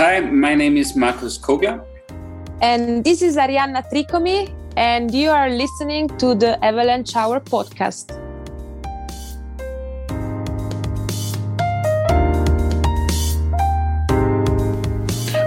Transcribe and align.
Hi, 0.00 0.20
my 0.20 0.54
name 0.54 0.78
is 0.78 0.96
Markus 0.96 1.36
Kogler. 1.36 1.84
And 2.62 3.04
this 3.04 3.20
is 3.20 3.36
Arianna 3.36 3.84
Tricomi, 3.92 4.50
and 4.74 5.12
you 5.12 5.28
are 5.28 5.50
listening 5.50 6.08
to 6.16 6.34
the 6.34 6.56
Avalanche 6.64 7.14
Hour 7.14 7.38
podcast. 7.38 8.06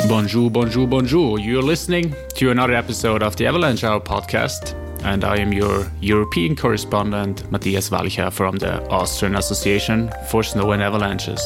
Bonjour, 0.08 0.52
bonjour, 0.52 0.85
bonjour. 0.85 1.40
You're 1.40 1.63
listening 1.63 2.13
to 2.35 2.52
another 2.52 2.76
episode 2.76 3.23
of 3.23 3.35
the 3.38 3.48
Avalanche 3.48 3.84
Hour 3.84 4.02
podcast, 4.02 4.76
and 5.04 5.23
I 5.23 5.38
am 5.38 5.52
your 5.52 5.91
European 5.99 6.55
correspondent, 6.55 7.52
Matthias 7.52 7.90
Walcher 7.90 8.30
from 8.30 8.58
the 8.58 8.88
Austrian 8.90 9.35
Association 9.35 10.12
for 10.30 10.44
Snow 10.44 10.73
and 10.73 10.84
Avalanches. 10.84 11.41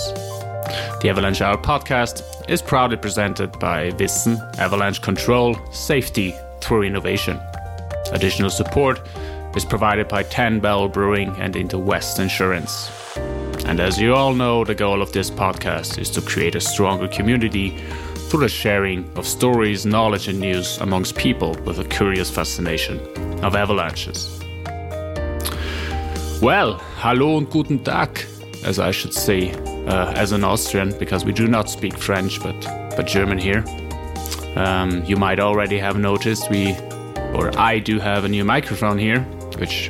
The 1.01 1.09
Avalanche 1.09 1.41
Hour 1.41 1.57
podcast 1.57 2.23
is 2.49 2.61
proudly 2.61 2.97
presented 2.97 3.57
by 3.59 3.91
Wyssen 3.91 4.37
Avalanche 4.57 5.01
Control 5.01 5.55
Safety 5.71 6.35
through 6.61 6.83
Innovation. 6.83 7.39
Additional 8.11 8.49
support 8.49 9.01
is 9.55 9.65
provided 9.65 10.07
by 10.07 10.23
10 10.23 10.59
Barrel 10.59 10.89
Brewing 10.89 11.29
and 11.39 11.55
Interwest 11.55 12.19
Insurance. 12.19 12.91
And 13.65 13.79
as 13.79 13.99
you 13.99 14.13
all 14.13 14.33
know, 14.33 14.63
the 14.63 14.75
goal 14.75 15.01
of 15.01 15.11
this 15.11 15.29
podcast 15.29 15.99
is 15.99 16.09
to 16.11 16.21
create 16.21 16.55
a 16.55 16.61
stronger 16.61 17.07
community 17.07 17.77
through 18.29 18.41
the 18.41 18.49
sharing 18.49 19.09
of 19.17 19.25
stories, 19.25 19.85
knowledge, 19.85 20.27
and 20.27 20.39
news 20.39 20.77
amongst 20.79 21.15
people 21.15 21.55
with 21.65 21.79
a 21.79 21.85
curious 21.85 22.29
fascination 22.29 22.99
of 23.43 23.55
avalanches. 23.55 24.39
Well, 26.41 26.73
hallo 26.97 27.37
und 27.37 27.49
guten 27.49 27.83
Tag, 27.83 28.25
as 28.63 28.79
I 28.79 28.91
should 28.91 29.13
say, 29.13 29.53
uh, 29.87 30.13
as 30.15 30.31
an 30.31 30.43
Austrian, 30.43 30.97
because 30.99 31.25
we 31.25 31.31
do 31.31 31.47
not 31.47 31.69
speak 31.69 31.97
French 31.97 32.41
but, 32.41 32.59
but 32.95 33.07
German 33.07 33.37
here. 33.37 33.63
Um, 34.55 35.03
you 35.05 35.17
might 35.17 35.39
already 35.39 35.77
have 35.77 35.97
noticed 35.97 36.49
we, 36.49 36.75
or 37.33 37.57
I 37.57 37.79
do 37.79 37.99
have 37.99 38.23
a 38.23 38.29
new 38.29 38.43
microphone 38.43 38.97
here, 38.97 39.21
which 39.57 39.89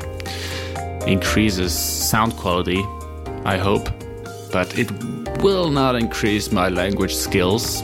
increases 1.05 1.73
sound 1.73 2.35
quality, 2.35 2.83
I 3.45 3.57
hope, 3.57 3.89
but 4.51 4.77
it 4.77 4.91
will 5.41 5.69
not 5.69 5.95
increase 5.95 6.51
my 6.51 6.69
language 6.69 7.15
skills 7.15 7.83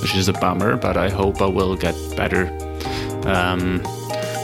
which 0.00 0.14
is 0.14 0.28
a 0.28 0.32
bummer, 0.34 0.76
but 0.76 0.96
I 0.96 1.08
hope 1.08 1.40
I 1.40 1.46
will 1.46 1.76
get 1.76 1.94
better 2.16 2.46
um, 3.26 3.82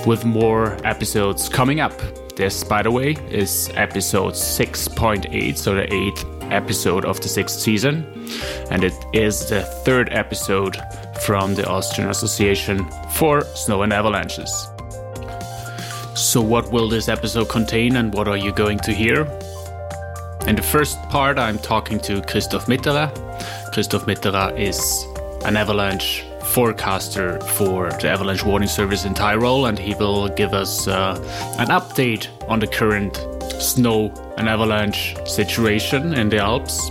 with 0.07 0.25
more 0.25 0.77
episodes 0.85 1.49
coming 1.49 1.81
up. 1.81 1.93
This, 2.37 2.65
by 2.65 2.83
the 2.83 2.91
way, 2.91 3.17
is 3.31 3.71
episode 3.75 4.35
6.8, 4.35 5.57
so 5.57 5.75
the 5.75 5.93
eighth 5.93 6.25
episode 6.51 7.05
of 7.05 7.21
the 7.21 7.29
sixth 7.29 7.61
season, 7.61 8.07
and 8.71 8.85
it 8.85 8.95
is 9.13 9.49
the 9.49 9.63
third 9.85 10.09
episode 10.13 10.77
from 11.23 11.55
the 11.55 11.67
Austrian 11.69 12.11
Association 12.11 12.89
for 13.11 13.43
Snow 13.55 13.83
and 13.83 13.93
Avalanches. 13.93 14.51
So, 16.15 16.41
what 16.41 16.71
will 16.71 16.89
this 16.89 17.09
episode 17.09 17.49
contain, 17.49 17.97
and 17.97 18.13
what 18.13 18.29
are 18.29 18.37
you 18.37 18.53
going 18.53 18.79
to 18.81 18.93
hear? 18.93 19.23
In 20.47 20.57
the 20.57 20.63
first 20.63 21.01
part, 21.09 21.39
I'm 21.39 21.59
talking 21.59 22.01
to 22.01 22.21
Christoph 22.23 22.67
Mitterer. 22.67 23.11
Christoph 23.73 24.07
Mitterer 24.07 24.59
is 24.59 25.07
an 25.45 25.57
avalanche 25.57 26.25
forecaster 26.45 27.41
for 27.57 27.91
the 27.93 28.11
avalanche 28.11 28.45
warning 28.45 28.69
service 28.69 29.05
in 29.05 29.15
Tyrol, 29.15 29.67
and 29.67 29.79
he 29.79 29.95
will 29.95 30.29
give 30.29 30.53
us 30.53 30.87
uh, 30.89 31.17
an 31.59 31.69
update 31.69 32.29
on 32.49 32.59
the 32.59 32.67
current 32.67 33.17
snow 33.61 34.13
and 34.43 34.49
avalanche 34.49 35.15
situation 35.25 36.15
in 36.15 36.29
the 36.29 36.39
Alps. 36.39 36.91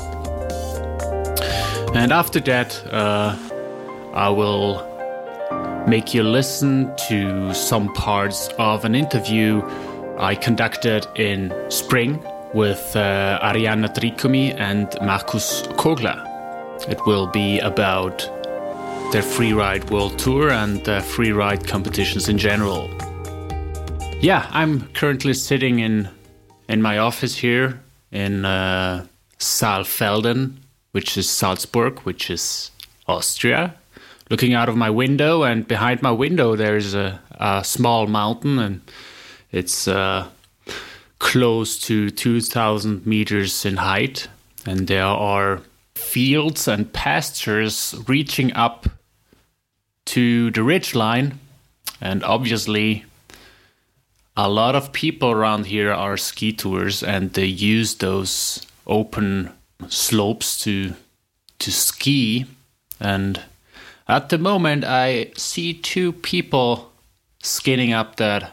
And 1.93 2.13
after 2.13 2.39
that, 2.39 2.71
uh, 2.87 3.35
I 4.13 4.29
will 4.29 4.87
make 5.85 6.13
you 6.13 6.23
listen 6.23 6.95
to 7.09 7.53
some 7.53 7.93
parts 7.93 8.47
of 8.57 8.85
an 8.85 8.95
interview 8.95 9.61
I 10.17 10.33
conducted 10.35 11.05
in 11.15 11.53
spring 11.69 12.23
with 12.53 12.95
uh, 12.95 13.39
Arianna 13.43 13.93
Tricomi 13.93 14.57
and 14.57 14.87
Markus 15.01 15.63
Kogler. 15.75 16.19
It 16.87 17.05
will 17.05 17.27
be 17.27 17.59
about 17.59 18.19
their 19.11 19.23
freeride 19.23 19.91
world 19.91 20.17
tour 20.17 20.51
and 20.51 20.87
uh, 20.87 21.01
freeride 21.01 21.67
competitions 21.67 22.29
in 22.29 22.37
general. 22.37 22.89
Yeah, 24.21 24.47
I'm 24.51 24.87
currently 24.93 25.33
sitting 25.33 25.79
in 25.79 26.07
in 26.71 26.81
my 26.81 26.97
office 26.97 27.35
here 27.35 27.81
in 28.11 28.45
uh, 28.45 29.05
Saalfelden, 29.37 30.55
which 30.93 31.17
is 31.17 31.29
Salzburg, 31.29 31.99
which 31.99 32.29
is 32.29 32.71
Austria. 33.07 33.75
Looking 34.29 34.53
out 34.53 34.69
of 34.69 34.77
my 34.77 34.89
window, 34.89 35.43
and 35.43 35.67
behind 35.67 36.01
my 36.01 36.11
window 36.11 36.55
there's 36.55 36.93
a, 36.93 37.19
a 37.31 37.63
small 37.65 38.07
mountain, 38.07 38.57
and 38.57 38.81
it's 39.51 39.85
uh, 39.85 40.29
close 41.19 41.77
to 41.79 42.09
2,000 42.09 43.05
meters 43.05 43.65
in 43.65 43.75
height, 43.75 44.29
and 44.65 44.87
there 44.87 45.03
are 45.03 45.59
fields 45.95 46.69
and 46.69 46.93
pastures 46.93 47.93
reaching 48.07 48.53
up 48.53 48.87
to 50.05 50.51
the 50.51 50.63
ridge 50.63 50.95
line, 50.95 51.37
and 51.99 52.23
obviously, 52.23 53.03
a 54.37 54.49
lot 54.49 54.75
of 54.75 54.93
people 54.93 55.31
around 55.31 55.65
here 55.65 55.91
are 55.91 56.17
ski 56.17 56.53
tours, 56.53 57.03
and 57.03 57.33
they 57.33 57.45
use 57.45 57.95
those 57.95 58.65
open 58.87 59.51
slopes 59.87 60.61
to 60.63 60.93
to 61.59 61.71
ski. 61.71 62.45
And 62.99 63.41
at 64.07 64.29
the 64.29 64.37
moment, 64.37 64.83
I 64.83 65.31
see 65.35 65.73
two 65.73 66.13
people 66.13 66.91
skiing 67.43 67.93
up 67.93 68.15
that 68.17 68.51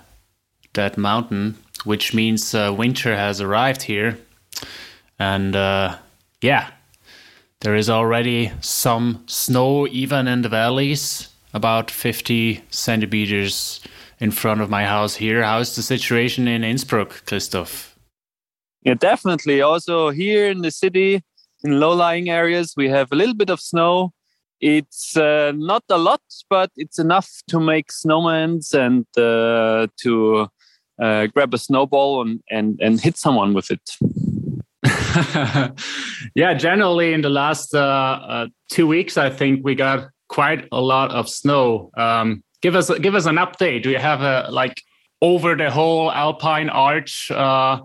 that 0.74 0.98
mountain, 0.98 1.56
which 1.84 2.12
means 2.12 2.54
uh, 2.54 2.74
winter 2.76 3.16
has 3.16 3.40
arrived 3.40 3.82
here. 3.82 4.18
And 5.18 5.56
uh, 5.56 5.96
yeah, 6.40 6.70
there 7.60 7.74
is 7.74 7.90
already 7.90 8.52
some 8.60 9.24
snow 9.26 9.86
even 9.88 10.28
in 10.28 10.42
the 10.42 10.48
valleys 10.48 11.28
about 11.54 11.90
50 11.90 12.62
centimeters 12.70 13.80
in 14.20 14.30
front 14.30 14.60
of 14.60 14.70
my 14.70 14.84
house 14.84 15.16
here. 15.16 15.42
How's 15.42 15.76
the 15.76 15.82
situation 15.82 16.48
in 16.48 16.64
Innsbruck, 16.64 17.24
Christoph? 17.26 17.96
Yeah, 18.82 18.94
definitely. 18.94 19.60
Also, 19.60 20.10
here 20.10 20.50
in 20.50 20.62
the 20.62 20.70
city, 20.70 21.22
in 21.64 21.80
low 21.80 21.92
lying 21.92 22.28
areas, 22.28 22.74
we 22.76 22.88
have 22.88 23.12
a 23.12 23.16
little 23.16 23.34
bit 23.34 23.50
of 23.50 23.60
snow. 23.60 24.12
It's 24.60 25.16
uh, 25.16 25.52
not 25.54 25.84
a 25.88 25.98
lot, 25.98 26.22
but 26.50 26.70
it's 26.76 26.98
enough 26.98 27.28
to 27.48 27.60
make 27.60 27.90
snowmen 27.92 28.62
and 28.74 29.06
uh, 29.16 29.86
to 30.02 30.48
uh, 31.00 31.26
grab 31.26 31.54
a 31.54 31.58
snowball 31.58 32.22
and, 32.22 32.40
and, 32.50 32.80
and 32.80 33.00
hit 33.00 33.16
someone 33.16 33.54
with 33.54 33.70
it. 33.70 33.80
yeah, 36.34 36.54
generally 36.54 37.12
in 37.12 37.22
the 37.22 37.30
last 37.30 37.74
uh, 37.74 37.78
uh, 37.78 38.46
two 38.70 38.86
weeks, 38.86 39.16
I 39.16 39.30
think 39.30 39.64
we 39.64 39.74
got 39.74 40.08
quite 40.28 40.66
a 40.72 40.80
lot 40.80 41.12
of 41.12 41.28
snow. 41.28 41.90
Um, 41.96 42.42
give 42.62 42.74
us 42.74 42.90
give 42.98 43.14
us 43.14 43.26
an 43.26 43.36
update. 43.36 43.82
Do 43.82 43.90
you 43.90 43.98
have 43.98 44.22
a 44.22 44.48
like 44.50 44.82
over 45.22 45.54
the 45.54 45.70
whole 45.70 46.10
Alpine 46.12 46.68
Arch? 46.68 47.30
Uh, 47.30 47.80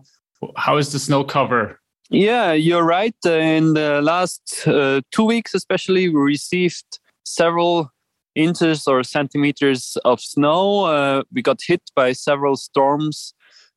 how 0.58 0.78
is 0.78 0.92
the 0.92 1.00
snow 1.00 1.24
cover? 1.24 1.80
Yeah, 2.10 2.54
you're 2.54 2.84
right. 2.84 3.16
In 3.26 3.74
the 3.74 4.02
last 4.02 4.68
uh, 4.68 5.02
two 5.12 5.24
weeks, 5.24 5.54
especially, 5.54 6.10
we 6.10 6.20
received 6.20 7.00
several 7.26 7.92
inches 8.36 8.88
or 8.88 9.04
centimeters 9.04 9.98
of 10.06 10.20
snow. 10.20 10.86
Uh, 10.86 11.24
we 11.32 11.42
got 11.42 11.60
hit 11.66 11.82
by 11.96 12.12
several 12.14 12.56
storms 12.56 13.34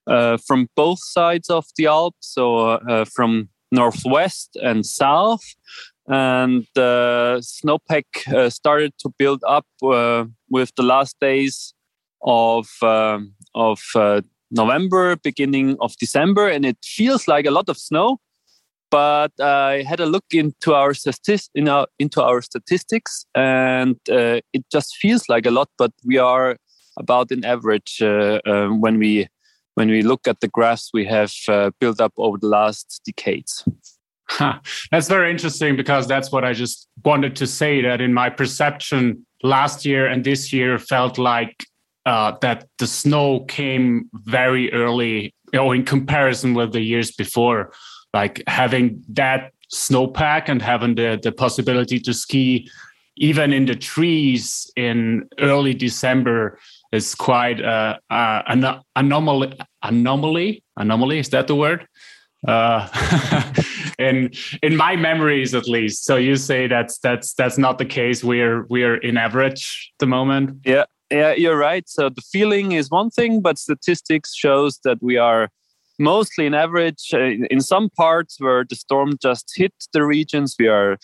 uh, 0.07 0.37
from 0.37 0.69
both 0.77 0.99
sides 1.03 1.49
of 1.51 1.67
the 1.77 1.87
Alps, 1.87 2.29
so 2.35 2.59
uh, 2.59 3.05
from 3.05 3.49
northwest 3.73 4.57
and 4.63 4.87
south 4.87 5.43
and 6.09 6.67
the 6.75 7.39
snowpack 7.41 8.05
uh, 8.33 8.51
started 8.51 8.93
to 8.99 9.11
build 9.19 9.43
up 9.47 9.67
uh, 9.83 10.25
with 10.49 10.73
the 10.77 10.83
last 10.83 11.17
days 11.21 11.75
of 12.23 12.69
um, 12.83 13.35
of 13.55 13.81
uh, 13.95 14.21
November, 14.51 15.17
beginning 15.17 15.77
of 15.81 15.97
December, 15.97 16.49
and 16.49 16.65
it 16.65 16.79
feels 16.85 17.27
like 17.27 17.47
a 17.47 17.51
lot 17.51 17.69
of 17.69 17.77
snow. 17.77 18.19
But 18.91 19.33
I 19.41 19.83
had 19.83 19.99
a 19.99 20.07
look 20.07 20.27
into 20.33 20.73
our 20.73 20.93
statis- 20.93 21.51
in 21.55 21.69
our, 21.69 21.89
into 21.99 22.23
our 22.23 22.41
statistics, 22.41 23.27
and 23.35 23.97
uh, 24.09 24.41
it 24.53 24.65
just 24.71 24.97
feels 24.97 25.29
like 25.29 25.47
a 25.47 25.51
lot. 25.51 25.69
But 25.77 25.93
we 26.05 26.19
are 26.19 26.57
about 26.97 27.31
an 27.31 27.45
average 27.45 28.01
uh, 28.01 28.41
um, 28.47 28.81
when 28.81 28.99
we 28.99 29.29
when 29.75 29.91
we 29.91 30.03
look 30.03 30.27
at 30.27 30.41
the 30.41 30.49
graphs 30.49 30.91
we 30.95 31.05
have 31.05 31.33
uh, 31.49 31.71
built 31.81 32.01
up 32.01 32.13
over 32.17 32.39
the 32.39 32.47
last 32.47 33.03
decades. 33.05 33.65
That's 34.91 35.09
very 35.09 35.31
interesting 35.31 35.77
because 35.77 36.07
that's 36.07 36.33
what 36.33 36.45
I 36.45 36.53
just 36.53 36.89
wanted 37.05 37.37
to 37.37 37.47
say. 37.47 37.81
That 37.83 38.01
in 38.01 38.13
my 38.13 38.29
perception, 38.29 39.25
last 39.43 39.85
year 39.85 40.07
and 40.07 40.25
this 40.25 40.53
year 40.53 40.79
felt 40.79 41.17
like 41.17 41.65
uh, 42.07 42.33
that 42.41 42.69
the 42.79 42.87
snow 42.87 43.41
came 43.45 44.11
very 44.13 44.73
early, 44.73 45.35
you 45.53 45.59
know, 45.61 45.73
in 45.73 45.85
comparison 45.85 46.55
with 46.55 46.73
the 46.73 46.81
years 46.81 47.13
before. 47.13 47.73
Like 48.13 48.43
having 48.49 49.05
that 49.11 49.53
snowpack 49.73 50.49
and 50.49 50.61
having 50.61 50.97
the 50.97 51.21
the 51.23 51.33
possibility 51.33 52.01
to 52.01 52.13
ski 52.13 52.69
even 53.17 53.53
in 53.53 53.65
the 53.65 53.75
trees 53.75 54.71
in 54.77 55.29
early 55.39 55.75
December 55.75 56.59
is 56.93 57.15
quite 57.15 57.63
uh, 57.63 57.99
uh, 58.11 58.43
an 58.47 58.81
anomaly. 58.95 59.59
Anomaly? 59.83 60.63
Anomaly? 60.77 61.19
Is 61.19 61.31
that 61.31 61.47
the 61.47 61.55
word? 61.55 61.87
Uh, 62.47 62.89
in 63.99 64.31
in 64.63 64.77
my 64.77 64.97
memories, 64.97 65.55
at 65.55 65.69
least. 65.69 66.05
So 66.05 66.17
you 66.17 66.37
say 66.37 66.67
that's 66.67 66.99
that's 66.99 67.35
that's 67.35 67.59
not 67.59 67.79
the 67.79 67.85
case. 67.85 68.23
We're 68.23 68.65
we're 68.69 68.97
in 68.97 69.17
average 69.17 69.93
the 69.99 70.07
moment. 70.07 70.61
Yeah, 70.65 70.85
yeah, 71.11 71.33
you're 71.35 71.57
right. 71.57 71.89
So 71.89 72.09
the 72.09 72.23
feeling 72.33 72.73
is 72.73 72.91
one 72.91 73.11
thing, 73.11 73.41
but 73.41 73.59
statistics 73.59 74.35
shows 74.35 74.81
that 74.85 74.99
we 75.03 75.17
are 75.17 75.49
mostly 75.99 76.47
in 76.47 76.55
average. 76.55 77.11
Uh, 77.13 77.47
in 77.51 77.61
some 77.61 77.91
parts 77.91 78.37
where 78.39 78.65
the 78.69 78.77
storm 78.77 79.17
just 79.23 79.53
hit 79.57 79.73
the 79.93 80.05
regions, 80.05 80.57
we 80.59 80.69
are 80.69 80.99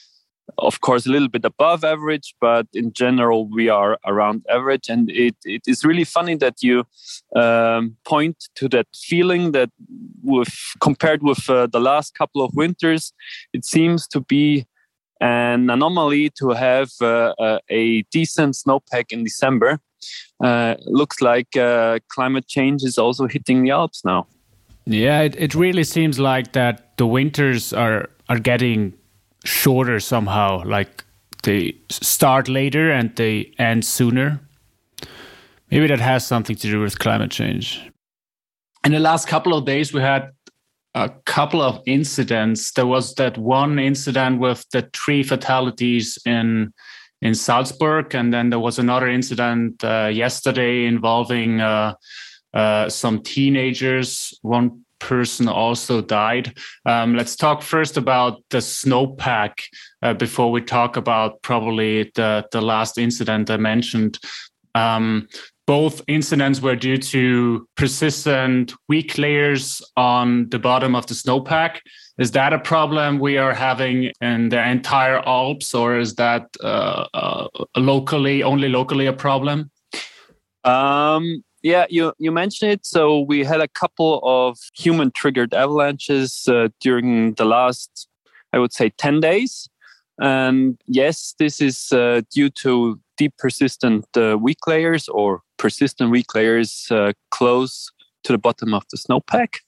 of 0.58 0.80
course 0.80 1.06
a 1.06 1.10
little 1.10 1.28
bit 1.28 1.44
above 1.44 1.84
average 1.84 2.34
but 2.40 2.66
in 2.72 2.92
general 2.92 3.48
we 3.48 3.68
are 3.68 3.98
around 4.06 4.44
average. 4.48 4.88
And 4.88 5.10
it, 5.10 5.36
it 5.44 5.62
is 5.66 5.84
really 5.84 6.04
funny 6.04 6.36
that 6.36 6.62
you 6.62 6.84
um, 7.36 7.96
point 8.04 8.36
to 8.56 8.68
that 8.70 8.86
feeling 8.94 9.52
that 9.52 9.70
with 10.22 10.54
compared 10.80 11.22
with 11.22 11.48
uh, 11.48 11.66
the 11.66 11.80
last 11.80 12.14
couple 12.14 12.42
of 12.42 12.54
winters 12.54 13.12
it 13.52 13.64
seems 13.64 14.06
to 14.08 14.20
be 14.20 14.66
an 15.20 15.70
anomaly 15.70 16.30
to 16.30 16.50
have 16.50 16.90
uh, 17.00 17.32
uh, 17.38 17.58
a 17.68 18.02
decent 18.10 18.54
snowpack 18.54 19.12
in 19.12 19.22
december. 19.24 19.78
Uh, 20.42 20.74
looks 20.86 21.20
like 21.20 21.56
uh, 21.56 22.00
climate 22.08 22.48
change 22.48 22.82
is 22.82 22.98
also 22.98 23.28
hitting 23.28 23.62
the 23.62 23.70
alps 23.70 24.04
now. 24.04 24.26
Yeah 24.84 25.20
it, 25.20 25.36
it 25.38 25.54
really 25.54 25.84
seems 25.84 26.18
like 26.18 26.52
that 26.52 26.96
the 26.96 27.06
winters 27.06 27.72
are 27.72 28.10
are 28.28 28.38
getting 28.38 28.94
shorter 29.44 30.00
somehow 30.00 30.62
like 30.64 31.04
they 31.42 31.76
start 31.90 32.48
later 32.48 32.90
and 32.90 33.14
they 33.16 33.52
end 33.58 33.84
sooner? 33.84 34.40
Maybe 35.70 35.86
that 35.86 36.00
has 36.00 36.26
something 36.26 36.56
to 36.56 36.70
do 36.70 36.80
with 36.80 36.98
climate 36.98 37.30
change. 37.30 37.80
In 38.84 38.92
the 38.92 39.00
last 39.00 39.26
couple 39.26 39.56
of 39.56 39.64
days 39.64 39.92
we 39.92 40.00
had 40.00 40.30
a 40.94 41.08
couple 41.24 41.62
of 41.62 41.80
incidents. 41.86 42.72
There 42.72 42.86
was 42.86 43.14
that 43.14 43.38
one 43.38 43.78
incident 43.78 44.40
with 44.40 44.64
the 44.72 44.88
three 44.92 45.22
fatalities 45.22 46.18
in 46.26 46.72
in 47.22 47.34
salzburg 47.36 48.16
and 48.16 48.34
then 48.34 48.50
there 48.50 48.58
was 48.58 48.80
another 48.80 49.08
incident 49.08 49.82
uh, 49.84 50.10
yesterday 50.12 50.86
involving 50.86 51.60
uh, 51.60 51.94
uh, 52.52 52.88
some 52.88 53.22
teenagers. 53.22 54.36
One 54.42 54.84
person 55.02 55.48
also 55.48 56.00
died. 56.00 56.56
Um, 56.86 57.16
let's 57.16 57.36
talk 57.36 57.62
first 57.62 57.96
about 57.96 58.42
the 58.50 58.58
snowpack 58.58 59.54
uh, 60.02 60.14
before 60.14 60.50
we 60.50 60.62
talk 60.62 60.96
about 60.96 61.42
probably 61.42 62.10
the, 62.14 62.46
the 62.52 62.60
last 62.60 62.98
incident 62.98 63.50
I 63.50 63.56
mentioned. 63.56 64.18
Um, 64.74 65.28
both 65.66 66.02
incidents 66.06 66.60
were 66.60 66.76
due 66.76 66.98
to 66.98 67.66
persistent 67.76 68.72
weak 68.88 69.18
layers 69.18 69.82
on 69.96 70.48
the 70.50 70.58
bottom 70.58 70.94
of 70.94 71.06
the 71.06 71.14
snowpack. 71.14 71.78
Is 72.18 72.30
that 72.32 72.52
a 72.52 72.58
problem 72.58 73.18
we 73.18 73.38
are 73.38 73.54
having 73.54 74.12
in 74.20 74.48
the 74.48 74.68
entire 74.68 75.20
Alps, 75.26 75.74
or 75.74 75.98
is 75.98 76.14
that 76.16 76.46
uh, 76.62 77.06
uh, 77.14 77.48
locally 77.76 78.42
only 78.42 78.68
locally 78.68 79.06
a 79.06 79.12
problem? 79.12 79.70
Um, 80.64 81.44
yeah, 81.62 81.86
you, 81.88 82.12
you 82.18 82.32
mentioned 82.32 82.72
it. 82.72 82.84
So 82.84 83.20
we 83.20 83.44
had 83.44 83.60
a 83.60 83.68
couple 83.68 84.20
of 84.24 84.58
human 84.74 85.10
triggered 85.12 85.54
avalanches 85.54 86.44
uh, 86.48 86.68
during 86.80 87.34
the 87.34 87.44
last, 87.44 88.08
I 88.52 88.58
would 88.58 88.72
say, 88.72 88.90
10 88.90 89.20
days. 89.20 89.68
And 90.20 90.78
yes, 90.86 91.34
this 91.38 91.60
is 91.60 91.92
uh, 91.92 92.22
due 92.30 92.50
to 92.50 93.00
deep 93.16 93.34
persistent 93.38 94.06
uh, 94.16 94.36
weak 94.38 94.66
layers 94.66 95.08
or 95.08 95.40
persistent 95.56 96.10
weak 96.10 96.34
layers 96.34 96.88
uh, 96.90 97.12
close 97.30 97.90
to 98.24 98.32
the 98.32 98.38
bottom 98.38 98.74
of 98.74 98.84
the 98.90 98.96
snowpack. 98.96 99.58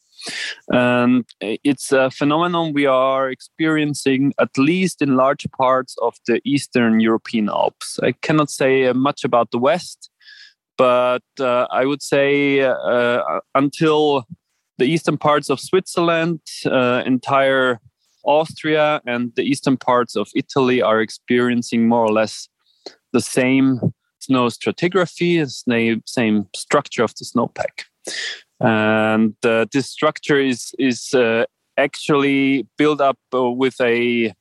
And 0.71 1.25
it's 1.41 1.93
a 1.93 2.11
phenomenon 2.11 2.73
we 2.73 2.87
are 2.87 3.31
experiencing 3.31 4.33
at 4.41 4.57
least 4.57 5.03
in 5.03 5.17
large 5.17 5.47
parts 5.57 5.97
of 6.01 6.15
the 6.27 6.41
Eastern 6.45 7.01
European 7.01 7.49
Alps. 7.49 7.99
I 8.03 8.13
cannot 8.13 8.51
say 8.51 8.91
much 8.93 9.25
about 9.25 9.51
the 9.51 9.59
West 9.59 10.11
but 10.77 11.23
uh, 11.41 11.67
I 11.71 11.85
would 11.85 12.03
say 12.03 12.61
uh, 12.61 13.21
until 13.55 14.25
the 14.79 14.87
eastern 14.87 15.17
parts 15.17 15.51
of 15.51 15.61
Switzerland, 15.61 16.41
uh, 16.67 17.03
entire 17.07 17.81
Austria, 18.25 19.01
and 19.07 19.33
the 19.37 19.43
eastern 19.43 19.77
parts 19.77 20.17
of 20.17 20.29
Italy 20.35 20.83
are 20.83 21.01
experiencing 21.01 21.87
more 21.89 22.05
or 22.05 22.13
less 22.13 22.49
the 23.13 23.21
same 23.21 23.81
snow 24.19 24.47
stratigraphy, 24.47 25.39
the 25.67 26.03
same 26.07 26.49
structure 26.57 27.05
of 27.05 27.15
the 27.17 27.25
snowpack. 27.25 27.85
And 28.61 29.35
uh, 29.45 29.67
this 29.73 29.91
structure 29.91 30.41
is 30.41 30.75
is 30.79 31.13
uh, 31.15 31.45
actually 31.77 32.67
built 32.79 33.01
up 33.01 33.19
uh, 33.35 33.51
with 33.51 33.81
a 33.81 34.33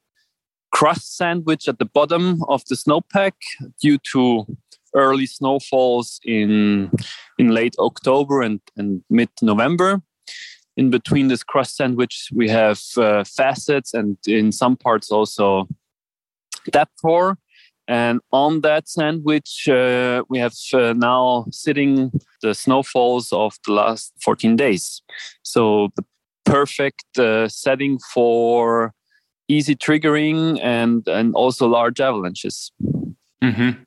crust 0.72 1.18
sandwich 1.18 1.68
at 1.68 1.78
the 1.78 1.86
bottom 1.86 2.44
of 2.48 2.64
the 2.66 2.76
snowpack 2.76 3.34
due 3.82 3.98
to 4.12 4.46
early 4.96 5.26
snowfalls 5.26 6.20
in 6.24 6.92
in 7.38 7.50
late 7.50 7.76
October 7.80 8.42
and, 8.42 8.60
and 8.78 9.04
mid 9.10 9.30
November. 9.42 10.02
In 10.76 10.90
between 10.90 11.28
this 11.28 11.44
crust 11.44 11.76
sandwich, 11.76 12.30
we 12.34 12.50
have 12.50 12.82
uh, 12.98 13.24
facets 13.24 13.94
and 13.94 14.18
in 14.26 14.52
some 14.52 14.76
parts 14.76 15.12
also 15.12 15.68
depth 16.72 17.00
hoar. 17.04 17.38
And 17.88 18.22
on 18.32 18.62
that 18.62 18.88
sandwich, 18.88 19.68
uh, 19.68 20.24
we 20.30 20.40
have 20.40 20.54
uh, 20.74 20.94
now 20.94 21.46
sitting 21.52 22.12
the 22.42 22.56
snowfalls 22.56 23.32
of 23.34 23.56
the 23.68 23.74
last 23.74 24.14
14 24.24 24.56
days. 24.56 25.02
So 25.44 25.90
the 25.96 26.06
perfect 26.46 27.20
uh, 27.20 27.50
setting 27.50 28.00
for 28.14 28.94
easy 29.50 29.76
triggering 29.76 30.60
and, 30.64 31.06
and 31.08 31.36
also 31.36 31.68
large 31.68 32.00
avalanches. 32.00 32.72
Mm-hmm 33.44 33.84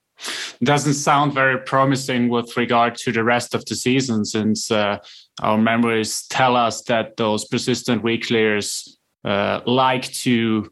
doesn't 0.62 0.94
sound 0.94 1.32
very 1.32 1.58
promising 1.58 2.28
with 2.28 2.56
regard 2.56 2.94
to 2.96 3.12
the 3.12 3.22
rest 3.22 3.54
of 3.54 3.64
the 3.66 3.74
season 3.74 4.24
since 4.24 4.70
uh, 4.70 4.98
our 5.42 5.58
memories 5.58 6.26
tell 6.28 6.56
us 6.56 6.82
that 6.82 7.16
those 7.16 7.44
persistent 7.44 8.02
weak 8.02 8.30
layers 8.30 8.98
uh, 9.24 9.60
like 9.66 10.04
to 10.12 10.70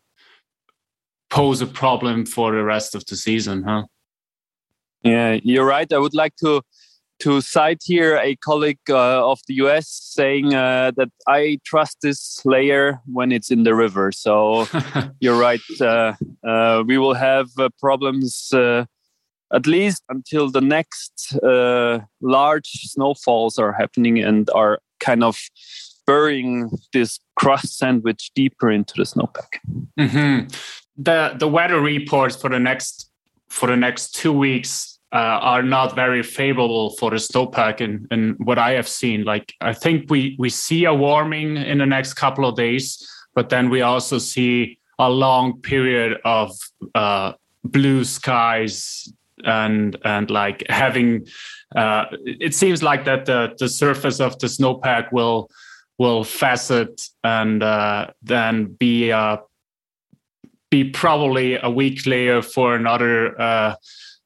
pose 1.30 1.60
a 1.60 1.66
problem 1.66 2.24
for 2.24 2.52
the 2.52 2.62
rest 2.62 2.94
of 2.94 3.04
the 3.06 3.16
season 3.16 3.62
huh 3.62 3.82
yeah 5.02 5.38
you're 5.42 5.66
right 5.66 5.92
i 5.92 5.98
would 5.98 6.14
like 6.14 6.34
to 6.36 6.62
to 7.20 7.40
cite 7.40 7.82
here 7.84 8.16
a 8.16 8.36
colleague 8.36 8.90
uh, 8.90 9.30
of 9.30 9.40
the 9.46 9.54
US 9.54 9.88
saying 9.88 10.54
uh, 10.54 10.90
that 10.96 11.10
I 11.26 11.58
trust 11.64 11.98
this 12.02 12.44
layer 12.44 13.00
when 13.06 13.32
it's 13.32 13.50
in 13.50 13.62
the 13.62 13.74
river. 13.74 14.12
So 14.12 14.66
you're 15.20 15.38
right. 15.38 15.60
Uh, 15.80 16.14
uh 16.46 16.82
we 16.86 16.98
will 16.98 17.14
have 17.14 17.48
uh, 17.58 17.68
problems 17.78 18.52
uh, 18.52 18.84
at 19.54 19.66
least 19.66 20.02
until 20.08 20.50
the 20.50 20.60
next 20.60 21.36
uh, 21.42 22.00
large 22.20 22.68
snowfalls 22.68 23.58
are 23.58 23.72
happening 23.72 24.18
and 24.18 24.50
are 24.50 24.80
kind 25.00 25.22
of 25.22 25.38
burying 26.06 26.70
this 26.92 27.20
crust 27.36 27.78
sandwich 27.78 28.30
deeper 28.34 28.70
into 28.70 28.94
the 28.96 29.04
snowpack. 29.04 29.58
Mm-hmm. 29.98 30.48
The 30.96 31.34
the 31.38 31.48
weather 31.48 31.80
reports 31.80 32.36
for 32.36 32.50
the 32.50 32.60
next 32.60 33.10
for 33.48 33.68
the 33.68 33.76
next 33.76 34.14
two 34.14 34.32
weeks 34.32 34.98
uh, 35.12 35.38
are 35.52 35.62
not 35.62 35.94
very 35.94 36.22
favorable 36.22 36.90
for 36.96 37.10
the 37.10 37.16
snowpack 37.16 37.80
and 37.80 38.06
and 38.10 38.36
what 38.38 38.58
I 38.58 38.72
have 38.72 38.88
seen. 38.88 39.24
Like 39.24 39.54
I 39.60 39.72
think 39.72 40.10
we 40.10 40.36
we 40.38 40.50
see 40.50 40.84
a 40.84 40.94
warming 40.94 41.56
in 41.56 41.78
the 41.78 41.86
next 41.86 42.14
couple 42.14 42.44
of 42.46 42.56
days, 42.56 43.08
but 43.34 43.48
then 43.48 43.70
we 43.70 43.82
also 43.82 44.18
see 44.18 44.78
a 44.98 45.10
long 45.10 45.60
period 45.60 46.18
of 46.24 46.52
uh, 46.94 47.32
blue 47.64 48.04
skies 48.04 49.12
and 49.44 49.96
and 50.04 50.30
like 50.30 50.64
having 50.68 51.26
uh, 51.76 52.04
it 52.24 52.54
seems 52.54 52.82
like 52.82 53.04
that 53.04 53.26
the 53.26 53.54
the 53.58 53.68
surface 53.68 54.20
of 54.20 54.38
the 54.38 54.46
snowpack 54.46 55.12
will 55.12 55.50
will 55.98 56.24
facet 56.24 57.00
and 57.22 57.62
uh, 57.62 58.08
then 58.22 58.66
be 58.66 59.12
uh, 59.12 59.36
be 60.70 60.90
probably 60.90 61.56
a 61.56 61.70
weak 61.70 62.06
layer 62.06 62.42
for 62.42 62.74
another 62.74 63.40
uh, 63.40 63.74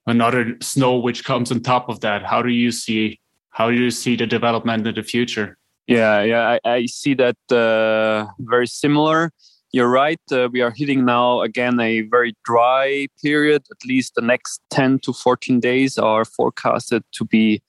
another 0.06 0.56
snow 0.60 0.98
which 0.98 1.24
comes 1.24 1.52
on 1.52 1.60
top 1.60 1.88
of 1.88 2.00
that. 2.00 2.24
How 2.24 2.42
do 2.42 2.50
you 2.50 2.72
see 2.72 3.20
how 3.50 3.70
do 3.70 3.76
you 3.76 3.90
see 3.90 4.16
the 4.16 4.26
development 4.26 4.86
in 4.86 4.94
the 4.94 5.02
future? 5.02 5.58
Yeah, 5.86 6.22
yeah, 6.22 6.58
I, 6.64 6.70
I 6.70 6.86
see 6.86 7.14
that 7.14 7.36
uh, 7.50 8.30
very 8.38 8.66
similar 8.66 9.32
you're 9.72 9.88
right. 9.88 10.20
Uh, 10.32 10.48
we 10.50 10.62
are 10.62 10.70
hitting 10.70 11.04
now 11.04 11.42
again 11.42 11.78
a 11.78 12.02
very 12.02 12.34
dry 12.44 13.06
period. 13.22 13.62
At 13.70 13.84
least 13.86 14.14
the 14.14 14.22
next 14.22 14.60
10 14.70 15.00
to 15.00 15.12
14 15.12 15.60
days 15.60 15.98
are 15.98 16.24
forecasted 16.24 17.04
to 17.12 17.24
be 17.24 17.62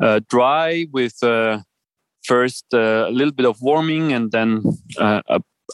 uh, 0.00 0.20
dry 0.28 0.86
with 0.92 1.22
uh, 1.22 1.60
first 2.24 2.66
uh, 2.74 3.06
a 3.08 3.10
little 3.10 3.32
bit 3.32 3.46
of 3.46 3.62
warming 3.62 4.12
and 4.12 4.30
then 4.30 4.62
uh, 4.98 5.22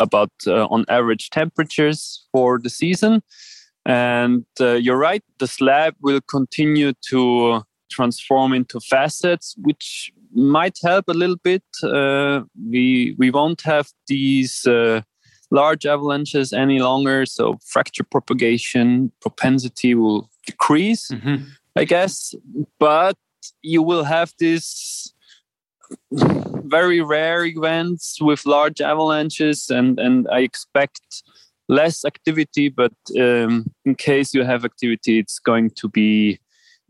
about 0.01 0.31
uh, 0.47 0.67
on 0.67 0.85
average 0.89 1.31
temperatures 1.31 2.27
for 2.33 2.59
the 2.59 2.71
season. 2.71 3.23
And 3.87 4.47
you're 4.59 4.97
right, 4.97 5.23
the 5.39 5.47
slab 5.47 5.95
will 6.01 6.23
continue 6.23 6.95
to 7.11 7.63
transform 7.91 8.55
into 8.55 8.81
facets, 8.81 9.55
which 9.59 10.11
might 10.33 10.79
help 10.83 11.05
a 11.09 11.13
little 11.13 11.37
bit. 11.37 11.63
We 11.83 13.15
we 13.19 13.31
won't 13.31 13.61
have 13.61 13.91
these 14.07 14.67
large 15.51 15.87
avalanches 15.87 16.53
any 16.53 16.81
longer, 16.81 17.27
so 17.27 17.59
fracture 17.65 18.05
propagation 18.05 19.13
propensity 19.21 19.95
will 19.95 20.31
decrease, 20.47 21.09
mm-hmm. 21.11 21.45
I 21.77 21.85
guess. 21.85 22.35
But 22.79 23.17
you 23.63 23.83
will 23.83 24.05
have 24.05 24.33
this 24.39 25.13
very 26.11 27.01
rare 27.01 27.45
events 27.45 28.21
with 28.21 28.47
large 28.47 28.81
avalanches, 28.81 29.71
and 29.71 29.99
and 29.99 30.27
I 30.31 30.41
expect 30.41 31.23
less 31.69 32.05
activity. 32.05 32.69
But 32.69 32.95
um, 33.19 33.67
in 33.85 33.95
case 33.95 34.35
you 34.35 34.45
have 34.45 34.65
activity, 34.65 35.19
it's 35.19 35.39
going 35.39 35.71
to 35.71 35.89
be 35.89 36.39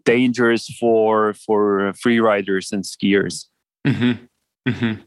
dangerous 0.04 0.68
for 0.78 1.34
for 1.34 1.92
free 1.94 2.20
riders 2.20 2.72
and 2.72 2.84
skiers. 2.84 3.46
Mm-hmm. 3.86 4.24
Mm-hmm. 4.70 5.02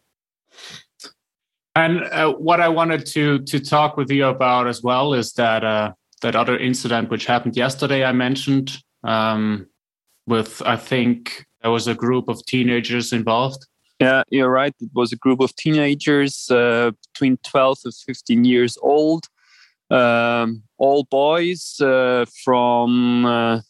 And 1.78 2.06
uh, 2.06 2.34
what 2.34 2.60
I 2.60 2.70
wanted 2.70 3.06
to 3.14 3.38
to 3.52 3.60
talk 3.60 3.98
with 3.98 4.10
you 4.10 4.26
about 4.26 4.68
as 4.68 4.82
well 4.82 5.14
is 5.14 5.34
that 5.34 5.64
uh, 5.64 5.92
that 6.24 6.36
other 6.36 6.58
incident 6.58 7.12
which 7.12 7.28
happened 7.28 7.56
yesterday. 7.56 8.04
I 8.04 8.14
mentioned 8.14 8.82
um, 9.04 9.68
with 10.26 10.64
I 10.66 10.76
think 10.76 11.46
there 11.62 11.70
was 11.70 11.88
a 11.88 11.94
group 11.94 12.30
of 12.30 12.44
teenagers 12.48 13.14
involved. 13.14 13.68
Yeah, 14.00 14.24
you're 14.30 14.50
right. 14.50 14.74
It 14.80 14.90
was 14.96 15.14
a 15.14 15.18
group 15.18 15.40
of 15.40 15.56
teenagers 15.56 16.50
uh, 16.50 16.92
between 17.14 17.38
12 17.44 17.78
and 17.86 17.94
15 17.94 18.44
years 18.44 18.78
old, 18.82 19.26
um, 19.92 20.64
all 20.80 21.04
boys 21.04 21.80
uh, 21.80 22.26
from 22.44 23.26
uh, 23.26 23.62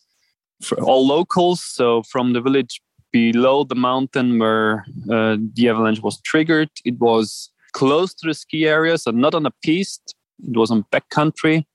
all 0.82 1.06
locals, 1.06 1.62
so 1.62 2.04
from 2.04 2.32
the 2.32 2.42
village 2.42 2.82
below 3.12 3.66
the 3.66 3.76
mountain 3.76 4.40
where 4.40 4.86
uh, 5.12 5.36
the 5.56 5.68
avalanche 5.68 6.02
was 6.02 6.22
triggered. 6.22 6.70
It 6.86 7.00
was 7.00 7.50
close 7.78 8.12
to 8.16 8.28
the 8.28 8.34
ski 8.34 8.66
area, 8.66 8.98
so 8.98 9.12
not 9.12 9.36
on 9.36 9.46
a 9.46 9.52
piste. 9.64 10.16
It 10.44 10.58
was 10.58 10.72
on 10.72 10.84
backcountry. 10.92 11.66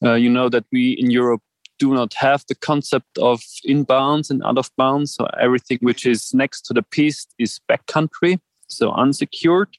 Uh, 0.00 0.14
you 0.14 0.30
know 0.30 0.48
that 0.48 0.64
we 0.70 0.92
in 0.92 1.10
Europe 1.10 1.42
do 1.80 1.92
not 1.92 2.14
have 2.14 2.44
the 2.48 2.54
concept 2.54 3.18
of 3.18 3.40
inbounds 3.68 4.30
and 4.30 4.44
out 4.44 4.58
of 4.58 4.70
bounds. 4.76 5.14
So 5.16 5.26
everything 5.40 5.78
which 5.80 6.06
is 6.06 6.32
next 6.32 6.62
to 6.66 6.74
the 6.74 6.82
piste 6.82 7.34
is 7.38 7.60
backcountry, 7.68 8.38
so 8.68 8.92
unsecured. 8.92 9.76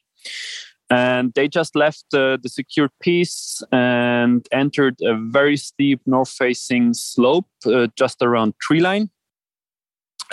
And 0.89 1.33
they 1.35 1.47
just 1.47 1.74
left 1.74 2.03
the, 2.12 2.38
the 2.43 2.50
secured 2.50 2.91
piste 3.01 3.63
and 3.71 4.45
entered 4.51 4.97
a 5.03 5.15
very 5.15 5.55
steep 5.55 6.01
north 6.05 6.29
facing 6.29 6.93
slope 6.93 7.47
uh, 7.65 7.88
just 7.95 8.21
around 8.21 8.55
tree 8.59 8.81
line. 8.81 9.09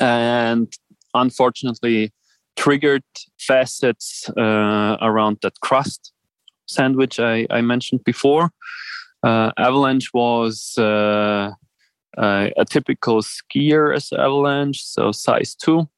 And 0.01 0.75
unfortunately, 1.15 2.13
triggered 2.57 3.05
facets 3.39 4.29
uh, 4.37 4.97
around 5.01 5.39
that 5.43 5.59
crust 5.61 6.13
sandwich 6.67 7.21
I, 7.21 7.47
I 7.51 7.61
mentioned 7.61 8.05
before. 8.05 8.51
Uh, 9.23 9.53
avalanche 9.57 10.13
was 10.13 10.75
uh, 10.79 11.53
uh, 12.19 12.49
a 12.57 12.65
typical 12.65 13.23
skier 13.23 13.95
as 13.95 14.13
avalanche, 14.13 14.85
so 14.85 15.13
size 15.13 15.55
two, 15.55 15.89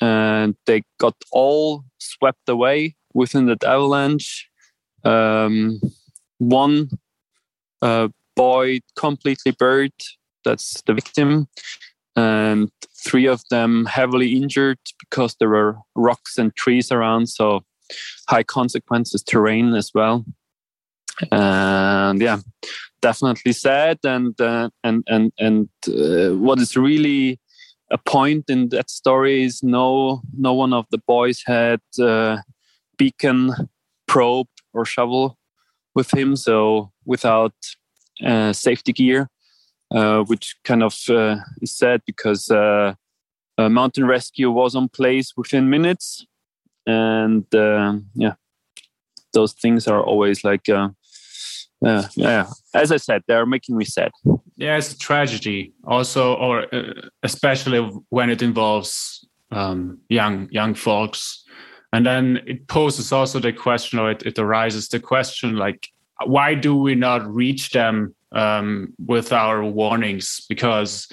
and 0.00 0.54
they 0.66 0.82
got 0.98 1.14
all 1.32 1.84
swept 1.98 2.48
away 2.48 2.96
within 3.14 3.46
that 3.46 3.64
avalanche. 3.64 4.48
Um, 5.04 5.80
one 6.38 6.90
uh, 7.80 8.08
boy 8.36 8.80
completely 8.96 9.52
buried, 9.52 9.94
that's 10.44 10.82
the 10.86 10.94
victim, 10.94 11.48
and 12.16 12.70
three 13.04 13.26
of 13.26 13.42
them 13.50 13.86
heavily 13.86 14.36
injured 14.36 14.78
because 15.00 15.36
there 15.38 15.48
were 15.48 15.76
rocks 15.94 16.38
and 16.38 16.54
trees 16.54 16.92
around, 16.92 17.28
so 17.28 17.64
high 18.28 18.42
consequences 18.42 19.22
terrain 19.22 19.74
as 19.74 19.90
well. 19.94 20.24
And 21.30 22.20
yeah 22.20 22.40
definitely 23.04 23.52
sad 23.52 23.98
and 24.04 24.40
uh, 24.40 24.70
and 24.82 25.04
and 25.14 25.30
and 25.38 25.68
uh, 25.88 26.34
what 26.46 26.58
is 26.58 26.74
really 26.74 27.38
a 27.90 27.98
point 27.98 28.44
in 28.48 28.70
that 28.70 28.88
story 28.88 29.44
is 29.44 29.62
no 29.62 30.22
no 30.46 30.54
one 30.54 30.72
of 30.72 30.86
the 30.90 31.02
boys 31.06 31.42
had 31.44 31.82
uh, 32.00 32.38
beacon 32.96 33.40
probe 34.06 34.52
or 34.72 34.86
shovel 34.86 35.36
with 35.94 36.10
him 36.14 36.34
so 36.34 36.90
without 37.04 37.56
uh, 38.24 38.52
safety 38.54 38.92
gear 38.92 39.28
which 40.26 40.56
kind 40.64 40.82
of 40.82 40.98
uh, 41.08 41.36
is 41.62 41.76
sad 41.76 42.02
because 42.06 42.50
mountain 43.58 44.06
rescue 44.06 44.50
was 44.50 44.74
on 44.74 44.88
place 44.88 45.32
within 45.36 45.70
minutes 45.70 46.26
and 46.86 47.46
yeah 47.52 48.34
those 49.32 49.52
things 49.52 49.88
are 49.88 50.02
always 50.02 50.44
like 50.44 50.68
yeah, 51.84 52.08
yeah. 52.14 52.46
As 52.72 52.90
I 52.90 52.96
said, 52.96 53.22
they're 53.26 53.46
making 53.46 53.76
me 53.76 53.84
sad. 53.84 54.10
Yeah, 54.56 54.76
it's 54.76 54.92
a 54.92 54.98
tragedy. 54.98 55.74
Also, 55.84 56.34
or 56.34 56.74
uh, 56.74 57.08
especially 57.22 57.80
when 58.08 58.30
it 58.30 58.40
involves 58.40 59.26
um, 59.50 59.98
young 60.08 60.48
young 60.50 60.74
folks, 60.74 61.44
and 61.92 62.06
then 62.06 62.40
it 62.46 62.66
poses 62.68 63.12
also 63.12 63.38
the 63.38 63.52
question, 63.52 63.98
or 63.98 64.10
it, 64.12 64.22
it 64.22 64.38
arises 64.38 64.88
the 64.88 65.00
question, 65.00 65.56
like, 65.56 65.88
why 66.24 66.54
do 66.54 66.74
we 66.74 66.94
not 66.94 67.26
reach 67.26 67.70
them 67.70 68.14
um, 68.34 68.94
with 68.98 69.32
our 69.32 69.64
warnings? 69.64 70.44
Because 70.48 71.08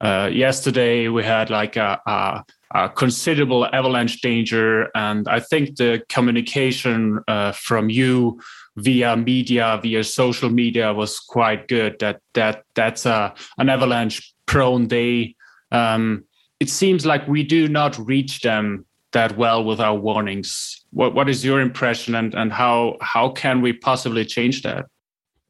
uh, 0.00 0.30
yesterday 0.32 1.08
we 1.08 1.24
had 1.24 1.50
like 1.50 1.76
a, 1.76 2.00
a, 2.06 2.44
a, 2.74 2.88
considerable 2.88 3.66
avalanche 3.72 4.20
danger, 4.20 4.88
and 4.94 5.28
I 5.28 5.40
think 5.40 5.76
the 5.76 6.02
communication 6.08 7.20
uh, 7.28 7.52
from 7.52 7.88
you 7.88 8.40
via 8.76 9.16
media, 9.16 9.78
via 9.82 10.02
social 10.02 10.50
media 10.50 10.92
was 10.92 11.20
quite 11.20 11.68
good. 11.68 11.98
That 12.00 12.20
that 12.34 12.64
that's 12.74 13.06
a 13.06 13.34
an 13.58 13.68
avalanche 13.68 14.34
prone 14.46 14.86
day. 14.86 15.36
Um, 15.70 16.24
it 16.58 16.68
seems 16.68 17.06
like 17.06 17.26
we 17.28 17.42
do 17.42 17.68
not 17.68 17.98
reach 17.98 18.40
them 18.40 18.86
that 19.12 19.36
well 19.36 19.62
with 19.62 19.80
our 19.80 19.94
warnings. 19.94 20.84
What 20.90 21.14
what 21.14 21.28
is 21.28 21.44
your 21.44 21.60
impression, 21.60 22.14
and 22.14 22.34
and 22.34 22.52
how 22.52 22.96
how 23.00 23.30
can 23.30 23.60
we 23.62 23.72
possibly 23.72 24.24
change 24.24 24.62
that? 24.62 24.86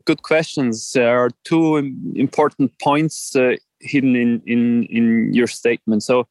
Good 0.05 0.23
questions. 0.23 0.93
There 0.93 1.19
are 1.19 1.31
two 1.45 1.77
important 2.15 2.73
points 2.81 3.37
uh, 3.37 3.57
hidden 3.81 4.17
in 4.17 4.43
in 4.47 4.85
in 4.85 5.35
your 5.35 5.47
statement. 5.47 6.03
So, 6.03 6.27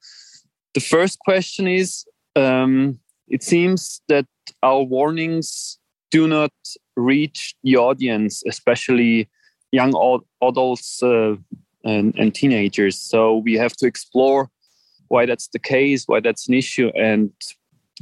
the 0.74 0.82
first 0.82 1.20
question 1.20 1.68
is. 1.68 2.06
Um, 2.34 3.00
it 3.32 3.44
seems 3.44 4.01
that 4.10 4.28
our 4.62 4.84
warnings 4.84 5.80
do 6.12 6.28
not 6.28 6.51
reach 6.98 7.56
the 7.63 7.78
audience, 7.78 8.44
especially 8.46 9.30
young 9.72 9.94
adults 10.42 11.01
uh, 11.01 11.36
and, 11.86 12.13
and 12.18 12.36
teenagers. 12.36 13.00
So 13.00 13.38
we 13.38 13.54
have 13.54 13.74
to 13.78 13.88
explore 13.88 14.50
why 15.08 15.25
that's 15.25 15.48
the 15.48 15.60
case, 15.60 16.04
why 16.08 16.20
that's 16.20 16.48
an 16.48 16.54
issue, 16.54 16.92
and 16.96 17.32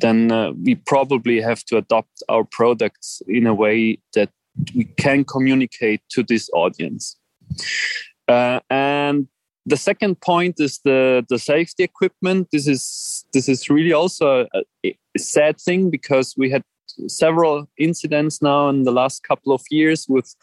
then 0.01 0.31
uh, 0.31 0.51
we 0.51 0.75
probably 0.75 1.41
have 1.41 1.63
to 1.65 1.77
adopt 1.77 2.23
our 2.29 2.43
products 2.43 3.21
in 3.27 3.45
a 3.45 3.53
way 3.53 3.99
that 4.13 4.29
we 4.75 4.85
can 4.97 5.23
communicate 5.23 6.01
to 6.11 6.23
this 6.23 6.49
audience. 6.53 7.17
Uh, 8.27 8.59
and 8.69 9.27
the 9.65 9.77
second 9.77 10.19
point 10.21 10.55
is 10.59 10.79
the 10.83 11.25
the 11.29 11.39
safety 11.39 11.83
equipment. 11.83 12.47
This 12.51 12.67
is 12.67 13.25
this 13.33 13.49
is 13.49 13.69
really 13.69 13.93
also 13.93 14.47
a, 14.53 14.63
a 14.85 14.95
sad 15.17 15.59
thing 15.59 15.89
because 15.89 16.35
we 16.37 16.49
had 16.49 16.63
several 17.07 17.69
incidents 17.77 18.41
now 18.41 18.69
in 18.69 18.83
the 18.83 18.91
last 18.91 19.23
couple 19.23 19.53
of 19.53 19.61
years 19.69 20.07
with 20.09 20.35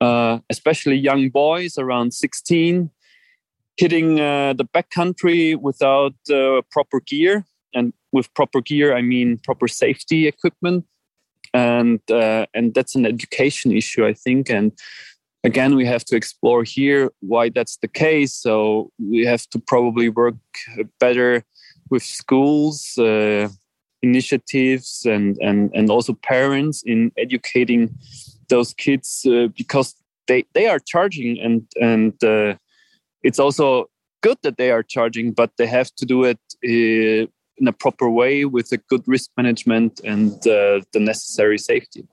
uh, 0.00 0.38
especially 0.50 0.96
young 0.96 1.28
boys 1.28 1.76
around 1.78 2.14
16 2.14 2.90
hitting 3.78 4.20
uh, 4.20 4.52
the 4.52 4.64
backcountry 4.64 5.56
without 5.56 6.14
uh, 6.30 6.60
proper 6.70 7.00
gear. 7.00 7.46
And 7.74 7.92
with 8.12 8.32
proper 8.34 8.60
gear, 8.60 8.96
I 8.96 9.02
mean 9.02 9.38
proper 9.38 9.68
safety 9.68 10.26
equipment. 10.26 10.84
And 11.54 12.00
uh, 12.10 12.46
and 12.54 12.74
that's 12.74 12.94
an 12.94 13.06
education 13.06 13.72
issue, 13.72 14.06
I 14.06 14.14
think. 14.14 14.50
And 14.50 14.72
again, 15.44 15.76
we 15.76 15.86
have 15.86 16.04
to 16.06 16.16
explore 16.16 16.64
here 16.64 17.10
why 17.20 17.48
that's 17.48 17.78
the 17.78 17.88
case. 17.88 18.34
So 18.34 18.90
we 18.98 19.24
have 19.26 19.46
to 19.50 19.58
probably 19.58 20.08
work 20.08 20.36
better 21.00 21.44
with 21.90 22.02
schools, 22.02 22.98
uh, 22.98 23.48
initiatives 24.02 25.02
and 25.04 25.36
and 25.40 25.70
and 25.74 25.90
also 25.90 26.14
parents 26.14 26.82
in 26.84 27.10
educating 27.16 27.90
those 28.48 28.72
kids 28.74 29.26
uh, 29.26 29.48
because 29.56 29.94
they 30.26 30.44
they 30.54 30.66
are 30.66 30.78
charging 30.78 31.38
and 31.40 31.62
and 31.80 32.12
uh, 32.22 32.54
it's 33.22 33.38
also 33.38 33.86
good 34.22 34.38
that 34.42 34.56
they 34.56 34.70
are 34.70 34.82
charging 34.82 35.32
but 35.32 35.50
they 35.58 35.66
have 35.66 35.90
to 35.96 36.06
do 36.06 36.24
it 36.24 36.38
uh, 36.64 37.26
in 37.60 37.68
a 37.68 37.72
proper 37.72 38.08
way 38.08 38.44
with 38.44 38.72
a 38.72 38.76
good 38.76 39.02
risk 39.06 39.30
management 39.36 40.00
and 40.04 40.32
uh, 40.46 40.80
the 40.92 41.00
necessary 41.00 41.58
safety 41.58 42.06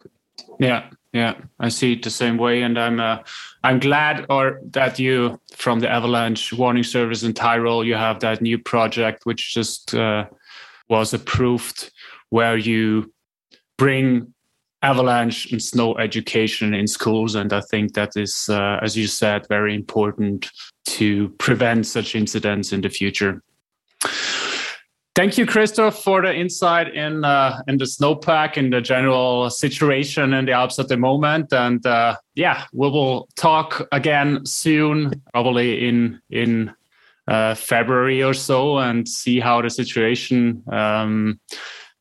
yeah 0.60 0.90
yeah, 1.16 1.36
I 1.62 1.70
see 1.70 1.94
it 1.94 2.04
the 2.04 2.10
same 2.10 2.36
way, 2.36 2.62
and 2.62 2.78
I'm 2.78 3.00
uh, 3.00 3.20
I'm 3.64 3.80
glad 3.80 4.26
or 4.30 4.60
that 4.72 5.00
you 5.00 5.40
from 5.54 5.80
the 5.80 5.90
avalanche 5.90 6.52
warning 6.52 6.84
service 6.84 7.24
in 7.24 7.32
Tyrol 7.32 7.86
you 7.86 7.96
have 7.96 8.20
that 8.20 8.42
new 8.42 8.60
project 8.60 9.26
which 9.26 9.54
just 9.54 9.96
uh, 9.96 10.26
was 10.90 11.14
approved 11.14 11.90
where 12.32 12.58
you 12.58 13.14
bring 13.78 14.34
avalanche 14.82 15.50
and 15.54 15.64
snow 15.64 15.98
education 15.98 16.74
in 16.74 16.86
schools, 16.86 17.34
and 17.36 17.54
I 17.54 17.62
think 17.62 17.94
that 17.94 18.18
is, 18.18 18.50
uh, 18.50 18.80
as 18.82 18.98
you 18.98 19.08
said, 19.08 19.48
very 19.48 19.74
important 19.74 20.52
to 20.98 21.30
prevent 21.38 21.88
such 21.88 22.14
incidents 22.14 22.74
in 22.74 22.82
the 22.82 22.90
future. 22.90 23.42
Thank 25.16 25.38
you, 25.38 25.46
Christoph, 25.46 26.04
for 26.04 26.22
the 26.22 26.36
insight 26.36 26.94
in 26.94 27.24
uh, 27.24 27.62
in 27.70 27.78
the 27.78 27.86
snowpack 27.86 28.58
and 28.58 28.74
the 28.74 28.82
general 28.82 29.50
situation 29.50 30.34
in 30.34 30.46
the 30.46 30.52
Alps 30.52 30.78
at 30.78 30.90
the 30.90 30.98
moment. 30.98 31.54
And 31.54 31.86
uh, 31.86 32.18
yeah, 32.36 32.66
we 32.74 32.90
will 32.90 33.30
talk 33.38 33.88
again 33.94 34.46
soon, 34.46 35.22
probably 35.32 35.88
in 35.88 36.20
in 36.30 36.74
uh, 37.30 37.56
February 37.56 38.24
or 38.24 38.34
so, 38.34 38.78
and 38.78 39.08
see 39.08 39.40
how 39.40 39.62
the 39.62 39.70
situation 39.70 40.62
um, 40.70 41.40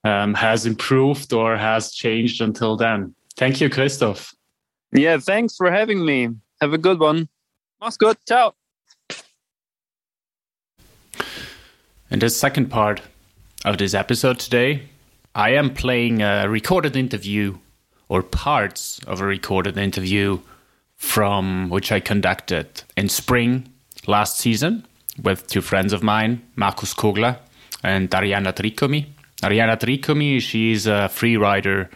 um, 0.02 0.34
has 0.34 0.66
improved 0.66 1.32
or 1.32 1.56
has 1.56 1.92
changed 1.92 2.40
until 2.40 2.76
then. 2.76 3.14
Thank 3.36 3.60
you, 3.60 3.70
Christoph. 3.70 4.34
Yeah, 4.90 5.18
thanks 5.18 5.54
for 5.54 5.70
having 5.70 6.04
me. 6.04 6.30
Have 6.60 6.72
a 6.72 6.78
good 6.78 6.98
one. 6.98 7.28
Mach's 7.80 7.96
good. 7.96 8.16
Ciao. 8.26 8.54
In 12.14 12.20
the 12.20 12.30
second 12.30 12.70
part 12.70 13.00
of 13.64 13.78
this 13.78 13.92
episode 13.92 14.38
today, 14.38 14.82
I 15.34 15.50
am 15.54 15.74
playing 15.74 16.22
a 16.22 16.48
recorded 16.48 16.94
interview 16.94 17.58
or 18.08 18.22
parts 18.22 19.00
of 19.08 19.20
a 19.20 19.24
recorded 19.24 19.76
interview 19.76 20.38
from 20.94 21.70
which 21.70 21.90
I 21.90 21.98
conducted 21.98 22.84
in 22.96 23.08
spring 23.08 23.68
last 24.06 24.38
season 24.38 24.86
with 25.24 25.48
two 25.48 25.60
friends 25.60 25.92
of 25.92 26.04
mine, 26.04 26.40
Markus 26.54 26.94
Kogler 26.94 27.36
and 27.82 28.08
Arianna 28.12 28.52
Tricomi. 28.52 29.06
Arianna 29.42 29.76
Tricomi, 29.76 30.40
she's 30.40 30.86
a 30.86 31.08
free 31.08 31.36
rider. 31.36 31.90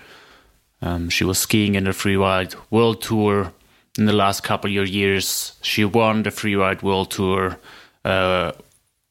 Um, 0.82 1.10
she 1.10 1.22
was 1.22 1.38
skiing 1.38 1.76
in 1.76 1.84
the 1.84 1.90
Freeride 1.90 2.56
World 2.72 3.02
Tour 3.02 3.52
in 3.96 4.06
the 4.06 4.12
last 4.12 4.42
couple 4.42 4.76
of 4.80 4.88
years. 4.88 5.52
She 5.62 5.84
won 5.84 6.24
the 6.24 6.30
Freeride 6.30 6.82
World 6.82 7.12
Tour 7.12 7.60
uh, 8.04 8.50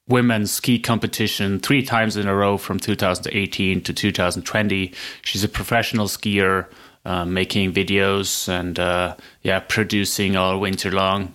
women's 0.07 0.51
ski 0.51 0.79
competition 0.79 1.59
three 1.59 1.83
times 1.83 2.15
in 2.15 2.27
a 2.27 2.35
row 2.35 2.57
from 2.57 2.79
2018 2.79 3.81
to 3.81 3.93
2020. 3.93 4.93
She's 5.21 5.43
a 5.43 5.49
professional 5.49 6.07
skier, 6.07 6.67
uh, 7.05 7.25
making 7.25 7.73
videos 7.73 8.47
and 8.49 8.79
uh, 8.79 9.15
yeah, 9.43 9.59
producing 9.59 10.35
all 10.35 10.59
winter 10.59 10.91
long. 10.91 11.33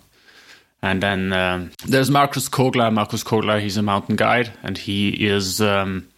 And 0.83 1.03
then 1.03 1.33
um, 1.33 1.71
there's 1.87 2.11
Markus 2.11 2.49
Kogler. 2.49 2.93
Markus 2.93 3.23
Kogler, 3.23 3.61
he's 3.61 3.77
a 3.77 3.83
mountain 3.83 4.17
guide, 4.17 4.53
and 4.63 4.77
he 4.77 5.11
is 5.11 5.61
um, 5.61 6.09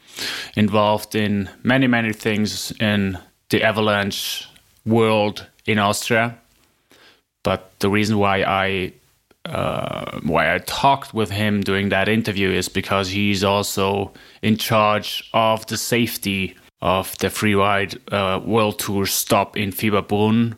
involved 0.57 1.15
in 1.15 1.51
many, 1.63 1.87
many 1.87 2.13
things 2.13 2.73
in 2.81 3.19
the 3.51 3.63
avalanche 3.63 4.49
world 4.87 5.47
in 5.67 5.79
Austria. 5.79 6.39
But 7.43 7.79
the 7.81 7.91
reason 7.91 8.19
why 8.19 8.43
I 8.43 8.93
uh, 9.45 10.21
why 10.23 10.55
I 10.55 10.59
talked 10.59 11.13
with 11.13 11.31
him 11.31 11.61
during 11.61 11.91
that 11.91 12.09
interview 12.09 12.51
is 12.51 12.69
because 12.69 13.11
he's 13.11 13.45
also 13.45 14.13
in 14.43 14.57
charge 14.57 15.29
of 15.35 15.67
the 15.67 15.77
safety 15.77 16.57
of 16.81 17.17
the 17.19 17.29
freeride 17.29 17.99
uh, 18.13 18.41
world 18.41 18.79
tour 18.79 19.07
stop 19.07 19.57
in 19.57 19.71
Fieberbrunn 19.71 20.57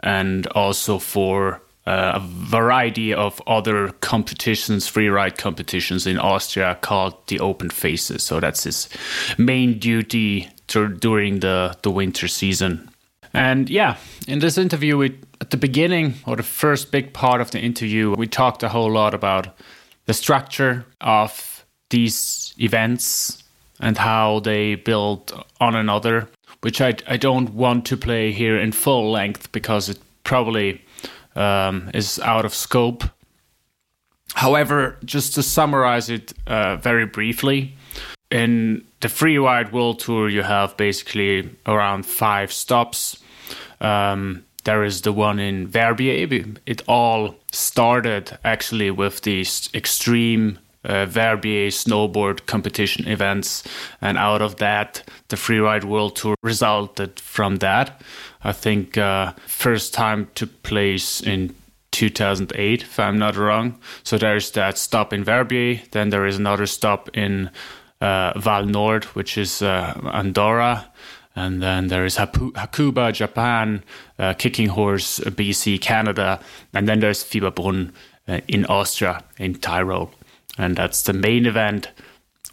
and 0.00 0.46
also 0.48 0.98
for 0.98 1.62
uh, 1.86 2.12
a 2.14 2.20
variety 2.20 3.12
of 3.12 3.42
other 3.46 3.90
competitions, 4.00 4.90
freeride 4.90 5.36
competitions 5.36 6.06
in 6.06 6.18
Austria 6.18 6.78
called 6.80 7.14
the 7.26 7.40
Open 7.40 7.70
Faces. 7.70 8.22
So 8.22 8.40
that's 8.40 8.64
his 8.64 8.88
main 9.36 9.78
duty 9.78 10.48
to, 10.68 10.88
during 10.88 11.40
the, 11.40 11.76
the 11.82 11.90
winter 11.90 12.28
season. 12.28 12.90
And 13.34 13.68
yeah, 13.68 13.96
in 14.28 14.38
this 14.38 14.56
interview, 14.56 14.96
we, 14.96 15.18
at 15.40 15.50
the 15.50 15.56
beginning 15.56 16.14
or 16.24 16.36
the 16.36 16.44
first 16.44 16.92
big 16.92 17.12
part 17.12 17.40
of 17.40 17.50
the 17.50 17.60
interview, 17.60 18.14
we 18.16 18.28
talked 18.28 18.62
a 18.62 18.68
whole 18.68 18.92
lot 18.92 19.12
about 19.12 19.48
the 20.06 20.14
structure 20.14 20.86
of 21.00 21.66
these 21.90 22.54
events 22.58 23.42
and 23.80 23.98
how 23.98 24.40
they 24.40 24.76
build 24.76 25.32
on 25.60 25.74
another, 25.74 26.28
which 26.60 26.80
I, 26.80 26.94
I 27.08 27.16
don't 27.16 27.54
want 27.54 27.86
to 27.86 27.96
play 27.96 28.30
here 28.30 28.56
in 28.56 28.70
full 28.72 29.10
length 29.10 29.50
because 29.50 29.88
it 29.88 29.98
probably 30.22 30.82
um, 31.34 31.90
is 31.92 32.20
out 32.20 32.44
of 32.44 32.54
scope. 32.54 33.02
However, 34.34 34.96
just 35.04 35.34
to 35.34 35.42
summarize 35.42 36.08
it 36.08 36.32
uh, 36.46 36.76
very 36.76 37.06
briefly, 37.06 37.76
in 38.30 38.84
the 39.00 39.08
Freeride 39.08 39.72
World 39.72 40.00
Tour, 40.00 40.28
you 40.28 40.42
have 40.42 40.76
basically 40.76 41.50
around 41.66 42.04
five 42.06 42.52
stops. 42.52 43.22
Um, 43.84 44.44
there 44.64 44.82
is 44.82 45.02
the 45.02 45.12
one 45.12 45.38
in 45.38 45.68
Verbier. 45.68 46.26
It 46.66 46.82
all 46.88 47.36
started 47.52 48.38
actually 48.44 48.90
with 48.90 49.20
these 49.20 49.68
extreme 49.74 50.58
uh, 50.84 51.06
Verbier 51.06 51.68
snowboard 51.68 52.46
competition 52.46 53.06
events, 53.06 53.64
and 54.00 54.18
out 54.18 54.42
of 54.42 54.56
that, 54.56 55.02
the 55.28 55.36
Freeride 55.36 55.84
World 55.84 56.16
Tour 56.16 56.36
resulted 56.42 57.20
from 57.20 57.56
that. 57.56 58.02
I 58.42 58.52
think 58.52 58.98
uh, 58.98 59.32
first 59.46 59.94
time 59.94 60.28
took 60.34 60.62
place 60.62 61.22
in 61.22 61.54
2008, 61.92 62.82
if 62.82 62.98
I'm 62.98 63.18
not 63.18 63.36
wrong. 63.36 63.78
So 64.02 64.18
there's 64.18 64.50
that 64.52 64.76
stop 64.78 65.12
in 65.12 65.24
Verbier. 65.24 65.80
Then 65.92 66.10
there 66.10 66.26
is 66.26 66.36
another 66.36 66.66
stop 66.66 67.08
in 67.16 67.50
uh, 68.00 68.34
Vallnord, 68.34 69.04
which 69.14 69.38
is 69.38 69.62
uh, 69.62 69.98
Andorra. 70.12 70.90
And 71.36 71.62
then 71.62 71.88
there 71.88 72.04
is 72.04 72.16
Hakuba, 72.16 73.12
Japan, 73.12 73.82
uh, 74.18 74.34
Kicking 74.34 74.68
Horse, 74.68 75.18
BC, 75.20 75.80
Canada. 75.80 76.40
And 76.72 76.88
then 76.88 77.00
there's 77.00 77.24
Fieberbrunn 77.24 77.92
uh, 78.28 78.40
in 78.46 78.64
Austria, 78.66 79.24
in 79.38 79.56
Tyrol. 79.56 80.12
And 80.58 80.76
that's 80.76 81.02
the 81.02 81.12
main 81.12 81.46
event 81.46 81.90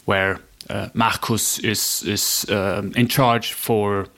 where 0.04 0.40
uh, 0.68 0.88
Markus 0.94 1.58
is, 1.60 2.02
is 2.04 2.46
um, 2.50 2.92
in 2.96 3.08
charge 3.08 3.52
for 3.52 4.08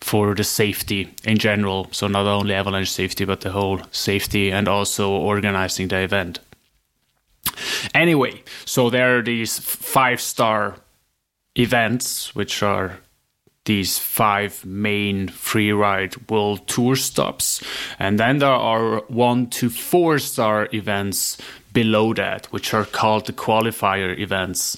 for 0.00 0.34
the 0.34 0.44
safety 0.44 1.12
in 1.24 1.38
general. 1.38 1.88
So 1.90 2.06
not 2.06 2.26
only 2.26 2.54
avalanche 2.54 2.90
safety, 2.90 3.24
but 3.24 3.40
the 3.40 3.50
whole 3.50 3.80
safety 3.90 4.52
and 4.52 4.68
also 4.68 5.10
organizing 5.10 5.88
the 5.88 5.98
event. 5.98 6.38
Anyway, 7.94 8.42
so 8.64 8.90
there 8.90 9.18
are 9.18 9.22
these 9.22 9.58
five 9.58 10.20
star 10.20 10.76
events, 11.56 12.34
which 12.34 12.62
are 12.62 13.00
these 13.68 13.98
five 13.98 14.64
main 14.64 15.28
freeride 15.28 16.30
world 16.30 16.66
tour 16.66 16.96
stops. 16.96 17.62
And 17.98 18.18
then 18.18 18.38
there 18.38 18.48
are 18.48 19.00
one 19.08 19.48
to 19.50 19.68
four 19.68 20.18
star 20.18 20.68
events 20.72 21.36
below 21.74 22.14
that, 22.14 22.46
which 22.46 22.72
are 22.72 22.86
called 22.86 23.26
the 23.26 23.34
qualifier 23.34 24.18
events. 24.18 24.76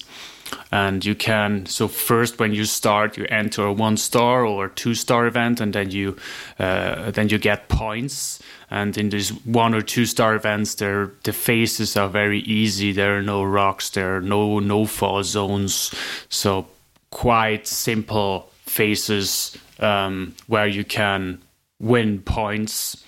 And 0.73 1.05
you 1.05 1.15
can 1.15 1.65
so 1.65 1.87
first 1.87 2.37
when 2.37 2.53
you 2.53 2.65
start 2.65 3.17
you 3.17 3.25
enter 3.29 3.63
a 3.65 3.71
one 3.71 3.95
star 3.95 4.45
or 4.45 4.67
two 4.67 4.93
star 4.93 5.25
event 5.25 5.61
and 5.61 5.71
then 5.71 5.91
you 5.91 6.17
uh, 6.59 7.11
then 7.11 7.29
you 7.29 7.39
get 7.39 7.69
points. 7.69 8.39
And 8.69 8.97
in 8.97 9.09
these 9.09 9.29
one 9.45 9.73
or 9.73 9.81
two 9.81 10.05
star 10.05 10.35
events 10.35 10.75
there 10.75 11.11
the 11.23 11.31
faces 11.31 11.95
are 11.95 12.09
very 12.09 12.39
easy. 12.39 12.91
There 12.91 13.17
are 13.17 13.23
no 13.23 13.41
rocks 13.43 13.89
there 13.89 14.17
are 14.17 14.21
no 14.21 14.59
no 14.59 14.85
fall 14.85 15.23
zones. 15.23 15.95
So 16.27 16.67
quite 17.09 17.65
simple 17.67 18.50
faces 18.71 19.57
um, 19.79 20.33
where 20.47 20.67
you 20.67 20.83
can 20.83 21.41
win 21.79 22.21
points 22.21 23.03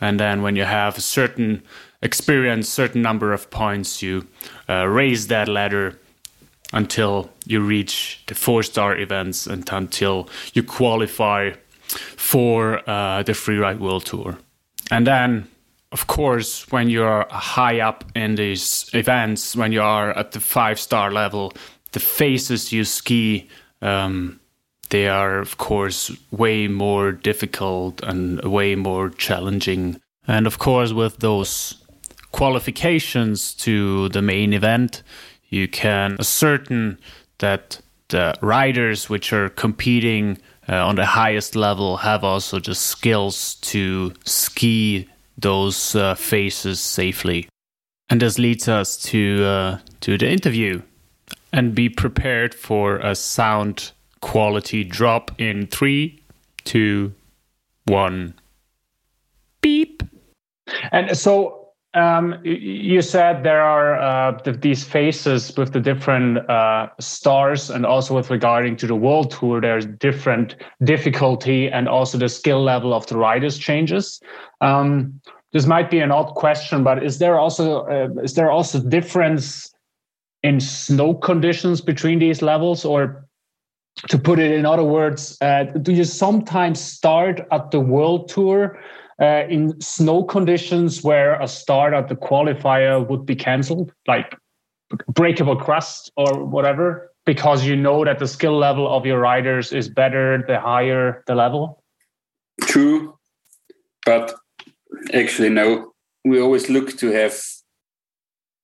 and 0.00 0.18
then 0.18 0.42
when 0.42 0.56
you 0.56 0.64
have 0.64 0.98
a 0.98 1.00
certain 1.00 1.62
experience 2.02 2.68
certain 2.68 3.02
number 3.02 3.32
of 3.32 3.50
points 3.50 4.02
you 4.02 4.26
uh, 4.68 4.84
raise 4.86 5.28
that 5.28 5.48
ladder 5.48 5.98
until 6.72 7.30
you 7.46 7.60
reach 7.60 8.22
the 8.26 8.34
four 8.34 8.62
star 8.62 8.96
events 8.98 9.46
and 9.46 9.68
until 9.72 10.28
you 10.54 10.62
qualify 10.62 11.52
for 12.16 12.78
uh, 12.88 13.22
the 13.22 13.32
Freeride 13.32 13.78
World 13.78 14.04
Tour. 14.04 14.38
And 14.90 15.06
then, 15.06 15.48
of 15.92 16.06
course, 16.06 16.70
when 16.70 16.90
you're 16.90 17.26
high 17.30 17.80
up 17.80 18.04
in 18.14 18.34
these 18.34 18.90
events, 18.92 19.56
when 19.56 19.72
you 19.72 19.82
are 19.82 20.10
at 20.10 20.32
the 20.32 20.40
five 20.40 20.78
star 20.80 21.10
level, 21.10 21.52
the 21.92 22.00
faces 22.00 22.72
you 22.72 22.84
ski, 22.84 23.48
um, 23.82 24.40
they 24.88 25.08
are, 25.08 25.38
of 25.38 25.56
course, 25.56 26.10
way 26.30 26.68
more 26.68 27.12
difficult 27.12 28.02
and 28.02 28.42
way 28.44 28.74
more 28.74 29.10
challenging. 29.10 30.00
And 30.26 30.46
of 30.46 30.58
course, 30.58 30.92
with 30.92 31.18
those 31.18 31.74
qualifications 32.32 33.54
to 33.54 34.08
the 34.10 34.22
main 34.22 34.52
event, 34.52 35.02
you 35.48 35.68
can 35.68 36.16
ascertain 36.18 36.98
that 37.38 37.80
the 38.08 38.34
riders 38.40 39.08
which 39.08 39.32
are 39.32 39.48
competing 39.48 40.38
uh, 40.68 40.86
on 40.86 40.96
the 40.96 41.06
highest 41.06 41.56
level 41.56 41.98
have 41.98 42.24
also 42.24 42.58
the 42.58 42.74
skills 42.74 43.54
to 43.56 44.12
ski 44.24 45.08
those 45.38 45.94
uh, 45.94 46.14
faces 46.14 46.80
safely. 46.80 47.48
And 48.08 48.20
this 48.20 48.38
leads 48.38 48.68
us 48.68 48.96
to 49.04 49.44
uh, 49.44 49.78
to 50.00 50.18
the 50.18 50.28
interview, 50.28 50.82
and 51.52 51.74
be 51.74 51.88
prepared 51.88 52.54
for 52.54 52.98
a 52.98 53.14
sound 53.14 53.92
quality 54.20 54.84
drop 54.84 55.30
in 55.38 55.66
three, 55.66 56.22
two, 56.64 57.12
one. 57.86 58.34
Beep. 59.60 60.02
And 60.92 61.16
so 61.16 61.66
um, 61.94 62.34
you 62.44 63.00
said 63.00 63.42
there 63.42 63.62
are 63.62 63.96
uh, 63.98 64.38
these 64.60 64.84
phases 64.84 65.56
with 65.56 65.72
the 65.72 65.80
different 65.80 66.38
uh, 66.50 66.88
stars, 67.00 67.70
and 67.70 67.86
also 67.86 68.14
with 68.14 68.30
regarding 68.30 68.76
to 68.76 68.86
the 68.86 68.94
world 68.94 69.30
tour, 69.30 69.60
there's 69.60 69.86
different 69.86 70.56
difficulty 70.84 71.68
and 71.68 71.88
also 71.88 72.18
the 72.18 72.28
skill 72.28 72.62
level 72.62 72.92
of 72.92 73.06
the 73.06 73.16
riders 73.16 73.56
changes. 73.56 74.20
Um, 74.60 75.20
this 75.52 75.66
might 75.66 75.90
be 75.90 76.00
an 76.00 76.10
odd 76.12 76.34
question, 76.34 76.84
but 76.84 77.02
is 77.02 77.18
there 77.18 77.38
also 77.38 77.86
uh, 77.86 78.08
is 78.22 78.34
there 78.34 78.50
also 78.50 78.78
difference 78.78 79.72
in 80.42 80.60
snow 80.60 81.14
conditions 81.14 81.80
between 81.80 82.18
these 82.18 82.42
levels, 82.42 82.84
or 82.84 83.25
to 84.08 84.18
put 84.18 84.38
it 84.38 84.52
in 84.52 84.66
other 84.66 84.84
words, 84.84 85.38
uh, 85.40 85.64
do 85.64 85.92
you 85.92 86.04
sometimes 86.04 86.80
start 86.80 87.40
at 87.50 87.70
the 87.70 87.80
world 87.80 88.28
tour? 88.28 88.78
uh, 89.20 89.44
in 89.48 89.80
snow 89.80 90.22
conditions 90.22 91.02
where 91.02 91.40
a 91.40 91.48
start 91.48 91.94
at 91.94 92.08
the 92.08 92.16
qualifier 92.16 93.06
would 93.08 93.24
be 93.24 93.34
cancelled, 93.34 93.92
like 94.06 94.36
breakable 95.08 95.56
crust 95.56 96.12
or 96.16 96.44
whatever, 96.44 97.12
because 97.24 97.64
you 97.64 97.76
know 97.76 98.04
that 98.04 98.18
the 98.18 98.28
skill 98.28 98.56
level 98.56 98.88
of 98.94 99.06
your 99.06 99.18
riders 99.18 99.72
is 99.72 99.88
better 99.88 100.44
the 100.46 100.60
higher 100.60 101.24
the 101.26 101.34
level? 101.34 101.82
True, 102.62 103.18
but 104.04 104.34
actually, 105.12 105.50
no. 105.50 105.92
We 106.24 106.40
always 106.40 106.68
look 106.68 106.96
to 106.98 107.12
have 107.12 107.40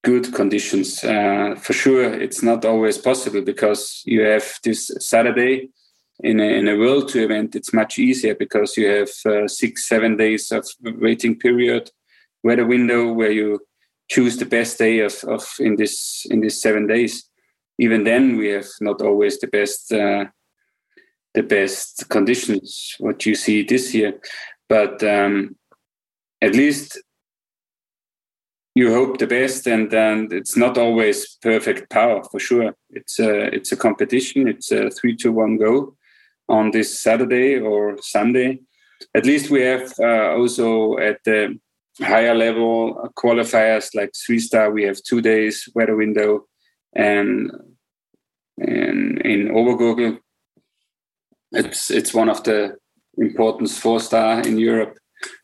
good 0.02 0.32
conditions. 0.34 1.02
Uh, 1.04 1.54
for 1.60 1.72
sure, 1.72 2.12
it's 2.12 2.42
not 2.42 2.64
always 2.64 2.98
possible 2.98 3.42
because 3.42 4.02
you 4.04 4.22
have 4.22 4.58
this 4.62 4.90
Saturday 4.98 5.70
in 6.22 6.40
a, 6.40 6.44
in 6.44 6.68
a 6.68 6.76
world 6.76 7.08
tour 7.08 7.24
event, 7.24 7.56
it's 7.56 7.72
much 7.72 7.98
easier 7.98 8.34
because 8.34 8.76
you 8.76 8.86
have 8.88 9.10
uh, 9.26 9.48
six, 9.48 9.88
seven 9.88 10.16
days 10.16 10.52
of 10.52 10.66
waiting 10.82 11.38
period, 11.38 11.90
weather 12.42 12.66
window 12.66 13.12
where 13.12 13.30
you 13.30 13.60
choose 14.08 14.36
the 14.36 14.46
best 14.46 14.78
day 14.78 15.00
of, 15.00 15.14
of 15.24 15.46
in 15.58 15.76
this 15.76 16.26
in 16.30 16.40
these 16.40 16.60
seven 16.60 16.86
days. 16.86 17.28
Even 17.78 18.04
then, 18.04 18.36
we 18.36 18.48
have 18.48 18.68
not 18.80 19.00
always 19.02 19.38
the 19.40 19.46
best 19.46 19.92
uh, 19.92 20.26
the 21.34 21.42
best 21.42 22.08
conditions. 22.08 22.94
What 22.98 23.26
you 23.26 23.34
see 23.34 23.64
this 23.64 23.94
year, 23.94 24.20
but 24.68 25.02
um, 25.02 25.56
at 26.40 26.54
least 26.54 27.00
you 28.74 28.92
hope 28.92 29.18
the 29.18 29.26
best 29.26 29.66
and, 29.66 29.92
and 29.92 30.32
it's 30.32 30.56
not 30.56 30.78
always 30.78 31.36
perfect 31.42 31.90
power 31.90 32.22
for 32.30 32.40
sure 32.40 32.74
it's 32.90 33.18
a 33.18 33.54
it's 33.54 33.72
a 33.72 33.76
competition 33.76 34.48
it's 34.48 34.72
a 34.72 34.90
three 34.90 35.14
to 35.16 35.30
one 35.30 35.58
go 35.58 35.94
on 36.52 36.70
this 36.70 37.00
Saturday 37.00 37.58
or 37.58 37.96
Sunday. 38.00 38.60
At 39.14 39.26
least 39.26 39.50
we 39.50 39.62
have 39.62 39.92
uh, 39.98 40.34
also 40.36 40.98
at 40.98 41.18
the 41.24 41.58
higher 42.00 42.34
level 42.34 43.10
qualifiers 43.16 43.94
like 43.94 44.12
three 44.14 44.38
star. 44.38 44.70
We 44.70 44.84
have 44.84 45.02
two 45.02 45.20
days 45.20 45.68
weather 45.74 45.96
window, 45.96 46.46
and 46.94 47.50
and 48.58 49.20
in 49.22 49.48
Obergurgl, 49.48 50.18
it's 51.52 51.90
it's 51.90 52.14
one 52.14 52.28
of 52.28 52.44
the 52.44 52.76
important 53.18 53.70
four 53.70 54.00
star 54.00 54.40
in 54.40 54.58
Europe. 54.58 54.98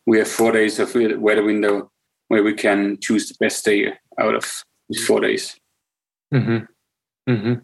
We 0.06 0.18
have 0.18 0.28
four 0.28 0.52
days 0.52 0.78
of 0.78 0.94
weather 0.94 1.44
window 1.44 1.90
where 2.28 2.42
we 2.42 2.54
can 2.54 2.98
choose 3.00 3.28
the 3.28 3.36
best 3.40 3.64
day 3.64 3.92
out 4.18 4.34
of 4.34 4.64
these 4.88 5.04
four 5.04 5.20
days. 5.20 5.58
Mm-hmm. 6.32 7.32
Mm-hmm. 7.32 7.54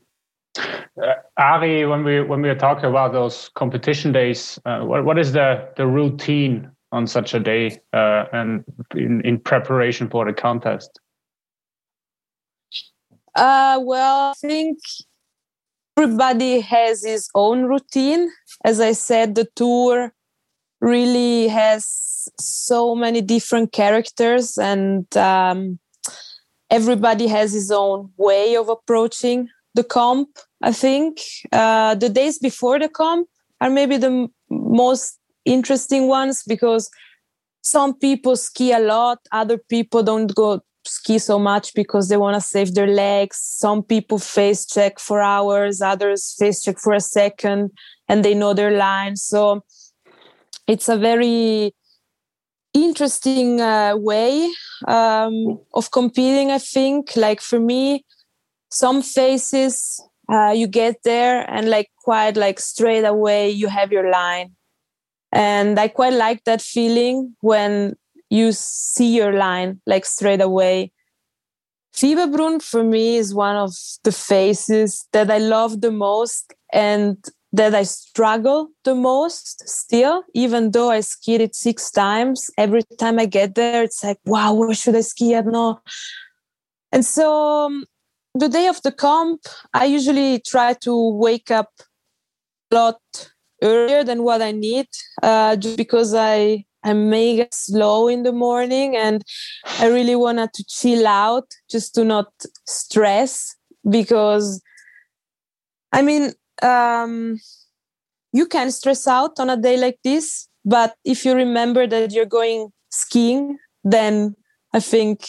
Uh, 1.02 1.14
Ari, 1.36 1.86
when 1.86 2.04
we 2.04 2.22
when 2.22 2.42
we 2.42 2.48
are 2.48 2.54
talking 2.54 2.84
about 2.84 3.12
those 3.12 3.50
competition 3.54 4.12
days, 4.12 4.58
uh, 4.64 4.80
what 4.80 5.04
what 5.04 5.18
is 5.18 5.32
the 5.32 5.68
the 5.76 5.86
routine 5.86 6.70
on 6.92 7.06
such 7.06 7.34
a 7.34 7.40
day 7.40 7.80
uh, 7.92 8.26
and 8.32 8.64
in, 8.94 9.20
in 9.22 9.38
preparation 9.38 10.08
for 10.08 10.24
the 10.24 10.32
contest? 10.32 11.00
Uh, 13.34 13.80
well, 13.82 14.30
I 14.30 14.34
think 14.40 14.78
everybody 15.96 16.60
has 16.60 17.04
his 17.04 17.28
own 17.34 17.64
routine. 17.64 18.30
As 18.64 18.80
I 18.80 18.92
said, 18.92 19.34
the 19.34 19.48
tour 19.56 20.14
really 20.80 21.48
has 21.48 22.13
so 22.38 22.94
many 22.94 23.20
different 23.20 23.72
characters, 23.72 24.58
and 24.58 25.14
um, 25.16 25.78
everybody 26.70 27.26
has 27.26 27.52
his 27.52 27.70
own 27.70 28.10
way 28.16 28.56
of 28.56 28.68
approaching 28.68 29.48
the 29.74 29.84
comp. 29.84 30.28
I 30.62 30.72
think 30.72 31.20
uh, 31.52 31.94
the 31.94 32.08
days 32.08 32.38
before 32.38 32.78
the 32.78 32.88
comp 32.88 33.28
are 33.60 33.70
maybe 33.70 33.96
the 33.96 34.06
m- 34.06 34.28
most 34.50 35.18
interesting 35.44 36.08
ones 36.08 36.42
because 36.46 36.90
some 37.62 37.94
people 37.94 38.36
ski 38.36 38.72
a 38.72 38.78
lot, 38.78 39.18
other 39.32 39.58
people 39.58 40.02
don't 40.02 40.34
go 40.34 40.60
ski 40.86 41.18
so 41.18 41.38
much 41.38 41.72
because 41.74 42.08
they 42.08 42.16
want 42.16 42.34
to 42.34 42.40
save 42.40 42.74
their 42.74 42.86
legs. 42.86 43.38
Some 43.40 43.82
people 43.82 44.18
face 44.18 44.66
check 44.66 44.98
for 44.98 45.20
hours, 45.22 45.80
others 45.80 46.34
face 46.38 46.62
check 46.62 46.78
for 46.78 46.92
a 46.92 47.00
second, 47.00 47.70
and 48.08 48.24
they 48.24 48.34
know 48.34 48.52
their 48.52 48.76
line. 48.76 49.16
So 49.16 49.64
it's 50.66 50.88
a 50.88 50.96
very 50.96 51.74
interesting 52.74 53.60
uh, 53.60 53.96
way 53.96 54.50
um, 54.86 55.60
of 55.72 55.90
competing. 55.90 56.50
I 56.50 56.58
think, 56.58 57.16
like 57.16 57.40
for 57.40 57.58
me, 57.58 58.04
some 58.70 59.02
faces 59.02 60.02
uh, 60.28 60.50
you 60.50 60.66
get 60.66 60.96
there 61.04 61.48
and 61.50 61.70
like 61.70 61.90
quite 62.02 62.36
like 62.36 62.58
straight 62.58 63.04
away 63.04 63.50
you 63.50 63.68
have 63.68 63.92
your 63.92 64.10
line. 64.10 64.54
And 65.32 65.78
i 65.80 65.88
quite 65.88 66.12
like 66.12 66.44
that 66.44 66.62
feeling 66.62 67.34
when 67.40 67.96
you 68.30 68.52
see 68.52 69.16
your 69.16 69.32
line 69.32 69.80
like 69.86 70.04
straight 70.04 70.40
away. 70.40 70.92
Fieberbrunn 71.94 72.60
for 72.60 72.82
me 72.82 73.16
is 73.16 73.34
one 73.34 73.56
of 73.56 73.72
the 74.02 74.12
faces 74.12 75.06
that 75.12 75.30
I 75.30 75.38
love 75.38 75.80
the 75.80 75.92
most. 75.92 76.52
And 76.72 77.16
that 77.54 77.72
I 77.72 77.84
struggle 77.84 78.70
the 78.82 78.96
most 78.96 79.68
still, 79.68 80.24
even 80.34 80.72
though 80.72 80.90
I 80.90 81.00
skied 81.00 81.40
it 81.40 81.54
six 81.54 81.88
times. 81.88 82.50
Every 82.58 82.82
time 82.98 83.20
I 83.20 83.26
get 83.26 83.54
there, 83.54 83.84
it's 83.84 84.02
like, 84.02 84.18
wow, 84.24 84.54
where 84.54 84.74
should 84.74 84.96
I 84.96 85.02
ski 85.02 85.34
at? 85.34 85.46
No. 85.46 85.80
And 86.90 87.04
so 87.04 87.66
um, 87.66 87.84
the 88.34 88.48
day 88.48 88.66
of 88.66 88.82
the 88.82 88.90
comp, 88.90 89.42
I 89.72 89.84
usually 89.84 90.40
try 90.40 90.72
to 90.82 91.10
wake 91.10 91.52
up 91.52 91.70
a 92.72 92.74
lot 92.74 93.30
earlier 93.62 94.02
than 94.02 94.24
what 94.24 94.42
I 94.42 94.50
need, 94.50 94.88
uh, 95.22 95.54
just 95.54 95.76
because 95.76 96.12
I 96.12 96.64
am 96.84 97.08
mega 97.08 97.46
slow 97.52 98.08
in 98.08 98.24
the 98.24 98.32
morning 98.32 98.96
and 98.96 99.22
I 99.78 99.86
really 99.86 100.16
wanted 100.16 100.52
to 100.54 100.64
chill 100.64 101.06
out 101.06 101.46
just 101.70 101.94
to 101.94 102.04
not 102.04 102.32
stress 102.66 103.54
because 103.88 104.60
I 105.92 106.02
mean, 106.02 106.32
um, 106.62 107.38
you 108.32 108.46
can 108.46 108.70
stress 108.70 109.06
out 109.06 109.38
on 109.38 109.50
a 109.50 109.56
day 109.56 109.76
like 109.76 109.98
this, 110.02 110.48
but 110.64 110.96
if 111.04 111.24
you 111.24 111.34
remember 111.34 111.86
that 111.86 112.12
you're 112.12 112.26
going 112.26 112.70
skiing, 112.90 113.58
then 113.82 114.34
I 114.72 114.80
think 114.80 115.26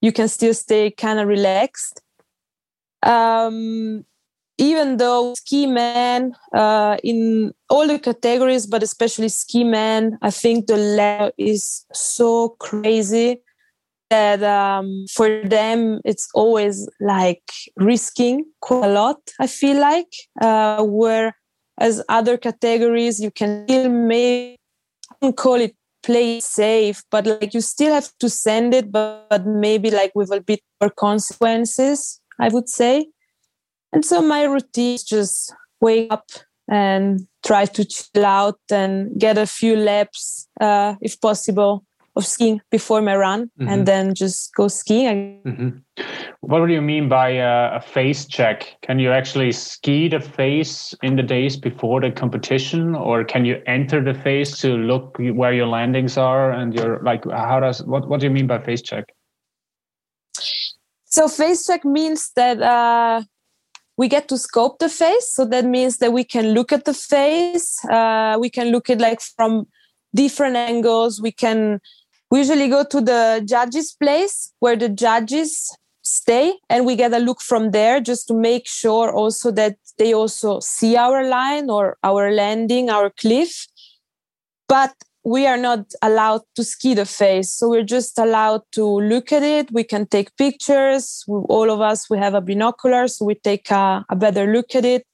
you 0.00 0.12
can 0.12 0.28
still 0.28 0.54
stay 0.54 0.90
kind 0.90 1.20
of 1.20 1.28
relaxed. 1.28 2.00
Um, 3.02 4.04
even 4.58 4.96
though 4.96 5.34
ski 5.34 5.66
men 5.66 6.34
uh, 6.54 6.96
in 7.02 7.52
all 7.68 7.86
the 7.86 7.98
categories, 7.98 8.66
but 8.66 8.82
especially 8.82 9.28
ski 9.28 9.64
men 9.64 10.18
I 10.22 10.30
think 10.30 10.66
the 10.66 10.76
level 10.76 11.32
is 11.38 11.84
so 11.92 12.50
crazy 12.60 13.40
that 14.12 14.42
um, 14.42 14.86
for 15.16 15.28
them 15.44 16.00
it's 16.04 16.28
always 16.34 16.88
like 17.00 17.42
risking 17.76 18.44
quite 18.60 18.84
a 18.84 18.92
lot. 18.92 19.20
I 19.40 19.46
feel 19.46 19.78
like 19.80 20.12
uh, 20.40 20.84
whereas 20.86 21.96
other 22.08 22.36
categories 22.36 23.20
you 23.20 23.30
can 23.30 23.64
still 23.66 23.88
maybe 23.90 24.58
call 25.36 25.60
it 25.60 25.74
play 26.02 26.40
safe, 26.40 27.02
but 27.10 27.26
like 27.26 27.54
you 27.54 27.60
still 27.60 27.94
have 27.94 28.10
to 28.18 28.28
send 28.28 28.74
it, 28.74 28.90
but, 28.90 29.26
but 29.30 29.46
maybe 29.46 29.88
like 29.90 30.12
with 30.14 30.32
a 30.32 30.40
bit 30.40 30.60
more 30.80 30.90
consequences. 30.90 32.20
I 32.42 32.48
would 32.48 32.68
say. 32.68 33.06
And 33.92 34.04
so 34.04 34.20
my 34.20 34.44
routine 34.44 34.94
is 34.94 35.04
just 35.04 35.54
wake 35.80 36.12
up 36.12 36.26
and 36.68 37.20
try 37.44 37.66
to 37.66 37.84
chill 37.84 38.24
out 38.24 38.60
and 38.70 39.18
get 39.18 39.36
a 39.38 39.46
few 39.46 39.76
laps 39.76 40.48
uh, 40.60 40.94
if 41.00 41.20
possible 41.20 41.84
of 42.14 42.26
skiing 42.26 42.60
before 42.70 43.00
my 43.00 43.16
run 43.16 43.50
mm-hmm. 43.58 43.68
and 43.68 43.86
then 43.86 44.14
just 44.14 44.54
go 44.54 44.68
skiing. 44.68 45.40
Mm-hmm. 45.46 46.02
What 46.40 46.66
do 46.66 46.72
you 46.72 46.82
mean 46.82 47.08
by 47.08 47.30
a 47.30 47.80
face 47.80 48.26
check? 48.26 48.76
Can 48.82 48.98
you 48.98 49.10
actually 49.12 49.52
ski 49.52 50.08
the 50.08 50.20
face 50.20 50.94
in 51.02 51.16
the 51.16 51.22
days 51.22 51.56
before 51.56 52.00
the 52.00 52.10
competition, 52.10 52.94
or 52.94 53.24
can 53.24 53.44
you 53.44 53.62
enter 53.66 54.02
the 54.02 54.14
face 54.14 54.58
to 54.58 54.76
look 54.76 55.16
where 55.18 55.52
your 55.52 55.66
landings 55.66 56.18
are 56.18 56.50
and 56.52 56.74
your 56.74 57.00
like? 57.02 57.24
How 57.30 57.60
does 57.60 57.82
what 57.84 58.08
What 58.08 58.20
do 58.20 58.26
you 58.26 58.32
mean 58.32 58.46
by 58.46 58.58
face 58.58 58.82
check? 58.82 59.14
So 61.04 61.28
face 61.28 61.66
check 61.66 61.84
means 61.84 62.30
that 62.36 62.60
uh, 62.60 63.22
we 63.96 64.08
get 64.08 64.28
to 64.28 64.38
scope 64.38 64.78
the 64.78 64.88
face. 64.88 65.32
So 65.34 65.44
that 65.44 65.64
means 65.64 65.98
that 65.98 66.12
we 66.12 66.24
can 66.24 66.52
look 66.52 66.72
at 66.72 66.84
the 66.84 66.94
face. 66.94 67.84
Uh, 67.84 68.38
we 68.40 68.50
can 68.50 68.70
look 68.70 68.90
at 68.90 68.98
like 68.98 69.20
from 69.20 69.66
different 70.14 70.56
angles. 70.56 71.20
We 71.20 71.32
can 71.32 71.80
we 72.32 72.38
usually 72.38 72.68
go 72.68 72.82
to 72.82 73.02
the 73.02 73.42
judges' 73.44 73.92
place 73.92 74.54
where 74.60 74.74
the 74.74 74.88
judges 74.88 75.68
stay, 76.00 76.54
and 76.70 76.86
we 76.86 76.96
get 76.96 77.12
a 77.12 77.18
look 77.18 77.42
from 77.42 77.72
there 77.72 78.00
just 78.00 78.26
to 78.28 78.32
make 78.32 78.66
sure 78.66 79.12
also 79.12 79.50
that 79.50 79.76
they 79.98 80.14
also 80.14 80.58
see 80.60 80.96
our 80.96 81.28
line 81.28 81.68
or 81.68 81.98
our 82.02 82.32
landing, 82.32 82.88
our 82.88 83.10
cliff. 83.10 83.66
But 84.66 84.94
we 85.24 85.46
are 85.46 85.58
not 85.58 85.92
allowed 86.00 86.40
to 86.56 86.64
ski 86.64 86.94
the 86.94 87.04
face 87.04 87.52
so 87.52 87.68
we're 87.68 87.84
just 87.84 88.18
allowed 88.18 88.62
to 88.72 88.82
look 88.82 89.30
at 89.30 89.42
it. 89.42 89.70
We 89.70 89.84
can 89.84 90.06
take 90.06 90.34
pictures. 90.38 91.24
All 91.28 91.70
of 91.70 91.82
us 91.82 92.08
we 92.08 92.16
have 92.16 92.32
a 92.32 92.40
binocular 92.40 93.08
so 93.08 93.26
we 93.26 93.34
take 93.34 93.70
a, 93.70 94.06
a 94.08 94.16
better 94.16 94.50
look 94.50 94.74
at 94.74 94.86
it. 94.86 95.06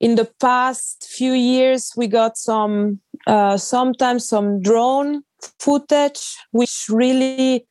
In 0.00 0.16
the 0.16 0.28
past 0.40 1.08
few 1.08 1.34
years 1.34 1.92
we 1.96 2.08
got 2.08 2.36
some 2.36 3.00
uh, 3.28 3.56
sometimes 3.56 4.28
some 4.28 4.60
drone 4.60 5.22
footage 5.58 6.36
which 6.50 6.86
really 6.88 7.66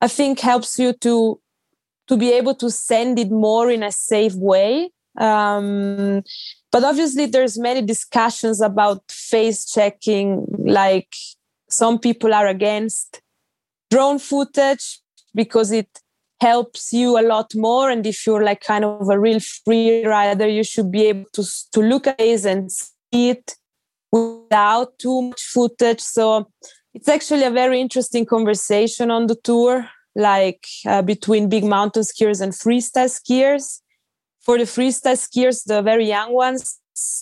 i 0.00 0.08
think 0.08 0.40
helps 0.40 0.78
you 0.78 0.92
to 0.92 1.40
to 2.08 2.16
be 2.16 2.32
able 2.32 2.54
to 2.54 2.70
send 2.70 3.18
it 3.18 3.30
more 3.30 3.70
in 3.70 3.82
a 3.82 3.92
safe 3.92 4.34
way. 4.34 4.90
Um, 5.18 6.22
but 6.70 6.84
obviously 6.84 7.26
there's 7.26 7.58
many 7.58 7.82
discussions 7.82 8.60
about 8.60 9.02
face 9.10 9.70
checking. 9.70 10.46
Like 10.58 11.12
some 11.68 11.98
people 11.98 12.34
are 12.34 12.46
against 12.46 13.20
drone 13.90 14.18
footage 14.18 15.00
because 15.34 15.72
it 15.72 15.88
helps 16.40 16.92
you 16.92 17.18
a 17.18 17.22
lot 17.26 17.54
more. 17.54 17.90
And 17.90 18.06
if 18.06 18.26
you're 18.26 18.44
like 18.44 18.60
kind 18.60 18.84
of 18.84 19.08
a 19.08 19.18
real 19.18 19.40
free 19.40 20.04
rider 20.04 20.46
you 20.46 20.64
should 20.64 20.90
be 20.90 21.06
able 21.06 21.26
to 21.32 21.44
to 21.72 21.80
look 21.80 22.06
at 22.06 22.20
it 22.20 22.44
and 22.44 22.70
see 22.70 23.30
it 23.30 23.56
without 24.12 24.98
too 24.98 25.22
much 25.22 25.42
footage 25.42 26.00
so 26.00 26.48
it's 26.94 27.08
actually 27.08 27.44
a 27.44 27.50
very 27.50 27.80
interesting 27.80 28.24
conversation 28.24 29.10
on 29.10 29.26
the 29.26 29.36
tour 29.36 29.88
like 30.14 30.66
uh, 30.86 31.02
between 31.02 31.48
big 31.48 31.64
mountain 31.64 32.02
skiers 32.02 32.40
and 32.40 32.52
freestyle 32.52 33.10
skiers 33.10 33.80
for 34.46 34.56
the 34.56 34.64
freestyle 34.64 35.18
skiers, 35.18 35.64
the 35.64 35.82
very 35.82 36.06
young 36.06 36.32
ones 36.32 36.78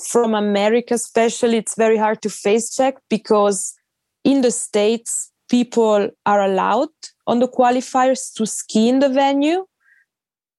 from 0.07 0.35
America, 0.35 0.95
especially, 0.95 1.57
it's 1.57 1.75
very 1.75 1.97
hard 1.97 2.21
to 2.21 2.29
face 2.29 2.77
check 2.77 2.97
because 3.09 3.75
in 4.23 4.43
the 4.43 4.51
States, 4.51 5.33
people 5.49 6.11
are 6.27 6.43
allowed 6.43 6.95
on 7.27 7.41
the 7.41 7.49
qualifiers 7.49 8.33
to 8.35 8.45
ski 8.45 8.91
in 8.91 8.99
the 8.99 9.09
venue. 9.09 9.65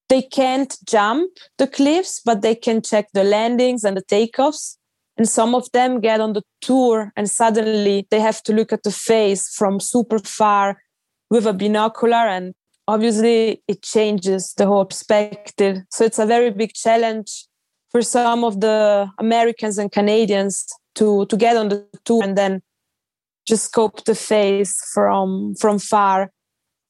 They 0.09 0.23
can't 0.23 0.75
jump 0.85 1.31
the 1.59 1.67
cliffs, 1.67 2.19
but 2.25 2.41
they 2.41 2.55
can 2.55 2.81
check 2.81 3.09
the 3.13 3.23
landings 3.23 3.83
and 3.83 3.95
the 3.95 4.03
takeoffs. 4.03 4.77
And 5.17 5.29
some 5.29 5.55
of 5.55 5.71
them 5.71 6.01
get 6.01 6.19
on 6.19 6.33
the 6.33 6.43
tour 6.61 7.11
and 7.15 7.29
suddenly 7.29 8.05
they 8.11 8.19
have 8.19 8.43
to 8.43 8.53
look 8.53 8.73
at 8.73 8.83
the 8.83 8.91
face 8.91 9.49
from 9.55 9.79
super 9.79 10.19
far 10.19 10.81
with 11.29 11.47
a 11.47 11.53
binocular 11.53 12.17
and 12.17 12.53
obviously 12.87 13.63
it 13.67 13.81
changes 13.81 14.53
the 14.57 14.65
whole 14.65 14.85
perspective. 14.85 15.77
So 15.89 16.03
it's 16.03 16.19
a 16.19 16.25
very 16.25 16.51
big 16.51 16.73
challenge 16.73 17.45
for 17.91 18.01
some 18.01 18.43
of 18.43 18.59
the 18.59 19.09
Americans 19.17 19.77
and 19.77 19.91
Canadians 19.91 20.65
to 20.95 21.25
to 21.27 21.37
get 21.37 21.55
on 21.55 21.69
the 21.69 21.87
tour 22.03 22.23
and 22.23 22.37
then 22.37 22.61
just 23.47 23.65
scope 23.65 24.03
the 24.03 24.15
face 24.15 24.75
from 24.93 25.55
from 25.55 25.79
far. 25.79 26.31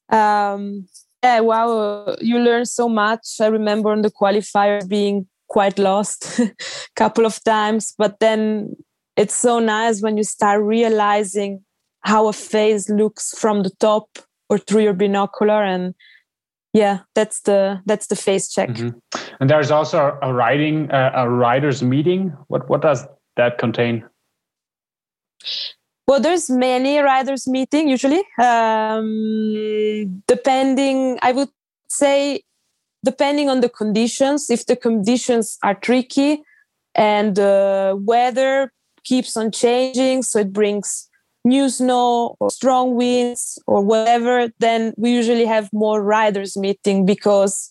Um, 0.09 0.87
yeah, 1.23 1.39
wow, 1.39 2.15
you 2.21 2.39
learn 2.39 2.65
so 2.65 2.87
much. 2.87 3.27
I 3.41 3.47
remember 3.47 3.89
on 3.89 4.01
the 4.01 4.11
qualifier 4.11 4.87
being 4.87 5.27
quite 5.47 5.79
lost 5.79 6.39
a 6.39 6.53
couple 6.95 7.25
of 7.25 7.43
times, 7.43 7.93
but 7.97 8.19
then 8.19 8.75
it's 9.15 9.35
so 9.35 9.59
nice 9.59 10.01
when 10.01 10.17
you 10.17 10.23
start 10.23 10.61
realizing 10.61 11.63
how 12.01 12.27
a 12.27 12.33
face 12.33 12.89
looks 12.89 13.37
from 13.37 13.63
the 13.63 13.71
top 13.79 14.19
or 14.49 14.57
through 14.57 14.83
your 14.83 14.93
binocular 14.93 15.63
and 15.63 15.95
yeah 16.73 16.99
that's 17.15 17.41
the 17.41 17.81
that's 17.85 18.07
the 18.07 18.15
face 18.15 18.49
check. 18.49 18.69
Mm-hmm. 18.69 18.97
and 19.39 19.49
there's 19.49 19.71
also 19.71 20.17
a 20.21 20.33
writing 20.33 20.91
uh, 20.91 21.11
a 21.15 21.29
writers 21.29 21.81
meeting. 21.81 22.33
What 22.47 22.69
what 22.69 22.81
does 22.81 23.07
that 23.37 23.57
contain? 23.57 24.05
Well 26.07 26.19
there's 26.19 26.49
many 26.49 26.99
writers 26.99 27.47
meeting 27.47 27.89
usually. 27.89 28.23
Um, 28.41 30.23
depending 30.27 31.17
i 31.21 31.31
would 31.31 31.49
say 31.89 32.41
depending 33.05 33.49
on 33.49 33.61
the 33.61 33.69
conditions 33.69 34.49
if 34.49 34.65
the 34.65 34.75
conditions 34.75 35.57
are 35.63 35.75
tricky 35.75 36.41
and 36.95 37.35
the 37.35 37.97
weather 38.03 38.71
keeps 39.03 39.37
on 39.37 39.51
changing 39.51 40.23
so 40.23 40.39
it 40.39 40.51
brings 40.51 41.07
new 41.45 41.69
snow 41.69 42.35
or 42.39 42.49
strong 42.49 42.95
winds 42.95 43.61
or 43.67 43.81
whatever, 43.81 44.49
then 44.59 44.93
we 44.97 45.11
usually 45.11 45.45
have 45.45 45.71
more 45.71 46.03
riders 46.03 46.57
meeting 46.57 47.05
because 47.05 47.69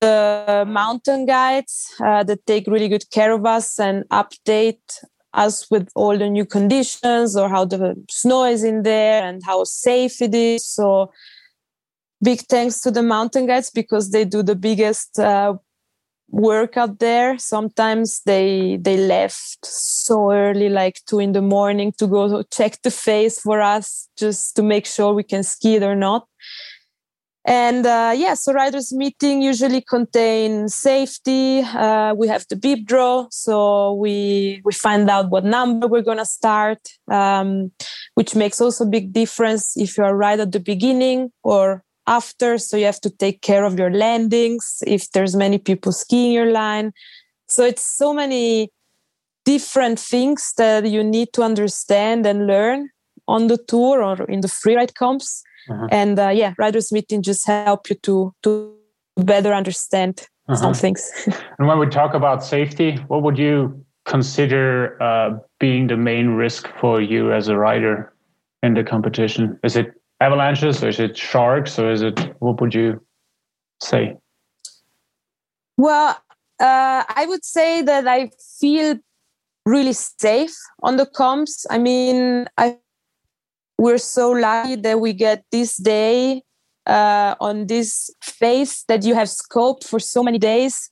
the 0.00 0.64
mountain 0.66 1.26
guides 1.26 1.86
uh, 2.02 2.24
that 2.24 2.44
take 2.46 2.66
really 2.66 2.88
good 2.88 3.08
care 3.10 3.32
of 3.32 3.44
us 3.44 3.78
and 3.78 4.08
update 4.08 5.04
us 5.34 5.70
with 5.70 5.88
all 5.94 6.18
the 6.18 6.28
new 6.28 6.46
conditions 6.46 7.36
or 7.36 7.48
how 7.48 7.64
the 7.66 7.94
snow 8.10 8.44
is 8.44 8.64
in 8.64 8.82
there 8.82 9.22
and 9.22 9.42
how 9.44 9.62
safe 9.62 10.22
it 10.22 10.34
is. 10.34 10.66
So 10.66 11.12
big 12.22 12.40
thanks 12.40 12.80
to 12.82 12.90
the 12.90 13.02
mountain 13.02 13.46
guides 13.46 13.70
because 13.70 14.10
they 14.10 14.24
do 14.24 14.42
the 14.42 14.56
biggest 14.56 15.18
uh, 15.18 15.54
work 16.30 16.76
out 16.76 16.98
there. 16.98 17.38
Sometimes 17.38 18.22
they 18.24 18.78
they 18.80 18.96
left 18.96 19.64
so 19.64 20.32
early 20.32 20.68
like 20.68 21.00
two 21.06 21.18
in 21.18 21.32
the 21.32 21.42
morning 21.42 21.92
to 21.98 22.06
go 22.06 22.42
check 22.44 22.80
the 22.82 22.90
face 22.90 23.40
for 23.40 23.60
us 23.60 24.08
just 24.16 24.56
to 24.56 24.62
make 24.62 24.86
sure 24.86 25.12
we 25.12 25.24
can 25.24 25.42
ski 25.42 25.76
it 25.76 25.82
or 25.82 25.96
not. 25.96 26.26
And 27.46 27.86
uh, 27.86 28.12
yeah 28.14 28.34
so 28.34 28.52
riders 28.52 28.92
meeting 28.92 29.40
usually 29.42 29.80
contain 29.80 30.68
safety. 30.68 31.62
Uh, 31.62 32.14
we 32.14 32.28
have 32.28 32.44
the 32.48 32.56
bib 32.56 32.86
draw 32.86 33.26
so 33.30 33.94
we 33.94 34.60
we 34.64 34.72
find 34.72 35.08
out 35.08 35.30
what 35.30 35.44
number 35.44 35.88
we're 35.88 36.02
to 36.02 36.26
start 36.26 36.80
um, 37.10 37.72
which 38.14 38.36
makes 38.36 38.60
also 38.60 38.84
a 38.84 38.88
big 38.88 39.12
difference 39.12 39.74
if 39.76 39.96
you're 39.96 40.14
right 40.14 40.38
at 40.38 40.52
the 40.52 40.60
beginning 40.60 41.32
or 41.42 41.82
after 42.06 42.58
so 42.58 42.76
you 42.76 42.84
have 42.84 43.00
to 43.00 43.10
take 43.10 43.42
care 43.42 43.64
of 43.64 43.78
your 43.78 43.90
landings 43.90 44.82
if 44.86 45.10
there's 45.12 45.36
many 45.36 45.58
people 45.58 45.92
skiing 45.92 46.32
your 46.32 46.50
line 46.50 46.92
so 47.48 47.64
it's 47.64 47.84
so 47.84 48.12
many 48.12 48.70
different 49.44 49.98
things 49.98 50.52
that 50.56 50.88
you 50.88 51.02
need 51.02 51.32
to 51.32 51.42
understand 51.42 52.26
and 52.26 52.46
learn 52.46 52.88
on 53.28 53.46
the 53.46 53.58
tour 53.68 54.02
or 54.02 54.22
in 54.24 54.40
the 54.40 54.48
freeride 54.48 54.94
comps 54.94 55.42
uh-huh. 55.70 55.88
and 55.90 56.18
uh, 56.18 56.28
yeah 56.28 56.54
riders 56.58 56.92
meeting 56.92 57.22
just 57.22 57.46
help 57.46 57.88
you 57.90 57.96
to 57.96 58.34
to 58.42 58.74
better 59.16 59.52
understand 59.52 60.26
uh-huh. 60.48 60.56
some 60.56 60.74
things 60.74 61.10
and 61.58 61.68
when 61.68 61.78
we 61.78 61.86
talk 61.86 62.14
about 62.14 62.42
safety 62.44 62.96
what 63.08 63.22
would 63.22 63.38
you 63.38 63.84
consider 64.06 65.00
uh, 65.02 65.30
being 65.58 65.86
the 65.86 65.96
main 65.96 66.30
risk 66.30 66.68
for 66.80 67.00
you 67.00 67.32
as 67.32 67.48
a 67.48 67.56
rider 67.56 68.12
in 68.62 68.74
the 68.74 68.82
competition 68.82 69.58
is 69.62 69.76
it 69.76 69.99
avalanches 70.20 70.82
or 70.82 70.88
is 70.88 71.00
it 71.00 71.16
sharks 71.16 71.78
or 71.78 71.90
is 71.90 72.02
it 72.02 72.18
what 72.40 72.60
would 72.60 72.74
you 72.74 73.00
say? 73.82 74.16
Well 75.76 76.16
uh, 76.60 77.04
i 77.08 77.24
would 77.26 77.44
say 77.44 77.80
that 77.82 78.06
i 78.06 78.30
feel 78.60 78.98
really 79.64 79.92
safe 79.92 80.56
on 80.82 80.96
the 80.96 81.06
comps. 81.06 81.66
I 81.70 81.78
mean 81.78 82.46
i 82.56 82.76
we're 83.78 83.98
so 83.98 84.30
lucky 84.30 84.76
that 84.76 85.00
we 85.00 85.14
get 85.14 85.42
this 85.50 85.78
day 85.78 86.42
uh, 86.86 87.34
on 87.40 87.66
this 87.66 88.10
face 88.22 88.84
that 88.88 89.04
you 89.04 89.14
have 89.14 89.28
scoped 89.28 89.84
for 89.84 89.98
so 89.98 90.22
many 90.22 90.38
days. 90.38 90.90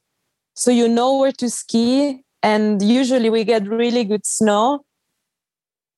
So 0.55 0.71
you 0.71 0.89
know 0.89 1.19
where 1.19 1.33
to 1.33 1.51
ski 1.51 2.25
and 2.43 2.81
usually 2.83 3.29
we 3.29 3.45
get 3.45 3.69
really 3.69 4.05
good 4.05 4.25
snow. 4.25 4.85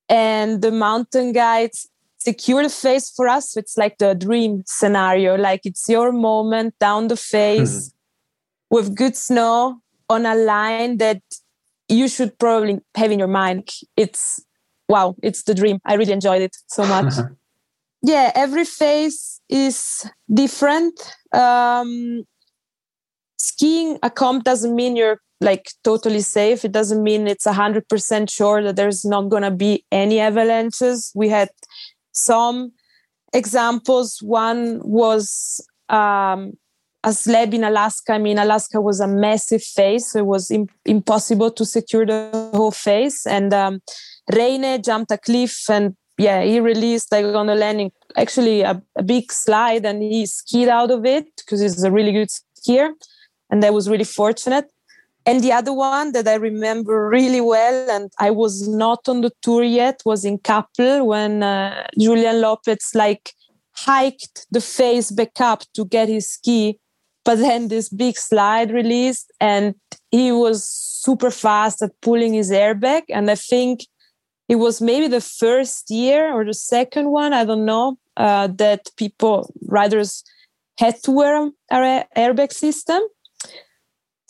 And 0.09 0.62
the 0.62 0.73
mountain 0.73 1.31
guides 1.33 1.88
secure 2.22 2.62
the 2.62 2.68
face 2.68 3.11
for 3.11 3.28
us. 3.28 3.56
It's 3.56 3.76
like 3.76 3.98
the 3.98 4.14
dream 4.14 4.62
scenario. 4.66 5.37
Like 5.37 5.62
it's 5.64 5.88
your 5.88 6.12
moment 6.12 6.74
down 6.78 7.09
the 7.09 7.16
face 7.16 7.88
mm-hmm. 7.88 8.76
with 8.76 8.94
good 8.94 9.16
snow 9.16 9.80
on 10.09 10.26
a 10.26 10.35
line 10.35 10.98
that 10.98 11.22
you 11.88 12.09
should 12.09 12.38
probably 12.38 12.80
have 12.94 13.11
in 13.11 13.18
your 13.18 13.28
mind. 13.28 13.68
It's 13.96 14.44
wow, 14.88 15.16
it's 15.22 15.44
the 15.44 15.54
dream. 15.54 15.78
I 15.85 15.94
really 15.94 16.12
enjoyed 16.12 16.42
it 16.42 16.56
so 16.68 16.85
much. 16.85 17.14
yeah, 18.02 18.33
every 18.35 18.64
face 18.64 19.40
is 19.48 20.09
different. 20.33 20.94
Um, 21.33 22.24
skiing 23.38 23.98
a 24.02 24.11
comp 24.11 24.44
doesn't 24.44 24.74
mean 24.74 24.96
you're 24.96 25.20
like 25.40 25.70
totally 25.85 26.20
safe. 26.20 26.64
It 26.64 26.72
doesn't 26.72 27.02
mean 27.02 27.26
it's 27.26 27.46
a 27.46 27.52
hundred 27.52 27.88
percent 27.88 28.30
sure 28.30 28.62
that 28.62 28.76
there's 28.76 29.04
not 29.04 29.28
gonna 29.30 29.50
be 29.50 29.85
any 29.90 30.20
avalanches. 30.20 31.12
We 31.14 31.28
had 31.28 31.50
some 32.24 32.72
examples. 33.33 34.18
One 34.22 34.80
was 34.83 35.64
um, 35.88 36.52
a 37.04 37.12
slab 37.12 37.54
in 37.54 37.64
Alaska. 37.64 38.12
I 38.12 38.18
mean, 38.18 38.38
Alaska 38.38 38.80
was 38.80 39.00
a 39.00 39.09
massive 39.09 39.62
face, 39.62 40.12
so 40.12 40.20
it 40.20 40.26
was 40.26 40.50
Im- 40.50 40.68
impossible 40.85 41.50
to 41.52 41.64
secure 41.64 42.06
the 42.06 42.50
whole 42.54 42.70
face. 42.70 43.26
And 43.26 43.52
um, 43.54 43.80
Reine 44.33 44.83
jumped 44.83 45.11
a 45.11 45.18
cliff, 45.18 45.68
and 45.70 45.96
yeah, 46.18 46.42
he 46.42 46.61
released 46.61 47.12
like 47.12 47.24
on 47.24 47.46
the 47.46 47.54
landing 47.54 47.92
actually 48.16 48.62
a, 48.62 48.83
a 48.96 49.02
big 49.02 49.33
slide, 49.33 49.87
and 49.87 50.02
he 50.02 50.26
skied 50.26 50.68
out 50.68 50.90
of 50.90 51.04
it 51.06 51.24
because 51.37 51.61
he's 51.61 51.83
a 51.83 51.90
really 51.90 52.12
good 52.12 52.28
skier, 52.28 52.90
and 53.50 53.62
that 53.62 53.72
was 53.72 53.88
really 53.88 54.04
fortunate. 54.04 54.66
And 55.26 55.42
the 55.42 55.52
other 55.52 55.72
one 55.72 56.12
that 56.12 56.26
I 56.26 56.35
remember 56.35 57.09
really 57.09 57.40
well, 57.40 57.90
and 57.90 58.11
I 58.18 58.30
was 58.30 58.66
not 58.66 59.09
on 59.09 59.20
the 59.20 59.30
tour 59.42 59.62
yet, 59.62 60.00
was 60.04 60.24
in 60.24 60.38
Kappl 60.38 61.04
when 61.04 61.42
uh, 61.42 61.87
Julien 61.98 62.40
Lopez 62.40 62.90
like 62.94 63.35
hiked 63.72 64.46
the 64.50 64.61
face 64.61 65.11
back 65.11 65.40
up 65.40 65.62
to 65.74 65.85
get 65.85 66.09
his 66.09 66.30
ski 66.30 66.78
but 67.24 67.37
then 67.37 67.68
this 67.68 67.88
big 67.88 68.16
slide 68.16 68.70
released 68.70 69.33
and 69.40 69.74
he 70.11 70.33
was 70.33 70.64
super 70.64 71.30
fast 71.30 71.83
at 71.83 71.92
pulling 72.00 72.35
his 72.35 72.50
airbag 72.50 73.02
and 73.09 73.30
i 73.30 73.35
think 73.35 73.80
it 74.48 74.56
was 74.56 74.80
maybe 74.80 75.06
the 75.06 75.20
first 75.20 75.90
year 75.90 76.33
or 76.33 76.44
the 76.44 76.54
second 76.54 77.11
one 77.11 77.33
i 77.33 77.44
don't 77.44 77.64
know 77.64 77.96
uh, 78.16 78.48
that 78.48 78.90
people 78.96 79.52
riders 79.68 80.24
had 80.78 80.96
to 81.02 81.11
wear 81.11 81.50
an 81.70 82.04
airbag 82.16 82.52
system 82.52 83.00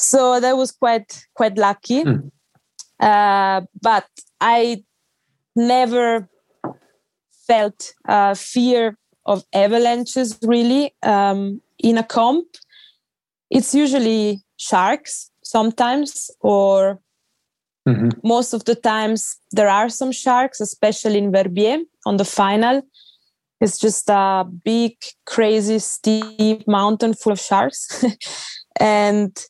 so 0.01 0.41
that 0.41 0.57
was 0.57 0.73
quite 0.73 1.27
quite 1.35 1.57
lucky 1.59 2.05
mm. 2.05 2.31
uh, 3.01 3.61
but 3.83 4.07
i 4.41 4.83
never 5.55 6.29
felt 7.47 7.93
uh, 8.09 8.35
fear 8.35 8.97
of 9.27 9.45
avalanches 9.53 10.39
really 10.43 10.95
um, 11.03 11.61
in 11.79 11.99
a 11.99 12.03
comp 12.03 12.47
it's 13.51 13.75
usually 13.75 14.41
sharks 14.57 15.31
sometimes 15.43 16.31
or 16.41 17.01
mm-hmm. 17.87 18.09
most 18.23 18.53
of 18.53 18.65
the 18.65 18.75
times 18.75 19.39
there 19.53 19.69
are 19.69 19.89
some 19.89 20.13
sharks 20.13 20.61
especially 20.61 21.19
in 21.19 21.33
verbier 21.33 21.79
on 22.07 22.17
the 22.17 22.25
final 22.25 22.83
it's 23.61 23.79
just 23.79 24.09
a 24.09 24.47
big 24.65 24.95
crazy 25.27 25.79
steep 25.79 26.67
mountain 26.67 27.13
full 27.13 27.33
of 27.33 27.41
sharks 27.41 28.05
and 28.81 29.47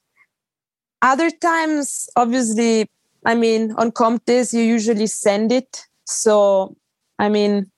other 1.03 1.31
times 1.31 2.09
obviously 2.17 2.87
i 3.27 3.35
mean 3.35 3.73
on 3.73 3.91
comp 3.91 4.23
you 4.29 4.63
usually 4.63 5.07
send 5.07 5.53
it 5.53 5.87
so 6.05 6.77
i 7.19 7.29
mean 7.29 7.71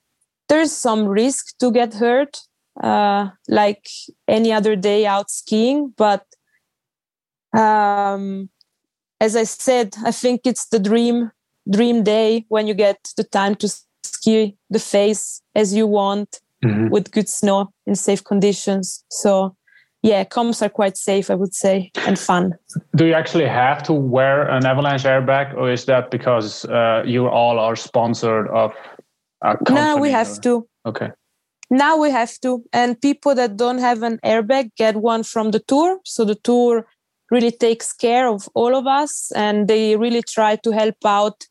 there's 0.48 0.72
some 0.72 1.06
risk 1.06 1.56
to 1.58 1.70
get 1.70 1.94
hurt 1.94 2.38
uh, 2.80 3.28
like 3.48 3.88
any 4.28 4.52
other 4.52 4.76
day 4.76 5.06
out 5.06 5.30
skiing. 5.30 5.92
But 5.96 6.24
um, 7.56 8.50
as 9.20 9.36
I 9.36 9.44
said, 9.44 9.94
I 10.04 10.10
think 10.10 10.42
it's 10.44 10.66
the 10.66 10.78
dream 10.78 11.30
dream 11.70 12.02
day 12.02 12.44
when 12.48 12.66
you 12.66 12.74
get 12.74 13.12
the 13.16 13.22
time 13.22 13.54
to 13.54 13.68
ski 14.02 14.56
the 14.68 14.80
face 14.80 15.42
as 15.54 15.72
you 15.72 15.86
want 15.86 16.40
mm-hmm. 16.64 16.88
with 16.88 17.12
good 17.12 17.28
snow 17.28 17.72
in 17.86 17.94
safe 17.94 18.24
conditions. 18.24 19.04
So 19.10 19.56
yeah, 20.02 20.24
comps 20.24 20.62
are 20.62 20.68
quite 20.68 20.96
safe, 20.96 21.30
I 21.30 21.34
would 21.34 21.54
say, 21.54 21.90
and 22.06 22.18
fun. 22.18 22.54
Do 22.96 23.06
you 23.06 23.14
actually 23.14 23.46
have 23.46 23.82
to 23.84 23.92
wear 23.92 24.48
an 24.48 24.66
avalanche 24.66 25.04
airbag, 25.04 25.54
or 25.54 25.70
is 25.70 25.84
that 25.86 26.10
because 26.10 26.64
uh, 26.64 27.02
you 27.06 27.28
all 27.28 27.58
are 27.58 27.76
sponsored 27.76 28.48
of 28.48 28.72
a 29.42 29.56
company? 29.56 29.80
No, 29.80 29.96
we 29.96 30.10
have 30.10 30.28
or? 30.28 30.40
to. 30.40 30.68
Okay 30.86 31.10
now 31.72 31.96
we 31.96 32.10
have 32.10 32.38
to 32.40 32.62
and 32.72 33.00
people 33.00 33.34
that 33.34 33.56
don't 33.56 33.78
have 33.78 34.02
an 34.02 34.18
airbag 34.24 34.70
get 34.76 34.96
one 34.96 35.22
from 35.22 35.50
the 35.52 35.58
tour 35.60 35.98
so 36.04 36.22
the 36.24 36.34
tour 36.34 36.86
really 37.30 37.50
takes 37.50 37.94
care 37.94 38.28
of 38.28 38.46
all 38.54 38.76
of 38.76 38.86
us 38.86 39.32
and 39.34 39.68
they 39.68 39.96
really 39.96 40.22
try 40.22 40.54
to 40.54 40.70
help 40.70 40.96
out 41.06 41.46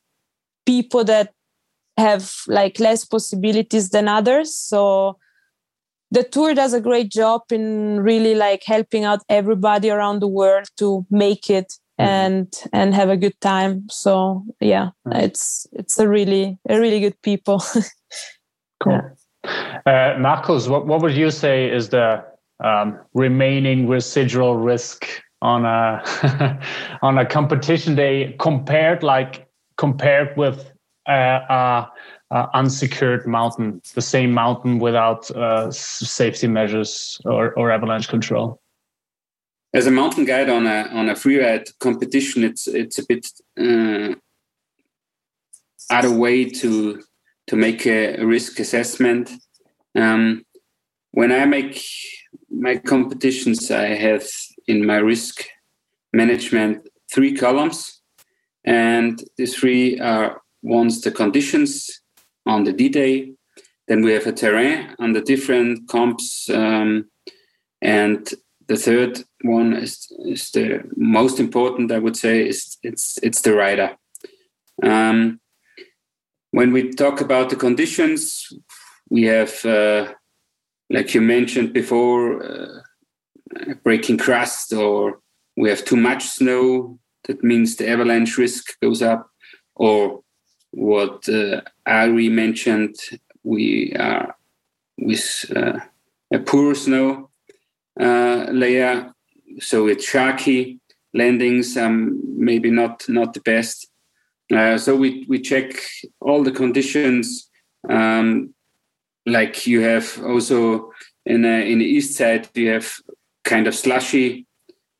people 0.67 1.03
that 1.03 1.33
have 1.97 2.31
like 2.47 2.79
less 2.79 3.03
possibilities 3.03 3.89
than 3.89 4.07
others 4.07 4.55
so 4.55 5.17
the 6.11 6.23
tour 6.23 6.53
does 6.53 6.73
a 6.73 6.81
great 6.81 7.09
job 7.09 7.41
in 7.51 8.01
really 8.01 8.35
like 8.35 8.63
helping 8.65 9.05
out 9.05 9.21
everybody 9.29 9.89
around 9.89 10.19
the 10.19 10.27
world 10.27 10.67
to 10.77 11.05
make 11.09 11.49
it 11.49 11.73
mm-hmm. 11.99 12.05
and 12.05 12.53
and 12.73 12.93
have 12.93 13.09
a 13.09 13.17
good 13.17 13.39
time 13.41 13.87
so 13.89 14.43
yeah 14.59 14.89
it's 15.11 15.65
it's 15.73 15.97
a 15.97 16.07
really 16.07 16.57
a 16.69 16.79
really 16.79 16.99
good 16.99 17.19
people 17.21 17.63
cool 18.83 18.93
yeah. 18.93 19.09
Uh, 19.85 20.15
Markus, 20.19 20.67
what, 20.67 20.85
what 20.85 21.01
would 21.01 21.15
you 21.15 21.31
say 21.31 21.69
is 21.69 21.89
the 21.89 22.23
um, 22.63 22.99
remaining 23.13 23.87
residual 23.87 24.57
risk 24.57 25.07
on 25.41 25.65
a 25.65 26.59
on 27.01 27.17
a 27.17 27.25
competition 27.25 27.95
day 27.95 28.35
compared 28.39 29.01
like 29.01 29.47
compared 29.77 30.37
with 30.37 30.71
uh, 31.09 31.39
a, 31.49 31.87
a 32.31 32.47
unsecured 32.53 33.27
mountain, 33.27 33.81
the 33.93 34.01
same 34.01 34.31
mountain 34.31 34.79
without 34.79 35.29
uh, 35.31 35.69
safety 35.71 36.47
measures 36.47 37.19
or, 37.25 37.53
or 37.53 37.71
avalanche 37.71 38.07
control? 38.07 38.61
As 39.73 39.85
a 39.85 39.91
mountain 39.91 40.25
guide 40.25 40.49
on 40.49 40.65
a 40.67 40.87
on 40.91 41.09
a 41.09 41.13
freeride 41.13 41.67
competition, 41.79 42.43
it's 42.43 42.67
it's 42.67 42.99
a 42.99 43.05
bit 43.07 43.25
uh, 43.59 44.15
other 45.89 46.11
way 46.11 46.49
to 46.49 47.01
to 47.47 47.55
make 47.55 47.85
a 47.85 48.23
risk 48.23 48.59
assessment. 48.59 49.31
Um, 49.95 50.45
when 51.11 51.31
I 51.31 51.45
make 51.45 51.81
my 52.49 52.77
competitions, 52.77 53.71
I 53.71 53.87
have 53.87 54.25
in 54.67 54.85
my 54.85 54.97
risk 54.97 55.45
management 56.13 56.87
three 57.13 57.33
columns, 57.33 58.01
and 58.65 59.23
these 59.37 59.55
three 59.55 59.99
are 59.99 60.41
one's 60.61 61.01
the 61.01 61.11
conditions 61.11 62.00
on 62.45 62.63
the 62.63 62.73
D-Day, 62.73 63.33
then 63.87 64.01
we 64.03 64.13
have 64.13 64.27
a 64.27 64.31
terrain 64.31 64.95
on 64.99 65.13
the 65.13 65.21
different 65.21 65.87
comps, 65.87 66.49
um, 66.49 67.09
and 67.81 68.33
the 68.67 68.77
third 68.77 69.23
one 69.43 69.73
is, 69.73 70.07
is 70.25 70.51
the 70.51 70.83
most 70.95 71.39
important. 71.39 71.91
I 71.91 71.99
would 71.99 72.15
say 72.15 72.47
is 72.47 72.77
it's 72.83 73.17
it's 73.21 73.41
the 73.41 73.53
rider. 73.53 73.97
Um, 74.81 75.41
when 76.51 76.71
we 76.71 76.91
talk 76.91 77.21
about 77.21 77.49
the 77.49 77.55
conditions, 77.55 78.47
we 79.09 79.23
have, 79.23 79.65
uh, 79.65 80.13
like 80.89 81.13
you 81.13 81.21
mentioned 81.21 81.73
before, 81.73 82.43
uh, 82.43 83.73
breaking 83.83 84.19
crust, 84.19 84.73
or 84.73 85.19
we 85.57 85.69
have 85.69 85.83
too 85.83 85.97
much 85.97 86.23
snow. 86.23 86.99
That 87.27 87.43
means 87.43 87.75
the 87.75 87.89
avalanche 87.89 88.37
risk 88.37 88.79
goes 88.81 89.01
up. 89.01 89.27
Or 89.75 90.21
what 90.71 91.27
uh, 91.29 91.61
Ari 91.85 92.29
mentioned, 92.29 92.95
we 93.43 93.93
are 93.93 94.35
with 94.97 95.51
uh, 95.55 95.79
a 96.31 96.39
poor 96.39 96.75
snow 96.75 97.29
uh, 97.99 98.47
layer, 98.51 99.13
so 99.59 99.87
it's 99.87 100.09
sharky 100.09 100.79
landings. 101.13 101.75
Um, 101.77 102.21
maybe 102.37 102.71
not 102.71 103.07
not 103.09 103.33
the 103.33 103.41
best 103.41 103.91
uh, 104.51 104.77
so 104.77 104.95
we 104.95 105.25
we 105.27 105.39
check 105.39 105.71
all 106.19 106.43
the 106.43 106.51
conditions. 106.51 107.49
Um, 107.89 108.53
like 109.25 109.67
you 109.67 109.81
have 109.81 110.21
also 110.23 110.91
in 111.25 111.45
a, 111.45 111.71
in 111.71 111.79
the 111.79 111.85
east 111.85 112.17
side 112.17 112.49
you 112.55 112.69
have 112.71 112.91
kind 113.43 113.67
of 113.67 113.75
slushy 113.75 114.45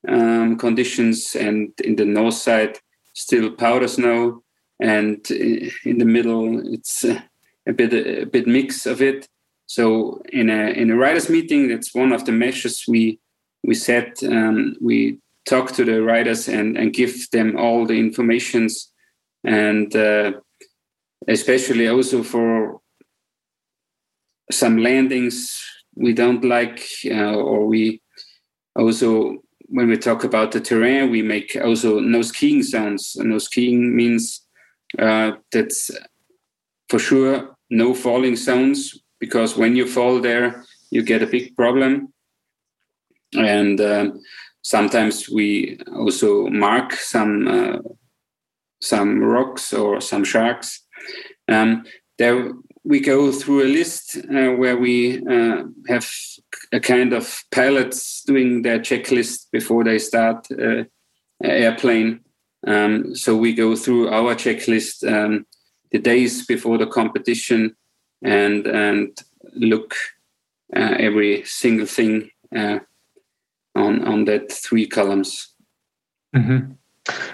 um, 0.08 0.58
conditions, 0.58 1.36
and 1.36 1.72
in 1.84 1.96
the 1.96 2.06
north 2.06 2.36
side 2.36 2.80
still 3.14 3.52
powder 3.52 3.88
snow, 3.88 4.41
and 4.82 5.30
in 5.32 5.98
the 6.00 6.06
middle 6.06 6.74
it's 6.74 7.04
a 7.04 7.74
bit 7.74 7.94
a 7.94 8.26
bit 8.26 8.48
mix 8.48 8.86
of 8.86 9.02
it. 9.02 9.28
So 9.68 10.22
in 10.34 10.50
a 10.50 10.72
in 10.72 10.92
a 10.92 10.96
riders 10.96 11.30
meeting, 11.30 11.70
that's 11.70 11.96
one 11.96 12.12
of 12.12 12.26
the 12.26 12.32
measures 12.32 12.86
we 12.88 13.20
we 13.64 13.76
set. 13.76 14.22
Um, 14.24 14.76
we 14.82 15.20
talk 15.46 15.72
to 15.74 15.86
the 15.86 16.02
riders 16.02 16.48
and 16.48 16.78
and 16.78 16.94
give 16.94 17.30
them 17.32 17.58
all 17.58 17.86
the 17.86 18.00
informations 18.00 18.92
and 19.44 19.96
uh, 19.96 20.34
especially 21.28 21.88
also 21.88 22.24
for 22.24 22.80
some 24.52 24.78
landings 24.78 25.60
we 25.96 26.14
don't 26.14 26.44
like 26.44 26.86
uh, 27.06 27.36
or 27.36 27.66
we 27.66 28.02
also 28.76 29.38
when 29.68 29.88
we 29.88 29.98
talk 29.98 30.24
about 30.24 30.52
the 30.52 30.60
terrain 30.60 31.10
we 31.10 31.22
make 31.22 31.58
also 31.64 32.00
no 32.00 32.22
skiing 32.22 32.62
zones 32.62 33.16
no 33.18 33.38
skiing 33.38 33.96
means 33.96 34.41
uh, 35.00 35.32
that's 35.52 35.92
for 36.90 37.00
sure 37.00 37.56
no 37.70 37.94
falling 37.94 38.36
zones 38.36 39.02
because 39.20 39.56
when 39.56 39.76
you 39.76 39.88
fall 39.88 40.20
there, 40.20 40.64
you 40.90 41.04
get 41.04 41.24
a 41.24 41.28
big 41.28 41.56
problem. 41.56 42.14
And 43.34 43.80
um, 43.80 44.20
sometimes 44.62 45.30
we 45.30 45.80
also 45.96 46.48
mark 46.48 46.94
some 46.94 47.48
uh, 47.48 47.78
some 48.82 49.24
rocks 49.24 49.74
or 49.74 50.02
some 50.02 50.24
sharks. 50.24 50.86
Um, 51.48 51.86
there 52.18 52.52
we 52.84 53.00
go 53.00 53.32
through 53.32 53.64
a 53.64 53.74
list 53.74 54.18
uh, 54.18 54.52
where 54.52 54.76
we 54.76 55.24
uh, 55.28 55.64
have 55.88 56.10
a 56.74 56.80
kind 56.80 57.14
of 57.14 57.44
pilots 57.52 58.24
doing 58.24 58.64
their 58.64 58.80
checklist 58.80 59.52
before 59.52 59.84
they 59.84 60.00
start 60.00 60.48
uh, 60.52 60.84
airplane. 61.44 62.22
Um, 62.68 63.16
so 63.16 63.36
we 63.36 63.54
go 63.54 63.76
through 63.76 64.10
our 64.10 64.36
checklist 64.36 65.08
um, 65.12 65.46
the 65.92 66.00
days 66.00 66.46
before 66.46 66.78
the 66.78 66.88
competition 66.88 67.76
and 68.22 68.68
and 68.68 69.18
look 69.54 69.96
uh, 70.76 70.96
every 71.00 71.44
single 71.46 71.88
thing 71.88 72.30
uh, 72.56 72.80
on 73.76 74.08
on 74.08 74.26
that 74.26 74.52
three 74.52 74.88
columns. 74.88 75.54
Mm-hmm. 76.36 76.74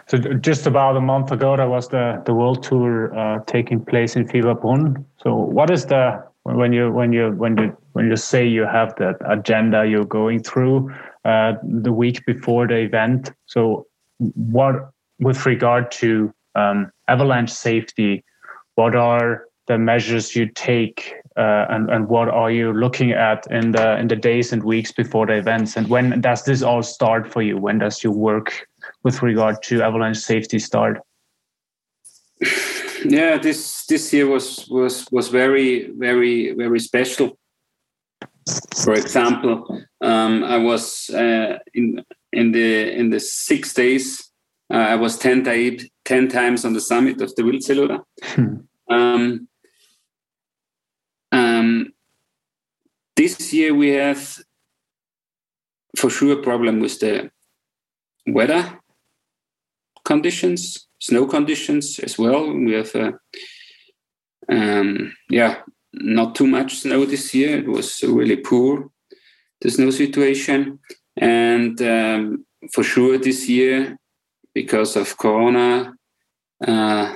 So 0.07 0.17
just 0.17 0.65
about 0.65 0.95
a 0.95 1.01
month 1.01 1.31
ago, 1.31 1.57
there 1.57 1.69
was 1.69 1.89
the 1.89 2.21
the 2.25 2.33
world 2.33 2.63
tour 2.63 3.13
uh, 3.17 3.43
taking 3.45 3.83
place 3.83 4.15
in 4.15 4.27
Fieberbrunn. 4.27 5.03
So 5.21 5.35
what 5.35 5.69
is 5.69 5.85
the 5.85 6.23
when 6.43 6.71
you 6.71 6.91
when 6.91 7.11
you 7.11 7.31
when 7.31 7.57
you 7.57 7.77
when 7.91 8.07
you 8.07 8.15
say 8.15 8.47
you 8.47 8.65
have 8.65 8.95
that 8.95 9.17
agenda 9.25 9.85
you're 9.85 10.05
going 10.05 10.41
through 10.41 10.93
uh, 11.25 11.53
the 11.63 11.91
week 11.91 12.25
before 12.25 12.67
the 12.67 12.77
event? 12.77 13.33
So 13.45 13.87
what 14.19 14.91
with 15.19 15.45
regard 15.45 15.91
to 15.91 16.33
um, 16.55 16.91
avalanche 17.07 17.51
safety, 17.51 18.23
what 18.75 18.95
are 18.95 19.45
the 19.67 19.77
measures 19.77 20.35
you 20.35 20.47
take 20.47 21.13
uh, 21.35 21.65
and, 21.69 21.89
and 21.89 22.07
what 22.07 22.29
are 22.29 22.49
you 22.49 22.73
looking 22.73 23.11
at 23.11 23.45
in 23.51 23.71
the 23.71 23.97
in 23.99 24.07
the 24.07 24.15
days 24.15 24.53
and 24.53 24.63
weeks 24.63 24.91
before 24.91 25.27
the 25.27 25.33
events? 25.33 25.77
And 25.77 25.87
when 25.87 26.19
does 26.21 26.43
this 26.43 26.63
all 26.63 26.81
start 26.81 27.31
for 27.31 27.41
you? 27.41 27.57
When 27.57 27.77
does 27.77 28.03
your 28.03 28.13
work 28.13 28.67
with 29.03 29.21
regard 29.21 29.61
to 29.63 29.83
avalanche 29.83 30.17
safety 30.17 30.59
start? 30.59 31.01
Yeah 33.05 33.37
this 33.37 33.85
this 33.85 34.11
year 34.13 34.27
was 34.27 34.67
was 34.69 35.05
was 35.11 35.27
very 35.27 35.91
very 35.91 36.53
very 36.53 36.79
special. 36.79 37.37
For 38.83 38.93
example 38.93 39.65
um, 40.01 40.43
i 40.43 40.57
was 40.57 41.09
uh, 41.09 41.57
in 41.73 42.03
in 42.31 42.51
the 42.51 42.91
in 42.93 43.09
the 43.09 43.19
six 43.19 43.73
days 43.73 44.26
uh, 44.73 44.77
i 44.77 44.95
was 44.95 45.17
10, 45.17 45.43
day, 45.43 45.79
10 46.05 46.27
times 46.27 46.65
on 46.65 46.73
the 46.73 46.81
summit 46.81 47.21
of 47.21 47.33
the 47.35 47.43
Wildseeloder. 47.43 48.03
Hmm. 48.23 48.55
Um, 48.89 49.47
um, 51.31 51.93
this 53.15 53.53
year 53.53 53.73
we 53.73 53.89
have 53.89 54.37
for 55.97 56.09
sure 56.09 56.39
a 56.39 56.43
problem 56.43 56.79
with 56.79 56.99
the 56.99 57.31
weather 58.27 58.79
conditions, 60.05 60.87
snow 60.99 61.25
conditions 61.25 61.99
as 61.99 62.17
well. 62.17 62.53
We 62.53 62.73
have, 62.73 62.95
uh, 62.95 63.11
um, 64.49 65.13
yeah, 65.29 65.61
not 65.93 66.35
too 66.35 66.47
much 66.47 66.79
snow 66.79 67.05
this 67.05 67.33
year. 67.33 67.57
It 67.57 67.67
was 67.67 68.01
really 68.03 68.37
poor, 68.37 68.89
the 69.61 69.69
snow 69.69 69.91
situation. 69.91 70.79
And 71.17 71.81
um, 71.81 72.45
for 72.73 72.83
sure 72.83 73.17
this 73.17 73.49
year, 73.49 73.97
because 74.61 74.95
of 74.95 75.17
Corona, 75.17 75.93
uh, 76.65 77.15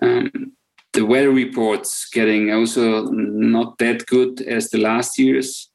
um, 0.00 0.52
the 0.94 1.04
weather 1.04 1.30
reports 1.30 2.08
getting 2.10 2.50
also 2.50 3.04
not 3.10 3.76
that 3.78 4.06
good 4.06 4.40
as 4.40 4.70
the 4.70 4.78
last 4.78 5.18
years. 5.18 5.70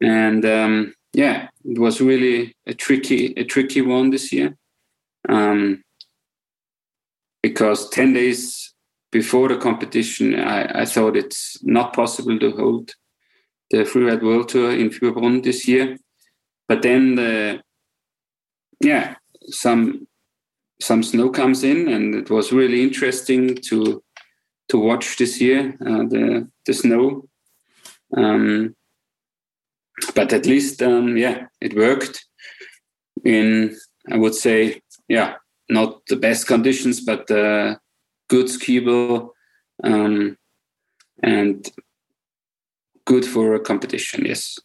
And 0.00 0.44
um, 0.44 0.94
yeah 1.12 1.48
it 1.64 1.78
was 1.78 2.00
really 2.00 2.54
a 2.66 2.74
tricky 2.74 3.34
a 3.36 3.44
tricky 3.44 3.80
one 3.80 4.10
this 4.10 4.32
year 4.32 4.56
um, 5.28 5.82
because 7.42 7.90
10 7.90 8.12
days 8.12 8.72
before 9.10 9.48
the 9.48 9.56
competition 9.56 10.38
I, 10.38 10.82
I, 10.82 10.84
thought 10.84 11.16
it's 11.16 11.58
not 11.62 11.92
possible 11.92 12.38
to 12.38 12.50
hold 12.52 12.92
the 13.70 13.78
freeride 13.78 14.22
world 14.22 14.48
tour 14.50 14.70
in 14.70 14.90
Fieberbrunn 14.90 15.42
this 15.42 15.66
year. 15.66 15.96
But 16.68 16.82
then 16.82 17.16
the 17.16 17.60
yeah 18.80 19.16
some 19.50 20.06
some 20.80 21.02
snow 21.02 21.28
comes 21.30 21.62
in 21.62 21.88
and 21.88 22.14
it 22.14 22.30
was 22.30 22.52
really 22.52 22.82
interesting 22.82 23.54
to 23.56 24.02
to 24.68 24.78
watch 24.78 25.16
this 25.16 25.40
year 25.40 25.76
uh, 25.80 26.04
the 26.08 26.48
the 26.66 26.72
snow. 26.72 27.28
Um, 28.16 28.74
but 30.14 30.32
at 30.32 30.46
least, 30.46 30.82
um, 30.82 31.16
yeah, 31.16 31.46
it 31.60 31.76
worked. 31.76 32.24
In 33.24 33.76
I 34.10 34.16
would 34.16 34.34
say, 34.34 34.80
yeah, 35.08 35.34
not 35.68 36.06
the 36.06 36.16
best 36.16 36.46
conditions, 36.46 37.00
but 37.00 37.30
uh, 37.30 37.76
good 38.28 38.46
skiable 38.46 39.30
um, 39.84 40.36
and 41.22 41.70
good 43.04 43.24
for 43.24 43.54
a 43.54 43.60
competition. 43.60 44.24
Yes. 44.24 44.58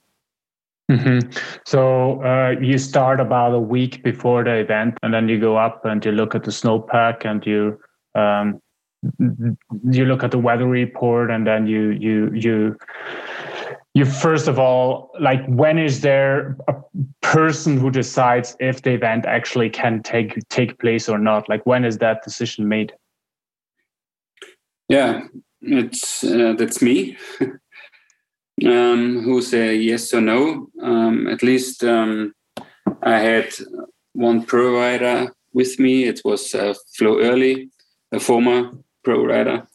Mm-hmm. 0.92 1.32
So 1.66 2.24
uh, 2.24 2.56
you 2.62 2.78
start 2.78 3.20
about 3.20 3.54
a 3.54 3.60
week 3.60 4.04
before 4.04 4.44
the 4.44 4.56
event, 4.56 4.98
and 5.02 5.14
then 5.14 5.28
you 5.28 5.40
go 5.40 5.58
up 5.58 5.84
and 5.86 6.04
you 6.06 6.12
look 6.12 6.36
at 6.36 6.44
the 6.44 6.52
snowpack, 6.52 7.26
and 7.26 7.44
you 7.46 7.80
um, 8.14 8.62
you 9.90 10.06
look 10.06 10.24
at 10.24 10.32
the 10.32 10.38
weather 10.38 10.68
report 10.68 11.30
and 11.30 11.46
then 11.46 11.68
you 11.68 11.92
you 11.92 12.32
you 12.34 12.78
you 13.94 14.06
first 14.06 14.48
of 14.48 14.58
all 14.58 15.12
like 15.20 15.46
when 15.48 15.78
is 15.78 16.02
there 16.02 16.58
a 16.68 16.74
person 17.22 17.78
who 17.78 17.92
decides 17.92 18.56
if 18.60 18.82
the 18.82 18.92
event 18.92 19.26
actually 19.26 19.70
can 19.70 20.02
take 20.02 20.38
take 20.50 20.80
place 20.80 21.08
or 21.08 21.18
not? 21.18 21.48
Like 21.50 21.66
when 21.66 21.86
is 21.86 21.98
that 22.00 22.24
decision 22.24 22.68
made? 22.68 22.94
Yeah 24.90 25.22
it's 25.66 26.24
uh, 26.24 26.54
that's 26.58 26.82
me 26.82 27.18
um, 28.64 29.22
who 29.24 29.41
say 29.41 29.76
yes 29.76 30.14
or 30.14 30.22
no. 30.22 30.70
Um, 30.82 31.28
at 31.28 31.43
least 31.43 31.84
um, 31.84 32.34
i 33.01 33.20
had 33.20 33.53
one 34.14 34.45
provider 34.45 35.34
with 35.53 35.80
me. 35.80 36.06
It 36.06 36.22
was 36.24 36.56
uh, 36.56 36.74
Flo 36.95 37.22
Orley 37.22 37.70
a 38.12 38.20
former 38.20 38.72
pro 39.03 39.26
rider 39.26 39.68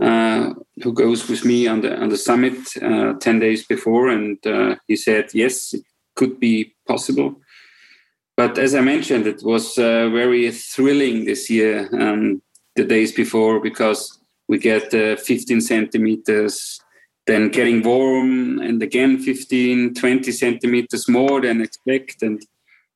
uh, 0.00 0.54
who 0.82 0.92
goes 0.92 1.28
with 1.28 1.44
me 1.44 1.66
on 1.66 1.80
the 1.80 1.98
on 2.00 2.08
the 2.08 2.16
summit 2.16 2.58
uh, 2.82 3.14
ten 3.20 3.38
days 3.38 3.66
before, 3.66 4.08
and 4.08 4.38
uh, 4.46 4.76
he 4.88 4.96
said 4.96 5.30
yes, 5.34 5.74
it 5.74 5.84
could 6.16 6.40
be 6.40 6.74
possible. 6.86 7.40
But 8.36 8.58
as 8.58 8.74
I 8.74 8.80
mentioned, 8.80 9.26
it 9.26 9.42
was 9.42 9.76
uh, 9.76 10.08
very 10.08 10.50
thrilling 10.50 11.26
this 11.26 11.50
year, 11.50 11.88
um, 11.92 12.40
the 12.74 12.84
days 12.84 13.12
before, 13.12 13.60
because 13.60 14.18
we 14.48 14.58
get 14.58 14.94
uh, 14.94 15.16
15 15.16 15.60
centimeters, 15.60 16.80
then 17.26 17.50
getting 17.50 17.82
warm, 17.82 18.58
and 18.60 18.82
again 18.82 19.18
15, 19.18 19.94
20 19.94 20.32
centimeters 20.32 21.08
more 21.08 21.40
than 21.40 21.60
expect, 21.60 22.22
and 22.22 22.42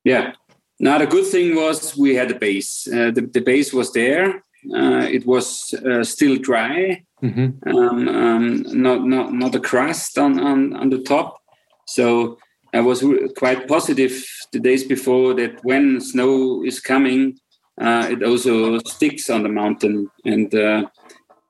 yeah. 0.05 0.33
Now 0.81 0.99
the 0.99 1.07
good 1.07 1.27
thing 1.27 1.55
was 1.55 1.97
we 1.97 2.14
had 2.14 2.31
a 2.31 2.39
base. 2.39 2.89
Uh, 2.89 3.11
the, 3.12 3.29
the 3.33 3.41
base 3.41 3.72
was 3.72 3.93
there, 3.93 4.43
uh, 4.72 5.07
it 5.11 5.27
was 5.27 5.75
uh, 5.75 6.03
still 6.03 6.37
dry, 6.37 7.05
mm-hmm. 7.22 7.77
um, 7.77 8.09
um, 8.09 8.62
not 8.68 9.05
not 9.05 9.33
not 9.33 9.55
a 9.55 9.61
crust 9.61 10.18
on, 10.18 10.41
on 10.41 10.75
on 10.75 10.91
the 10.91 11.03
top. 11.03 11.39
So 11.87 12.39
I 12.72 12.81
was 12.81 13.03
re- 13.03 13.29
quite 13.37 13.68
positive 13.68 14.25
the 14.53 14.61
days 14.61 14.85
before 14.85 15.35
that 15.35 15.62
when 15.64 16.01
snow 16.01 16.64
is 16.64 16.81
coming, 16.81 17.39
uh, 17.81 18.09
it 18.11 18.22
also 18.22 18.79
sticks 18.87 19.29
on 19.29 19.43
the 19.43 19.51
mountain, 19.51 20.11
and 20.25 20.55
uh, 20.55 20.87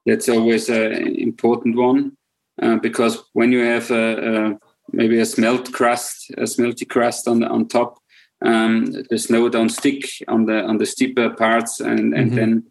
that's 0.06 0.28
always 0.28 0.68
an 0.68 1.14
important 1.16 1.76
one 1.76 2.16
uh, 2.62 2.76
because 2.76 3.24
when 3.32 3.52
you 3.52 3.64
have 3.64 3.90
a, 3.90 4.52
a, 4.52 4.58
maybe 4.92 5.18
a 5.18 5.26
smelt 5.26 5.72
crust, 5.72 6.30
a 6.38 6.46
smelty 6.46 6.84
crust 6.84 7.28
on 7.28 7.40
the 7.40 7.48
on 7.48 7.68
top, 7.68 7.98
um, 8.44 8.92
the 9.10 9.18
snow 9.18 9.48
don't 9.48 9.70
stick 9.70 10.04
on 10.28 10.46
the 10.46 10.62
on 10.64 10.78
the 10.78 10.86
steeper 10.86 11.30
parts, 11.30 11.80
and 11.80 12.14
and 12.14 12.30
mm-hmm. 12.30 12.36
then 12.36 12.64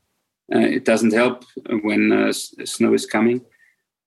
uh, 0.54 0.60
it 0.60 0.86
doesn't 0.86 1.14
help 1.14 1.44
when 1.82 2.12
uh, 2.12 2.32
snow 2.32 2.94
is 2.94 3.06
coming. 3.06 3.42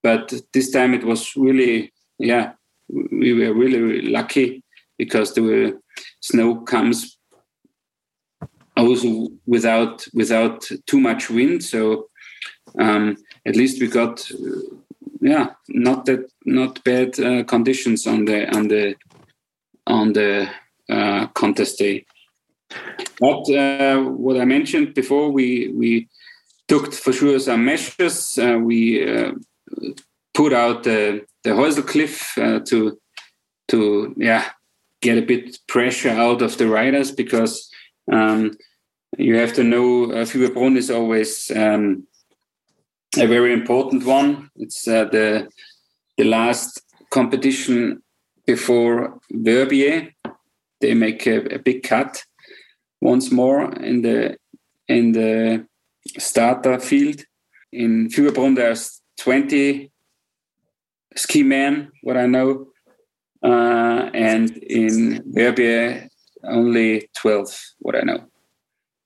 But 0.03 0.33
this 0.53 0.71
time 0.71 0.93
it 0.93 1.03
was 1.03 1.35
really, 1.35 1.91
yeah, 2.19 2.53
we 2.89 3.33
were 3.33 3.53
really, 3.53 3.81
really 3.81 4.09
lucky 4.09 4.63
because 4.97 5.33
the 5.33 5.79
snow 6.21 6.61
comes 6.61 7.17
also 8.77 9.29
without 9.45 10.05
without 10.13 10.69
too 10.85 10.99
much 10.99 11.29
wind. 11.29 11.63
So 11.63 12.09
um, 12.79 13.17
at 13.45 13.55
least 13.55 13.81
we 13.81 13.87
got, 13.87 14.29
yeah, 15.21 15.53
not 15.69 16.05
that 16.05 16.31
not 16.45 16.83
bad 16.83 17.19
uh, 17.19 17.43
conditions 17.43 18.07
on 18.07 18.25
the 18.25 18.55
on 18.55 18.67
the 18.67 18.95
on 19.85 20.13
the 20.13 20.49
uh, 20.89 21.27
contest 21.27 21.79
day. 21.79 22.05
But 23.19 23.49
uh, 23.49 24.01
what 24.01 24.39
I 24.39 24.45
mentioned 24.45 24.93
before, 24.93 25.31
we 25.31 25.69
we 25.69 26.09
took 26.67 26.93
for 26.93 27.13
sure 27.13 27.39
some 27.39 27.65
measures. 27.65 28.37
Uh, 28.37 28.59
we 28.61 29.07
uh, 29.09 29.31
put 30.33 30.53
out 30.53 30.83
the 30.83 31.25
the 31.43 31.51
Häusl 31.51 31.87
cliff 31.87 32.37
uh, 32.37 32.59
to 32.65 32.99
to 33.69 34.13
yeah 34.17 34.49
get 35.01 35.17
a 35.17 35.21
bit 35.25 35.59
pressure 35.67 36.09
out 36.09 36.41
of 36.41 36.57
the 36.57 36.67
riders 36.67 37.11
because 37.11 37.69
um, 38.11 38.51
you 39.17 39.35
have 39.35 39.53
to 39.53 39.63
know 39.63 40.11
uh, 40.11 40.25
Fieberbrunn 40.25 40.77
is 40.77 40.89
always 40.89 41.51
um, 41.55 42.07
a 43.15 43.27
very 43.27 43.53
important 43.53 44.05
one. 44.05 44.49
It's 44.55 44.87
uh, 44.87 45.05
the 45.05 45.47
the 46.17 46.23
last 46.23 46.81
competition 47.09 48.01
before 48.45 49.19
Verbier. 49.31 50.13
They 50.81 50.93
make 50.93 51.25
a, 51.25 51.55
a, 51.55 51.59
big 51.59 51.83
cut 51.83 52.23
once 53.01 53.31
more 53.31 53.73
in 53.75 54.01
the 54.01 54.37
in 54.87 55.11
the 55.13 55.65
starter 56.17 56.79
field. 56.79 57.23
In 57.71 58.09
Fieberbrunn, 58.09 58.55
there's 58.55 59.01
20 59.19 59.91
ski 61.15 61.43
men, 61.43 61.91
what 62.01 62.15
I 62.15 62.27
know, 62.27 62.67
uh, 63.43 64.09
and 64.13 64.55
in 64.57 65.23
Verbier, 65.25 66.07
only 66.43 67.09
12, 67.15 67.59
what 67.79 67.95
I 67.95 68.01
know. 68.01 68.25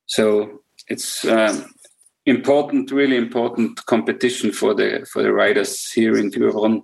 So 0.06 0.62
it's 0.88 1.26
um, 1.26 1.66
important, 2.26 2.92
really 2.92 3.18
important 3.18 3.86
competition 3.86 4.52
for 4.52 4.74
the 4.74 5.06
for 5.12 5.24
the 5.24 5.34
riders 5.34 5.92
here 5.92 6.18
in 6.18 6.32
Fieberbrunn, 6.32 6.82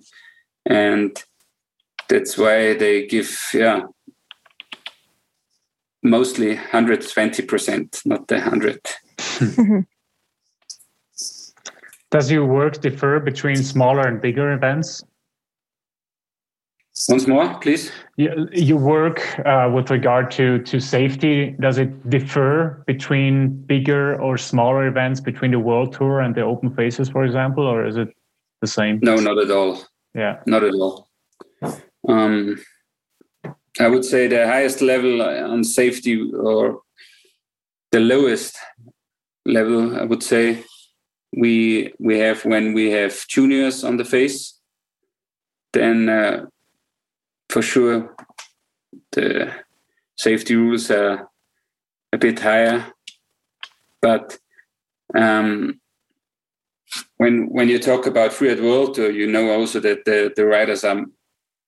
and 0.66 1.22
that's 2.08 2.36
why 2.36 2.74
they 2.74 3.06
give 3.06 3.38
yeah 3.54 3.82
mostly 6.02 6.56
120%, 6.56 8.06
not 8.06 8.28
the 8.28 8.36
100. 8.36 8.80
Does 12.10 12.30
your 12.30 12.46
work 12.46 12.80
differ 12.80 13.20
between 13.20 13.56
smaller 13.56 14.06
and 14.06 14.20
bigger 14.20 14.52
events? 14.52 15.04
Once 17.08 17.26
more, 17.26 17.54
please. 17.60 17.92
You, 18.16 18.48
your 18.52 18.78
work 18.78 19.38
uh, 19.46 19.70
with 19.72 19.90
regard 19.90 20.30
to, 20.32 20.58
to 20.64 20.80
safety, 20.80 21.54
does 21.60 21.78
it 21.78 22.10
differ 22.10 22.82
between 22.86 23.62
bigger 23.66 24.20
or 24.20 24.36
smaller 24.36 24.86
events 24.86 25.20
between 25.20 25.52
the 25.52 25.60
World 25.60 25.92
Tour 25.92 26.20
and 26.20 26.34
the 26.34 26.42
Open 26.42 26.74
Faces, 26.74 27.08
for 27.08 27.24
example, 27.24 27.64
or 27.64 27.86
is 27.86 27.96
it 27.96 28.08
the 28.60 28.66
same? 28.66 28.98
No, 29.02 29.16
not 29.16 29.38
at 29.38 29.50
all. 29.50 29.80
Yeah. 30.14 30.40
Not 30.46 30.64
at 30.64 30.74
all. 30.74 31.08
Um, 32.08 32.62
I 33.78 33.88
would 33.88 34.04
say 34.04 34.26
the 34.26 34.46
highest 34.46 34.80
level 34.80 35.22
on 35.22 35.62
safety 35.62 36.32
or 36.32 36.80
the 37.92 38.00
lowest 38.00 38.58
level, 39.46 39.96
I 39.96 40.04
would 40.04 40.22
say, 40.22 40.64
we 41.36 41.92
we 41.98 42.18
have 42.18 42.44
when 42.44 42.72
we 42.72 42.90
have 42.90 43.26
juniors 43.28 43.84
on 43.84 43.98
the 43.98 44.04
face, 44.04 44.58
then 45.72 46.08
uh, 46.08 46.46
for 47.48 47.62
sure 47.62 48.14
the 49.12 49.52
safety 50.16 50.54
rules 50.56 50.90
are 50.90 51.28
a 52.12 52.18
bit 52.18 52.38
higher. 52.40 52.92
But 54.00 54.38
um, 55.14 55.80
when 57.16 57.48
when 57.48 57.68
you 57.68 57.78
talk 57.78 58.06
about 58.06 58.30
freeride 58.30 58.62
world, 58.62 58.98
you 58.98 59.26
know 59.26 59.50
also 59.50 59.80
that 59.80 60.04
the, 60.04 60.32
the 60.36 60.46
riders 60.46 60.84
are 60.84 61.04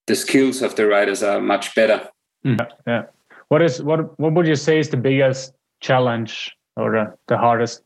the 0.06 0.16
skills 0.16 0.62
of 0.62 0.76
the 0.76 0.86
riders 0.86 1.22
are 1.22 1.40
much 1.40 1.74
better. 1.74 2.08
Yeah, 2.44 2.52
mm. 2.52 2.68
yeah. 2.86 3.02
What 3.48 3.62
is 3.62 3.82
what 3.82 4.18
what 4.18 4.32
would 4.34 4.46
you 4.46 4.56
say 4.56 4.78
is 4.78 4.90
the 4.90 4.96
biggest 4.96 5.54
challenge 5.80 6.52
or 6.76 6.92
the, 6.92 7.16
the 7.26 7.38
hardest 7.38 7.82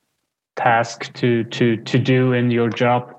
task 0.57 1.13
to 1.15 1.45
to 1.45 1.77
to 1.77 1.99
do 1.99 2.33
in 2.33 2.51
your 2.51 2.69
job? 2.69 3.15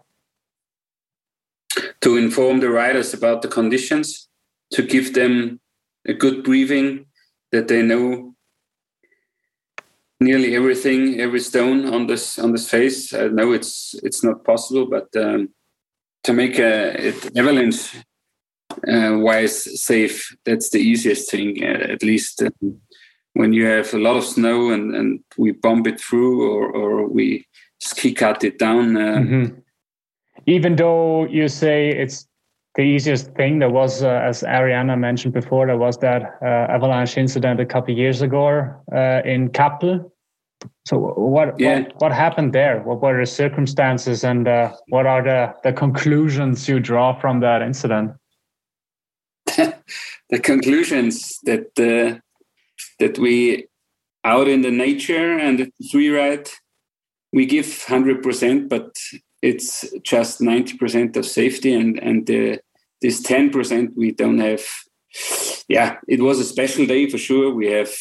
To 2.01 2.17
inform 2.17 2.59
the 2.59 2.69
riders 2.69 3.13
about 3.13 3.41
the 3.41 3.47
conditions, 3.47 4.29
to 4.75 4.83
give 4.83 5.13
them 5.13 5.61
a 6.05 6.13
good 6.13 6.43
briefing 6.43 7.05
that 7.51 7.67
they 7.69 7.81
know 7.81 8.35
nearly 10.19 10.55
everything, 10.55 11.19
every 11.21 11.39
stone 11.39 11.93
on 11.93 12.07
this 12.07 12.37
on 12.37 12.51
this 12.51 12.69
face. 12.69 13.13
I 13.13 13.27
know 13.27 13.53
it's 13.53 13.95
it's 14.03 14.21
not 14.23 14.43
possible, 14.43 14.85
but 14.85 15.07
um, 15.15 15.49
to 16.23 16.33
make 16.33 16.59
a 16.59 17.07
it 17.07 17.37
avalanche 17.37 17.95
uh, 18.87 19.13
wise 19.27 19.57
safe, 19.81 20.35
that's 20.43 20.69
the 20.71 20.79
easiest 20.79 21.31
thing. 21.31 21.63
At 21.63 22.03
least 22.03 22.41
uh, 22.41 22.49
when 23.33 23.53
you 23.53 23.65
have 23.65 23.93
a 23.93 24.03
lot 24.07 24.17
of 24.17 24.25
snow 24.25 24.71
and 24.71 24.93
and 24.95 25.19
we 25.37 25.51
bump 25.51 25.87
it 25.87 26.01
through 26.01 26.33
or 26.51 26.69
or 26.79 27.07
we 27.07 27.47
ski 27.79 28.13
cut 28.13 28.43
it 28.43 28.59
down. 28.59 28.97
Uh, 28.97 29.19
mm-hmm. 29.19 29.59
Even 30.47 30.75
though 30.75 31.25
you 31.27 31.47
say 31.47 31.89
it's 31.89 32.27
the 32.75 32.81
easiest 32.81 33.33
thing 33.35 33.59
there 33.59 33.69
was, 33.69 34.03
uh, 34.03 34.09
as 34.09 34.43
Arianna 34.43 34.99
mentioned 34.99 35.33
before, 35.33 35.65
there 35.65 35.77
was 35.77 35.97
that 35.99 36.37
uh, 36.41 36.45
avalanche 36.45 37.17
incident 37.17 37.59
a 37.59 37.65
couple 37.65 37.95
years 37.95 38.21
ago 38.21 38.69
uh, 38.93 39.21
in 39.23 39.49
Kappl. 39.49 40.11
So 40.85 40.97
what, 40.97 41.57
yeah. 41.59 41.79
what, 41.79 42.01
what 42.01 42.11
happened 42.11 42.51
there? 42.53 42.81
What 42.81 43.01
were 43.01 43.19
the 43.19 43.25
circumstances, 43.25 44.23
and 44.23 44.47
uh, 44.47 44.73
what 44.89 45.05
are 45.05 45.23
the 45.23 45.53
the 45.63 45.73
conclusions 45.73 46.67
you 46.67 46.79
draw 46.79 47.19
from 47.19 47.39
that 47.41 47.61
incident? 47.61 48.11
the 49.45 50.39
conclusions 50.41 51.39
that 51.43 51.67
uh, 51.77 52.19
that 52.99 53.17
we 53.19 53.67
out 54.23 54.47
in 54.47 54.61
the 54.61 54.71
nature 54.71 55.37
and 55.37 55.59
the 55.59 55.71
free 55.91 56.09
ride 56.09 56.49
we 57.31 57.45
give 57.45 57.83
hundred 57.83 58.23
percent, 58.23 58.69
but 58.69 58.95
it's 59.41 59.85
just 60.01 60.39
90% 60.39 61.15
of 61.15 61.25
safety 61.25 61.73
and 61.73 61.99
and 62.01 62.25
the 62.25 62.59
this 63.05 63.21
10% 63.21 63.89
we 63.95 64.11
don't 64.11 64.39
have. 64.39 64.65
Yeah 65.67 65.97
it 66.07 66.21
was 66.21 66.39
a 66.39 66.43
special 66.43 66.85
day 66.85 67.09
for 67.09 67.17
sure. 67.17 67.53
We 67.53 67.67
have 67.67 67.93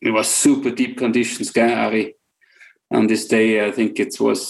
it 0.00 0.10
was 0.10 0.28
super 0.28 0.70
deep 0.70 0.96
conditions 0.96 1.56
Ari. 1.56 2.14
on 2.90 3.06
this 3.06 3.24
day 3.28 3.64
i 3.68 3.70
think 3.70 4.00
it 4.00 4.14
was 4.18 4.40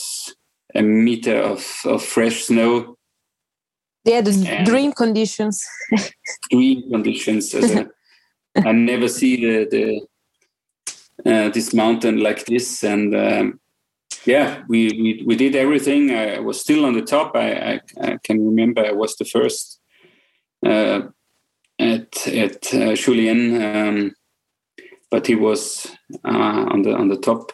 a 0.74 0.82
meter 0.82 1.38
of, 1.52 1.62
of 1.84 2.02
fresh 2.02 2.44
snow. 2.44 2.96
Yeah 4.04 4.22
the 4.22 4.32
dream 4.64 4.92
conditions. 4.92 5.56
Dream 6.50 6.90
conditions 6.90 7.54
a, 7.54 7.86
i 8.56 8.72
never 8.72 9.08
see 9.08 9.34
the, 9.44 9.56
the 9.74 9.84
uh, 11.30 11.48
this 11.50 11.72
mountain 11.74 12.16
like 12.20 12.44
this. 12.46 12.82
And 12.82 13.14
um, 13.14 13.60
yeah, 14.24 14.62
we, 14.68 14.88
we 14.88 15.22
we 15.26 15.36
did 15.36 15.54
everything. 15.54 16.10
I 16.10 16.38
was 16.40 16.60
still 16.60 16.84
on 16.84 16.94
the 16.94 17.02
top. 17.02 17.36
I, 17.36 17.52
I, 17.52 17.80
I 18.00 18.18
can 18.22 18.44
remember 18.44 18.84
I 18.84 18.92
was 18.92 19.16
the 19.16 19.24
first 19.24 19.80
uh, 20.64 21.02
at 21.78 22.26
at 22.28 22.74
uh, 22.74 22.94
Julien, 22.94 23.62
um, 23.62 24.14
but 25.10 25.26
he 25.26 25.34
was 25.34 25.86
uh, 26.24 26.66
on 26.72 26.82
the 26.82 26.94
on 26.94 27.08
the 27.08 27.16
top. 27.16 27.52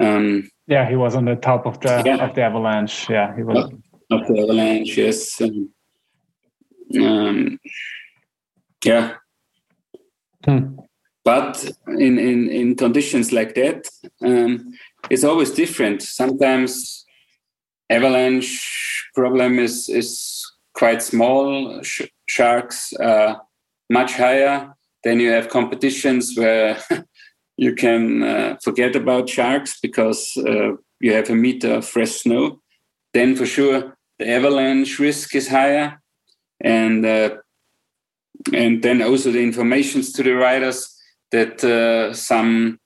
Um, 0.00 0.50
yeah, 0.66 0.88
he 0.88 0.96
was 0.96 1.14
on 1.14 1.24
the 1.24 1.36
top 1.36 1.66
of 1.66 1.80
the 1.80 2.02
yeah. 2.04 2.16
of 2.16 2.34
the 2.34 2.42
avalanche. 2.42 3.08
Yeah, 3.08 3.34
he 3.36 3.42
was 3.42 3.70
of 4.10 4.26
the 4.26 4.42
avalanche. 4.42 4.96
Yes. 4.96 5.40
Um, 5.40 5.70
um 7.00 7.58
yeah. 8.84 9.14
Hmm. 10.44 10.76
But 11.24 11.64
in, 11.88 12.18
in, 12.18 12.50
in 12.50 12.76
conditions 12.76 13.32
like 13.32 13.54
that, 13.54 13.88
um, 14.22 14.74
it's 15.10 15.24
always 15.24 15.50
different. 15.50 16.02
Sometimes 16.02 17.04
avalanche 17.90 19.10
problem 19.14 19.58
is 19.58 19.88
is 19.88 20.44
quite 20.74 21.02
small. 21.02 21.82
Sh- 21.82 22.10
sharks 22.28 22.92
are 22.94 23.42
much 23.90 24.14
higher. 24.14 24.74
Then 25.04 25.20
you 25.20 25.30
have 25.30 25.48
competitions 25.48 26.34
where 26.36 26.78
you 27.56 27.74
can 27.74 28.22
uh, 28.22 28.56
forget 28.62 28.96
about 28.96 29.28
sharks 29.28 29.78
because 29.80 30.32
uh, 30.38 30.72
you 31.00 31.12
have 31.12 31.30
a 31.30 31.34
meter 31.34 31.74
of 31.74 31.86
fresh 31.86 32.12
snow. 32.22 32.60
Then 33.12 33.36
for 33.36 33.46
sure 33.46 33.96
the 34.18 34.28
avalanche 34.28 34.98
risk 34.98 35.34
is 35.34 35.48
higher, 35.48 36.00
and 36.60 37.04
uh, 37.04 37.36
and 38.52 38.82
then 38.82 39.02
also 39.02 39.30
the 39.30 39.42
informations 39.42 40.12
to 40.12 40.22
the 40.22 40.32
riders 40.32 40.90
that 41.30 41.64
uh, 41.64 42.12
some 42.14 42.78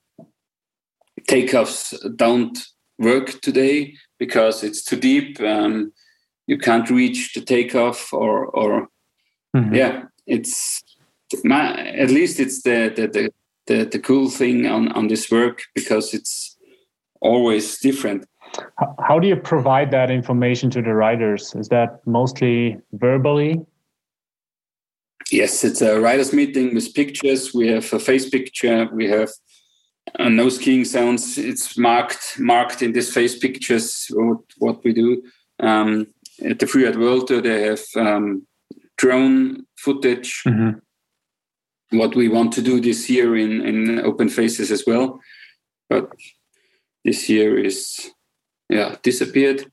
takeoffs 1.29 1.93
don't 2.15 2.57
work 2.97 3.39
today 3.41 3.93
because 4.17 4.63
it's 4.63 4.83
too 4.83 4.97
deep. 4.97 5.39
Um, 5.39 5.93
you 6.47 6.57
can't 6.57 6.89
reach 6.89 7.33
the 7.33 7.41
takeoff, 7.41 8.11
or 8.11 8.47
or 8.47 8.87
mm-hmm. 9.55 9.75
yeah, 9.75 10.03
it's 10.25 10.81
my, 11.43 11.87
at 11.89 12.09
least 12.09 12.39
it's 12.39 12.63
the 12.63 12.91
the, 12.95 13.07
the 13.07 13.29
the 13.67 13.85
the 13.85 13.99
cool 13.99 14.29
thing 14.29 14.65
on 14.65 14.91
on 14.93 15.07
this 15.07 15.29
work 15.31 15.61
because 15.75 16.13
it's 16.13 16.57
always 17.21 17.79
different. 17.79 18.25
How 19.07 19.19
do 19.19 19.27
you 19.27 19.35
provide 19.35 19.91
that 19.91 20.09
information 20.09 20.71
to 20.71 20.81
the 20.81 20.95
riders? 20.95 21.53
Is 21.55 21.69
that 21.69 22.01
mostly 22.07 22.79
verbally? 22.93 23.61
Yes, 25.31 25.63
it's 25.63 25.83
a 25.83 25.99
riders 25.99 26.33
meeting 26.33 26.73
with 26.73 26.95
pictures. 26.95 27.53
We 27.53 27.67
have 27.67 27.93
a 27.93 27.99
face 27.99 28.27
picture. 28.27 28.89
We 28.91 29.07
have 29.09 29.29
uh, 30.17 30.29
no 30.29 30.49
skiing 30.49 30.85
sounds. 30.85 31.37
It's 31.37 31.77
marked 31.77 32.39
marked 32.39 32.81
in 32.81 32.93
these 32.93 33.13
face 33.13 33.37
pictures 33.37 34.07
what, 34.11 34.39
what 34.57 34.83
we 34.83 34.93
do. 34.93 35.23
Um, 35.59 36.07
at 36.43 36.59
the 36.59 36.65
Freeride 36.65 36.99
World 36.99 37.27
Tour, 37.27 37.41
they 37.41 37.63
have 37.63 37.81
um, 37.95 38.47
drone 38.97 39.65
footage. 39.77 40.43
Mm-hmm. 40.45 41.97
What 41.97 42.15
we 42.15 42.29
want 42.29 42.53
to 42.53 42.61
do 42.61 42.79
this 42.79 43.09
year 43.09 43.35
in, 43.35 43.61
in 43.65 43.99
open 43.99 44.29
faces 44.29 44.71
as 44.71 44.83
well. 44.85 45.19
But 45.89 46.11
this 47.03 47.27
year 47.29 47.57
is, 47.57 48.11
yeah, 48.69 48.95
disappeared. 49.01 49.65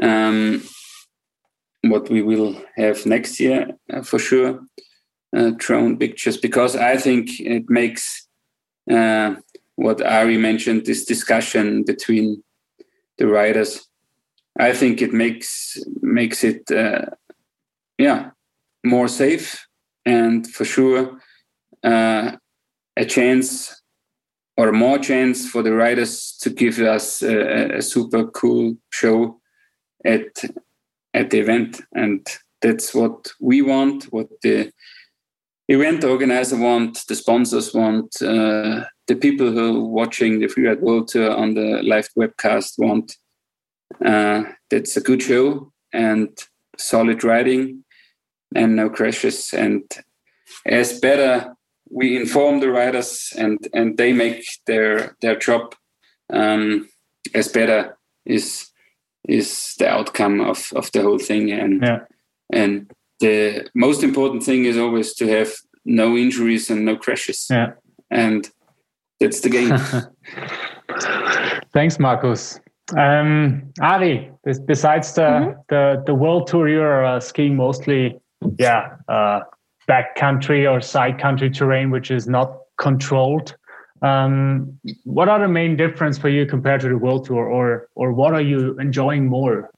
Um, 0.00 0.62
what 1.82 2.08
we 2.08 2.22
will 2.22 2.62
have 2.76 3.04
next 3.04 3.40
year 3.40 3.70
uh, 3.92 4.02
for 4.02 4.18
sure, 4.18 4.60
uh, 5.36 5.50
drone 5.56 5.98
pictures, 5.98 6.36
because 6.36 6.76
I 6.76 6.96
think 6.96 7.40
it 7.40 7.68
makes 7.68 8.28
uh, 8.90 9.34
what 9.80 10.02
Ari 10.02 10.36
mentioned 10.36 10.84
this 10.84 11.06
discussion 11.06 11.84
between 11.84 12.42
the 13.16 13.26
riders. 13.26 13.88
I 14.58 14.74
think 14.74 15.00
it 15.00 15.14
makes 15.14 15.78
makes 16.02 16.44
it 16.44 16.70
uh, 16.70 17.06
yeah 17.96 18.30
more 18.84 19.08
safe 19.08 19.66
and 20.04 20.46
for 20.46 20.66
sure 20.66 21.18
uh, 21.82 22.32
a 22.96 23.04
chance 23.06 23.82
or 24.58 24.72
more 24.72 24.98
chance 24.98 25.48
for 25.48 25.62
the 25.62 25.72
riders 25.72 26.36
to 26.42 26.50
give 26.50 26.78
us 26.80 27.22
a, 27.22 27.78
a, 27.78 27.82
super 27.82 28.26
cool 28.26 28.76
show 28.90 29.40
at 30.04 30.44
at 31.14 31.30
the 31.30 31.38
event 31.38 31.80
and 31.94 32.26
that's 32.60 32.94
what 32.94 33.32
we 33.40 33.62
want 33.62 34.04
what 34.12 34.28
the 34.42 34.70
event 35.68 36.04
organizer 36.04 36.58
want 36.58 37.06
the 37.08 37.14
sponsors 37.14 37.72
want 37.72 38.20
uh, 38.20 38.84
the 39.10 39.16
people 39.16 39.50
who 39.50 39.76
are 39.76 39.88
watching 39.88 40.38
the 40.38 40.46
Free 40.46 40.62
freeride 40.62 40.82
world 40.82 41.08
tour 41.08 41.32
on 41.32 41.54
the 41.54 41.82
live 41.82 42.08
webcast 42.16 42.78
want 42.78 43.16
uh, 44.04 44.44
that's 44.70 44.96
a 44.96 45.00
good 45.00 45.20
show 45.20 45.72
and 45.92 46.28
solid 46.78 47.24
riding 47.24 47.82
and 48.54 48.76
no 48.76 48.88
crashes. 48.88 49.52
And 49.52 49.82
as 50.64 51.00
better 51.00 51.56
we 51.90 52.16
inform 52.16 52.60
the 52.60 52.70
riders 52.70 53.32
and 53.36 53.58
and 53.74 53.98
they 53.98 54.12
make 54.12 54.44
their 54.68 55.16
their 55.22 55.36
job, 55.36 55.74
um, 56.32 56.88
as 57.34 57.48
better 57.48 57.98
is 58.24 58.70
is 59.28 59.74
the 59.80 59.88
outcome 59.88 60.40
of 60.40 60.72
of 60.76 60.92
the 60.92 61.02
whole 61.02 61.18
thing. 61.18 61.50
And 61.50 61.82
yeah. 61.82 61.98
and 62.52 62.88
the 63.18 63.68
most 63.74 64.04
important 64.04 64.44
thing 64.44 64.66
is 64.66 64.78
always 64.78 65.14
to 65.14 65.26
have 65.26 65.50
no 65.84 66.16
injuries 66.16 66.70
and 66.70 66.84
no 66.84 66.96
crashes. 66.96 67.48
Yeah. 67.50 67.72
And 68.08 68.48
that's 69.20 69.40
the 69.40 69.48
game. 69.50 69.78
Thanks, 71.72 71.98
Markus. 71.98 72.58
Um, 72.96 73.72
Ari, 73.80 74.32
besides 74.66 75.12
the, 75.14 75.22
mm-hmm. 75.22 75.60
the 75.68 76.02
the 76.06 76.14
world 76.14 76.48
tour, 76.48 76.68
you're 76.68 77.04
uh, 77.04 77.20
skiing 77.20 77.54
mostly, 77.56 78.18
yeah, 78.58 78.96
uh, 79.08 79.40
back 79.86 80.16
country 80.16 80.66
or 80.66 80.80
side 80.80 81.20
country 81.20 81.50
terrain, 81.50 81.90
which 81.90 82.10
is 82.10 82.26
not 82.26 82.56
controlled. 82.78 83.54
Um, 84.02 84.78
what 85.04 85.28
are 85.28 85.38
the 85.38 85.48
main 85.48 85.76
difference 85.76 86.18
for 86.18 86.30
you 86.30 86.46
compared 86.46 86.80
to 86.80 86.88
the 86.88 86.98
world 86.98 87.26
tour, 87.26 87.46
or 87.46 87.88
or 87.94 88.12
what 88.12 88.34
are 88.34 88.40
you 88.40 88.76
enjoying 88.78 89.26
more? 89.26 89.70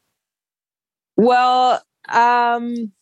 Well, 1.17 1.83
um, 2.09 2.93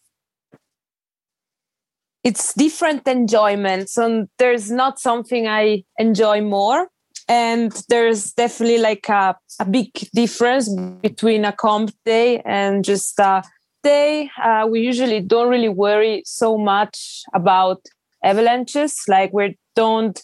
it's 2.22 2.54
different 2.54 3.06
enjoyments, 3.06 3.96
and 3.96 4.28
there's 4.38 4.70
not 4.70 4.98
something 4.98 5.46
I 5.46 5.84
enjoy 5.98 6.42
more. 6.42 6.88
And 7.28 7.72
there's 7.88 8.32
definitely 8.32 8.78
like 8.78 9.08
a, 9.08 9.36
a 9.60 9.64
big 9.64 9.92
difference 10.12 10.68
between 11.00 11.44
a 11.44 11.52
comp 11.52 11.92
day 12.04 12.40
and 12.44 12.84
just 12.84 13.18
a 13.20 13.44
day. 13.84 14.28
Uh, 14.42 14.66
we 14.68 14.80
usually 14.80 15.20
don't 15.20 15.48
really 15.48 15.68
worry 15.68 16.22
so 16.26 16.58
much 16.58 17.22
about 17.32 17.86
avalanches. 18.24 19.00
Like 19.06 19.32
we 19.32 19.56
don't 19.76 20.20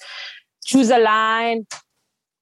choose 0.65 0.91
a 0.91 0.99
line 0.99 1.67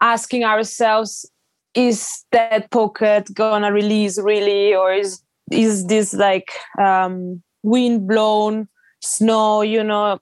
asking 0.01 0.45
ourselves 0.45 1.31
is 1.75 2.25
that 2.33 2.71
pocket 2.71 3.29
gonna 3.35 3.73
release 3.73 4.19
really? 4.19 4.75
Or 4.75 4.93
is 4.93 5.21
is 5.51 5.87
this 5.87 6.15
like 6.15 6.51
um 6.81 7.43
wind 7.63 8.09
blown 8.09 8.69
snow 9.05 9.63
you 9.63 9.83
know 9.83 10.19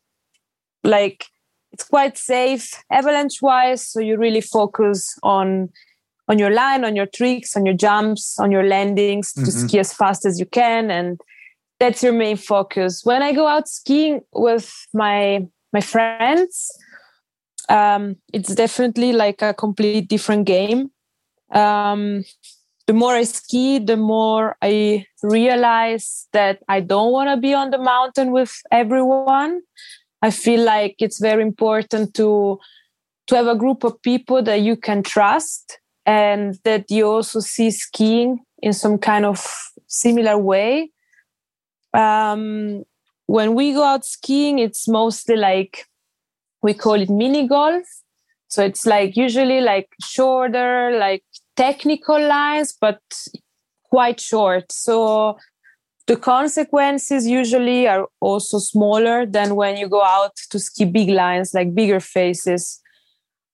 like 0.85 1.26
it's 1.72 1.85
quite 1.85 2.18
safe 2.18 2.83
avalanche 2.91 3.41
wise 3.41 3.87
so 3.87 4.01
you 4.01 4.16
really 4.16 4.41
focus 4.41 5.18
on 5.22 5.68
on 6.28 6.39
your 6.39 6.51
line 6.51 6.85
on 6.85 6.97
your 6.97 7.07
tricks 7.07 7.57
on 7.57 7.64
your 7.64 7.74
jumps 7.74 8.39
on 8.39 8.51
your 8.51 8.64
landings 8.64 9.33
mm-hmm. 9.33 9.45
to 9.45 9.53
ski 9.53 9.78
as 9.78 9.93
fast 9.93 10.24
as 10.24 10.39
you 10.39 10.47
can 10.47 10.91
and 10.91 11.20
that's 11.80 12.03
your 12.03 12.12
main 12.12 12.37
focus 12.37 13.05
when 13.05 13.22
i 13.22 13.33
go 13.33 13.47
out 13.47 13.68
skiing 13.68 14.20
with 14.33 14.72
my 14.93 15.47
my 15.72 15.80
friends 15.80 16.70
um, 17.68 18.16
it's 18.33 18.55
definitely 18.55 19.12
like 19.12 19.41
a 19.41 19.55
complete 19.55 20.09
different 20.09 20.47
game 20.47 20.91
um, 21.55 22.24
the 22.87 22.93
more 22.93 23.14
i 23.14 23.24
ski 23.24 23.78
the 23.78 23.97
more 23.97 24.57
i 24.62 25.07
realize 25.22 26.28
that 26.33 26.59
i 26.68 26.80
don't 26.80 27.12
want 27.12 27.28
to 27.28 27.37
be 27.37 27.55
on 27.55 27.70
the 27.70 27.78
mountain 27.78 28.33
with 28.33 28.61
everyone 28.70 29.61
I 30.22 30.30
feel 30.30 30.64
like 30.64 30.95
it's 31.01 31.18
very 31.18 31.43
important 31.43 32.14
to 32.14 32.59
to 33.26 33.37
have 33.37 33.47
a 33.47 33.57
group 33.57 33.85
of 33.85 34.01
people 34.03 34.43
that 34.43 34.61
you 34.61 34.76
can 34.76 35.03
trust 35.03 35.78
and 36.07 36.59
that 36.64 36.91
you 36.91 37.09
also 37.09 37.41
see 37.41 37.70
skiing 37.70 38.41
in 38.61 38.72
some 38.72 38.99
kind 38.99 39.24
of 39.24 39.47
similar 39.87 40.37
way. 40.39 40.91
Um, 41.95 42.85
when 43.26 43.55
we 43.55 43.72
go 43.72 43.85
out 43.85 44.05
skiing, 44.05 44.59
it's 44.59 44.89
mostly 44.89 45.37
like 45.37 45.87
we 46.62 46.74
call 46.74 47.01
it 47.01 47.11
mini 47.11 47.47
golf. 47.47 47.85
So 48.49 48.64
it's 48.64 48.87
like 48.87 49.16
usually 49.16 49.61
like 49.61 49.89
shorter, 50.01 50.97
like 50.99 51.24
technical 51.57 52.20
lines, 52.20 52.76
but 52.80 53.00
quite 53.90 54.20
short. 54.20 54.70
So 54.72 55.36
the 56.07 56.16
consequences 56.16 57.26
usually 57.26 57.86
are 57.86 58.07
also 58.20 58.59
smaller 58.59 59.26
than 59.26 59.55
when 59.55 59.76
you 59.76 59.88
go 59.88 60.03
out 60.03 60.34
to 60.50 60.59
ski 60.59 60.84
big 60.84 61.09
lines 61.09 61.55
like 61.55 61.74
bigger 61.74 62.00
faces 62.00 62.80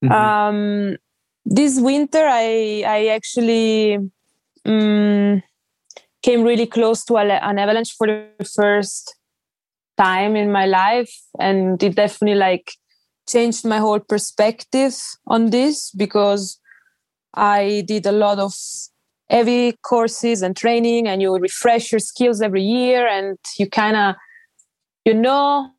mm-hmm. 0.05 0.13
um, 0.13 0.97
this 1.45 1.79
winter 1.81 2.25
i 2.27 2.83
i 2.87 3.07
actually 3.09 3.99
um, 4.65 5.43
came 6.23 6.43
really 6.43 6.67
close 6.67 7.05
to 7.05 7.17
an 7.17 7.59
avalanche 7.59 7.95
for 7.97 8.07
the 8.07 8.47
first 8.57 9.15
time 9.97 10.37
in 10.37 10.51
my 10.51 10.67
life 10.67 11.13
and 11.39 11.83
it 11.83 11.95
definitely 11.95 12.39
like 12.39 12.73
changed 13.29 13.65
my 13.65 13.79
whole 13.79 14.01
perspective 14.01 14.97
on 15.27 15.51
this 15.51 15.91
because 15.91 16.59
i 17.35 17.83
did 17.87 18.07
a 18.07 18.13
lot 18.13 18.39
of 18.39 18.55
heavy 19.31 19.73
courses 19.83 20.43
and 20.43 20.57
training 20.57 21.07
and 21.07 21.21
you 21.21 21.35
refresh 21.37 21.93
your 21.93 21.99
skills 21.99 22.41
every 22.41 22.63
year 22.63 23.07
and 23.07 23.37
you 23.59 23.69
kind 23.69 23.97
of 23.97 24.15
you 25.05 25.15
know 25.15 25.71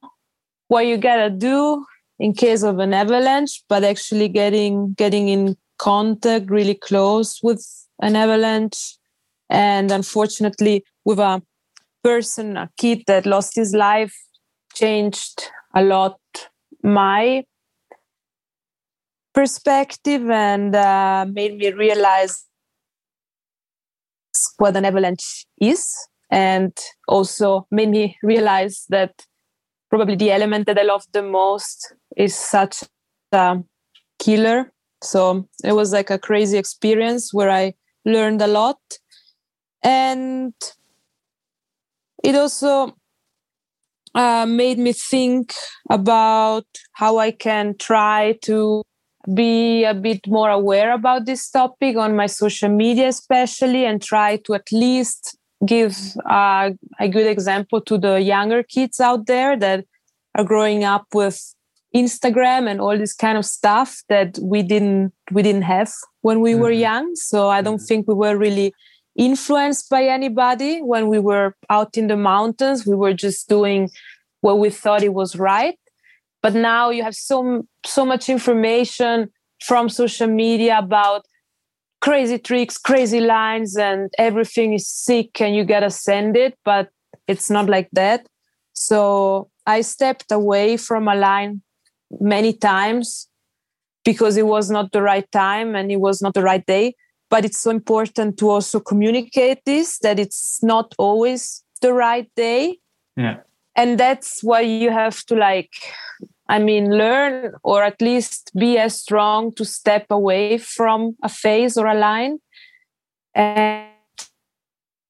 what 0.67 0.85
you 0.85 0.97
gotta 0.97 1.29
do 1.29 1.85
in 2.19 2.33
case 2.33 2.63
of 2.63 2.79
an 2.79 2.93
avalanche 2.93 3.63
but 3.67 3.83
actually 3.83 4.27
getting 4.27 4.93
getting 4.93 5.29
in 5.29 5.57
contact 5.79 6.49
really 6.49 6.75
close 6.75 7.39
with 7.41 7.65
an 8.01 8.15
avalanche. 8.15 8.97
And 9.49 9.91
unfortunately 9.91 10.83
with 11.05 11.17
a 11.17 11.41
person 12.03 12.55
a 12.55 12.69
kid 12.77 13.03
that 13.07 13.25
lost 13.25 13.55
his 13.55 13.73
life 13.73 14.15
changed 14.75 15.49
a 15.75 15.81
lot 15.81 16.19
my 16.83 17.43
perspective 19.39 20.29
and 20.29 20.75
uh, 20.75 21.25
made 21.31 21.57
me 21.57 21.71
realize 21.71 22.43
what 24.57 24.75
an 24.75 24.83
avalanche 24.83 25.45
is 25.61 25.95
and 26.29 26.73
also 27.07 27.65
made 27.71 27.87
me 27.87 28.17
realize 28.21 28.85
that 28.89 29.25
probably 29.89 30.17
the 30.17 30.29
element 30.29 30.65
that 30.65 30.77
I 30.77 30.81
love 30.83 31.05
the 31.13 31.23
most 31.23 31.93
is 32.17 32.35
such 32.35 32.83
a 33.31 33.63
killer. 34.19 34.73
So 35.01 35.47
it 35.63 35.71
was 35.71 35.93
like 35.93 36.09
a 36.09 36.19
crazy 36.19 36.57
experience 36.57 37.33
where 37.33 37.49
I 37.49 37.75
learned 38.03 38.41
a 38.41 38.47
lot. 38.47 38.81
And 39.81 40.53
it 42.25 42.35
also 42.35 42.93
uh, 44.13 44.45
made 44.45 44.79
me 44.79 44.91
think 44.91 45.53
about 45.89 46.65
how 46.91 47.19
I 47.19 47.31
can 47.31 47.77
try 47.77 48.37
to 48.41 48.83
be 49.33 49.83
a 49.83 49.93
bit 49.93 50.27
more 50.27 50.49
aware 50.49 50.93
about 50.93 51.25
this 51.25 51.49
topic 51.49 51.97
on 51.97 52.15
my 52.15 52.25
social 52.25 52.69
media, 52.69 53.09
especially, 53.09 53.85
and 53.85 54.01
try 54.01 54.37
to 54.37 54.53
at 54.53 54.71
least 54.71 55.37
give 55.65 55.97
uh, 56.29 56.71
a 56.99 57.07
good 57.09 57.27
example 57.27 57.81
to 57.81 57.97
the 57.97 58.21
younger 58.21 58.63
kids 58.63 58.99
out 58.99 59.25
there 59.25 59.57
that 59.57 59.85
are 60.35 60.43
growing 60.43 60.83
up 60.83 61.05
with 61.13 61.53
Instagram 61.95 62.69
and 62.69 62.79
all 62.79 62.97
this 62.97 63.13
kind 63.13 63.37
of 63.37 63.45
stuff 63.45 64.03
that 64.09 64.37
we 64.41 64.61
didn't 64.61 65.11
we 65.31 65.41
didn't 65.41 65.63
have 65.63 65.91
when 66.21 66.39
we 66.39 66.51
mm-hmm. 66.51 66.61
were 66.61 66.71
young. 66.71 67.15
So 67.15 67.49
I 67.49 67.61
don't 67.61 67.77
mm-hmm. 67.77 67.85
think 67.85 68.07
we 68.07 68.13
were 68.13 68.37
really 68.37 68.73
influenced 69.15 69.89
by 69.89 70.03
anybody 70.03 70.81
when 70.81 71.09
we 71.09 71.19
were 71.19 71.55
out 71.69 71.97
in 71.97 72.07
the 72.07 72.15
mountains. 72.15 72.85
We 72.85 72.95
were 72.95 73.13
just 73.13 73.49
doing 73.49 73.89
what 74.41 74.59
we 74.59 74.69
thought 74.69 75.03
it 75.03 75.13
was 75.13 75.35
right. 75.35 75.77
But 76.41 76.53
now 76.55 76.89
you 76.89 77.03
have 77.03 77.15
so 77.15 77.67
so 77.85 78.05
much 78.05 78.29
information 78.29 79.29
from 79.61 79.89
social 79.89 80.27
media 80.27 80.77
about 80.77 81.25
crazy 82.01 82.39
tricks, 82.39 82.77
crazy 82.77 83.19
lines, 83.19 83.75
and 83.75 84.09
everything 84.17 84.73
is 84.73 84.87
sick 84.87 85.41
and 85.41 85.55
you 85.55 85.65
gotta 85.65 85.89
send 85.89 86.37
it. 86.37 86.57
But 86.63 86.89
it's 87.27 87.49
not 87.49 87.67
like 87.67 87.89
that. 87.93 88.27
So 88.73 89.49
I 89.65 89.81
stepped 89.81 90.31
away 90.31 90.77
from 90.77 91.07
a 91.07 91.15
line 91.15 91.61
many 92.19 92.53
times 92.53 93.27
because 94.05 94.37
it 94.37 94.47
was 94.47 94.71
not 94.71 94.91
the 94.91 95.01
right 95.01 95.29
time 95.31 95.75
and 95.75 95.91
it 95.91 95.99
was 95.99 96.21
not 96.21 96.33
the 96.33 96.41
right 96.41 96.65
day. 96.65 96.95
But 97.29 97.45
it's 97.45 97.61
so 97.61 97.69
important 97.69 98.39
to 98.39 98.49
also 98.49 98.79
communicate 98.79 99.59
this 99.65 99.99
that 99.99 100.17
it's 100.17 100.63
not 100.63 100.95
always 100.97 101.63
the 101.81 101.93
right 101.93 102.27
day. 102.35 102.79
Yeah. 103.15 103.41
And 103.79 103.97
that's 103.97 104.43
why 104.43 104.59
you 104.59 104.91
have 104.91 105.23
to 105.27 105.35
like 105.35 105.71
I 106.49 106.57
mean, 106.57 106.97
learn 106.97 107.53
or 107.63 107.83
at 107.83 108.01
least 108.01 108.51
be 108.57 108.79
as 108.79 108.99
strong 108.99 109.53
to 109.53 109.63
step 109.63 110.07
away 110.09 110.57
from 110.57 111.15
a 111.23 111.29
phase 111.29 111.77
or 111.77 111.85
a 111.85 111.93
line. 111.93 112.39
And 113.35 113.59
I 113.59 114.25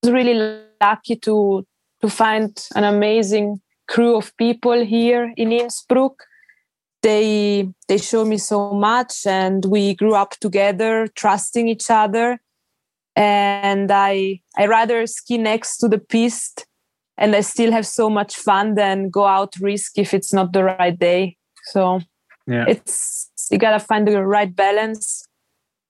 was 0.04 0.12
really 0.12 0.62
lucky 0.82 1.16
to 1.16 1.66
to 2.02 2.10
find 2.10 2.52
an 2.76 2.84
amazing 2.84 3.62
crew 3.88 4.18
of 4.18 4.36
people 4.36 4.84
here 4.86 5.34
in 5.38 5.54
Innsbruck. 5.54 6.24
They 7.02 7.70
they 7.88 7.98
show 7.98 8.26
me 8.26 8.38
so 8.38 8.74
much, 8.74 9.26
and 9.26 9.64
we 9.64 9.96
grew 9.96 10.16
up 10.16 10.32
together, 10.42 11.08
trusting 11.16 11.70
each 11.70 11.90
other. 11.90 12.42
And 13.16 13.90
I 13.92 14.42
I 14.58 14.66
rather 14.68 15.08
ski 15.08 15.38
next 15.38 15.78
to 15.78 15.88
the 15.88 16.00
piste 16.00 16.66
and 17.20 17.36
I 17.36 17.42
still 17.42 17.72
have 17.72 17.86
so 17.86 18.10
much 18.10 18.36
fun 18.36 18.76
than 18.76 19.10
go 19.10 19.26
out 19.26 19.54
risk 19.60 19.98
if 19.98 20.14
it's 20.14 20.34
not 20.34 20.54
the 20.54 20.64
right 20.64 20.98
day. 20.98 21.36
So 21.66 22.00
yeah. 22.48 22.66
it's 22.68 23.30
you 23.52 23.58
gotta 23.58 23.80
find 23.80 24.08
the 24.08 24.26
right 24.26 24.56
balance. 24.56 25.26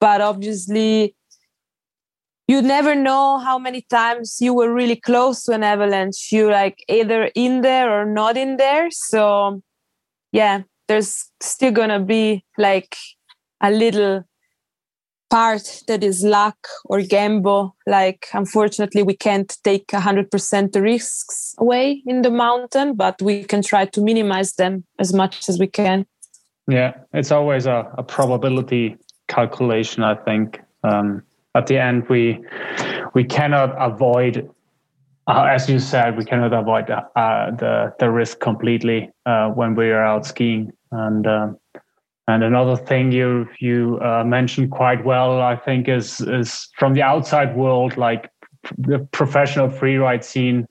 But 0.02 0.22
obviously 0.22 1.16
you 2.48 2.64
never 2.64 2.96
know 2.96 3.38
how 3.38 3.60
many 3.60 3.86
times 3.92 4.38
you 4.42 4.56
were 4.56 4.74
really 4.74 4.96
close 4.96 5.44
to 5.44 5.54
an 5.54 5.64
avalanche. 5.64 6.32
You 6.32 6.50
like 6.50 6.84
either 6.90 7.30
in 7.36 7.62
there 7.62 8.02
or 8.02 8.06
not 8.06 8.36
in 8.36 8.58
there. 8.58 8.90
So 8.90 9.62
yeah, 10.32 10.64
there's 10.88 11.32
still 11.42 11.72
gonna 11.72 12.00
be 12.00 12.44
like 12.58 12.98
a 13.62 13.70
little 13.70 14.24
part 15.30 15.84
that 15.88 16.04
is 16.04 16.24
luck 16.24 16.58
or 16.86 17.02
gamble 17.02 17.76
like 17.86 18.28
unfortunately 18.34 19.04
we 19.04 19.16
can't 19.16 19.58
take 19.64 19.88
100% 19.88 20.72
the 20.72 20.82
risks 20.82 21.56
away 21.58 22.02
in 22.06 22.22
the 22.22 22.32
mountain 22.32 22.96
but 22.96 23.22
we 23.22 23.44
can 23.44 23.62
try 23.62 23.86
to 23.86 24.02
minimize 24.02 24.54
them 24.54 24.84
as 24.98 25.14
much 25.14 25.48
as 25.50 25.60
we 25.60 25.68
can. 25.68 26.06
Yeah 26.68 26.94
it's 27.14 27.32
always 27.32 27.66
a, 27.66 27.92
a 27.98 28.04
probability 28.04 28.98
calculation 29.28 30.04
i 30.04 30.16
think. 30.16 30.62
Um, 30.84 31.24
at 31.56 31.68
the 31.68 31.78
end 31.78 32.08
we 32.10 32.40
we 33.14 33.24
cannot 33.24 33.76
avoid 33.80 34.50
uh, 35.28 35.44
as 35.44 35.70
you 35.70 35.80
said 35.80 36.18
we 36.18 36.26
cannot 36.26 36.54
avoid 36.54 36.90
uh, 36.90 37.52
the 37.52 37.94
the 38.00 38.10
risk 38.10 38.40
completely 38.40 39.12
uh, 39.26 39.50
when 39.50 39.76
we 39.76 39.92
are 39.92 40.04
out 40.04 40.26
skiing. 40.26 40.72
And 40.92 41.28
um, 41.28 41.58
and 42.30 42.44
another 42.44 42.76
thing 42.76 43.12
you 43.12 43.50
you 43.60 44.00
uh, 44.04 44.24
mentioned 44.24 44.70
quite 44.70 45.04
well, 45.04 45.42
I 45.42 45.56
think, 45.56 45.88
is 45.88 46.22
is 46.22 46.70
from 46.78 46.94
the 46.94 47.02
outside 47.02 47.56
world, 47.56 47.98
like 47.98 48.30
the 48.78 49.00
professional 49.12 49.68
freeride 49.68 50.24
scene. 50.24 50.68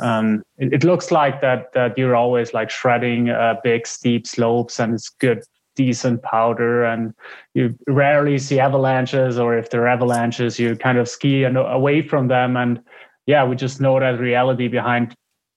Um, 0.00 0.42
it, 0.56 0.72
it, 0.72 0.84
looks 0.84 1.12
like 1.12 1.40
that 1.42 1.72
that 1.74 1.98
you're 1.98 2.16
always 2.16 2.54
like 2.54 2.70
shredding 2.70 3.28
uh, 3.28 3.56
big 3.62 3.86
steep 3.86 4.26
slopes, 4.26 4.80
and 4.80 4.94
it's 4.94 5.10
good, 5.10 5.42
decent 5.76 6.22
powder, 6.22 6.84
and 6.84 7.12
you 7.52 7.76
rarely 7.86 8.38
see 8.38 8.58
avalanches, 8.58 9.38
or 9.38 9.58
if 9.58 9.68
there 9.68 9.82
are 9.82 9.88
avalanches, 9.88 10.58
you 10.58 10.74
kind 10.74 10.96
of 10.96 11.06
ski 11.06 11.44
and 11.44 11.58
away 11.58 12.00
from 12.00 12.28
them. 12.28 12.56
And 12.56 12.80
yeah, 13.26 13.44
we 13.44 13.56
just 13.56 13.78
know 13.78 14.00
that 14.00 14.18
reality 14.18 14.68
behind 14.68 15.14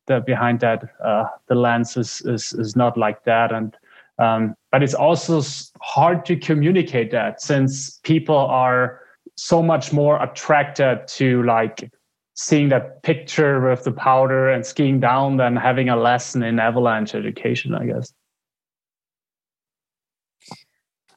the 0.07 0.19
behind 0.19 0.59
that 0.59 0.83
uh, 1.01 1.25
the 1.47 1.55
lens 1.55 1.95
is, 1.95 2.21
is 2.25 2.51
is 2.51 2.75
not 2.75 2.97
like 2.97 3.23
that, 3.23 3.53
and 3.53 3.77
um, 4.19 4.55
but 4.71 4.83
it's 4.83 4.93
also 4.93 5.41
hard 5.81 6.25
to 6.25 6.35
communicate 6.35 7.11
that 7.11 7.41
since 7.41 7.99
people 8.03 8.37
are 8.37 9.01
so 9.35 9.61
much 9.61 9.93
more 9.93 10.21
attracted 10.21 11.07
to 11.07 11.43
like 11.43 11.91
seeing 12.33 12.69
that 12.69 13.01
picture 13.03 13.59
with 13.67 13.83
the 13.83 13.91
powder 13.91 14.49
and 14.49 14.65
skiing 14.65 14.99
down 14.99 15.37
than 15.37 15.55
having 15.55 15.89
a 15.89 15.95
lesson 15.95 16.43
in 16.43 16.59
avalanche 16.59 17.15
education, 17.15 17.73
I 17.73 17.85
guess. 17.85 18.13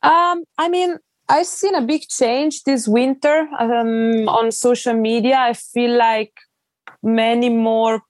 Um, 0.03 0.45
I 0.57 0.69
mean, 0.71 0.97
I've 1.29 1.47
seen 1.47 1.75
a 1.75 1.83
big 1.83 2.09
change 2.09 2.65
this 2.65 2.89
winter 2.89 3.49
um, 3.59 4.29
on 4.29 4.51
social 4.51 4.95
media. 4.95 5.37
I 5.39 5.53
feel 5.53 5.97
like 5.97 6.33
many 7.03 7.51
more 7.51 8.03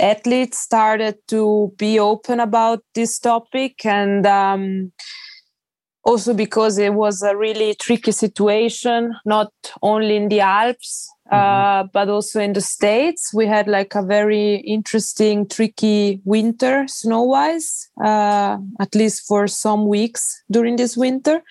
athletes 0.00 0.58
started 0.58 1.16
to 1.28 1.72
be 1.76 1.98
open 1.98 2.40
about 2.40 2.82
this 2.94 3.18
topic 3.18 3.84
and 3.84 4.26
um, 4.26 4.92
also 6.04 6.32
because 6.32 6.78
it 6.78 6.94
was 6.94 7.22
a 7.22 7.36
really 7.36 7.74
tricky 7.74 8.12
situation 8.12 9.14
not 9.24 9.52
only 9.82 10.16
in 10.16 10.28
the 10.28 10.40
alps 10.40 11.08
uh, 11.30 11.36
mm-hmm. 11.36 11.80
uh, 11.80 11.88
but 11.92 12.08
also 12.08 12.40
in 12.40 12.52
the 12.52 12.60
states 12.60 13.32
we 13.34 13.46
had 13.46 13.68
like 13.68 13.94
a 13.94 14.02
very 14.02 14.56
interesting 14.56 15.46
tricky 15.46 16.20
winter 16.24 16.86
snow 16.88 17.22
wise 17.22 17.88
uh, 18.02 18.56
at 18.80 18.94
least 18.94 19.26
for 19.26 19.46
some 19.46 19.86
weeks 19.86 20.42
during 20.50 20.76
this 20.76 20.96
winter 20.96 21.42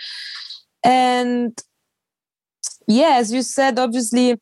and 0.83 1.61
yeah 2.87 3.17
as 3.17 3.31
you 3.31 3.43
said 3.43 3.77
obviously 3.77 4.35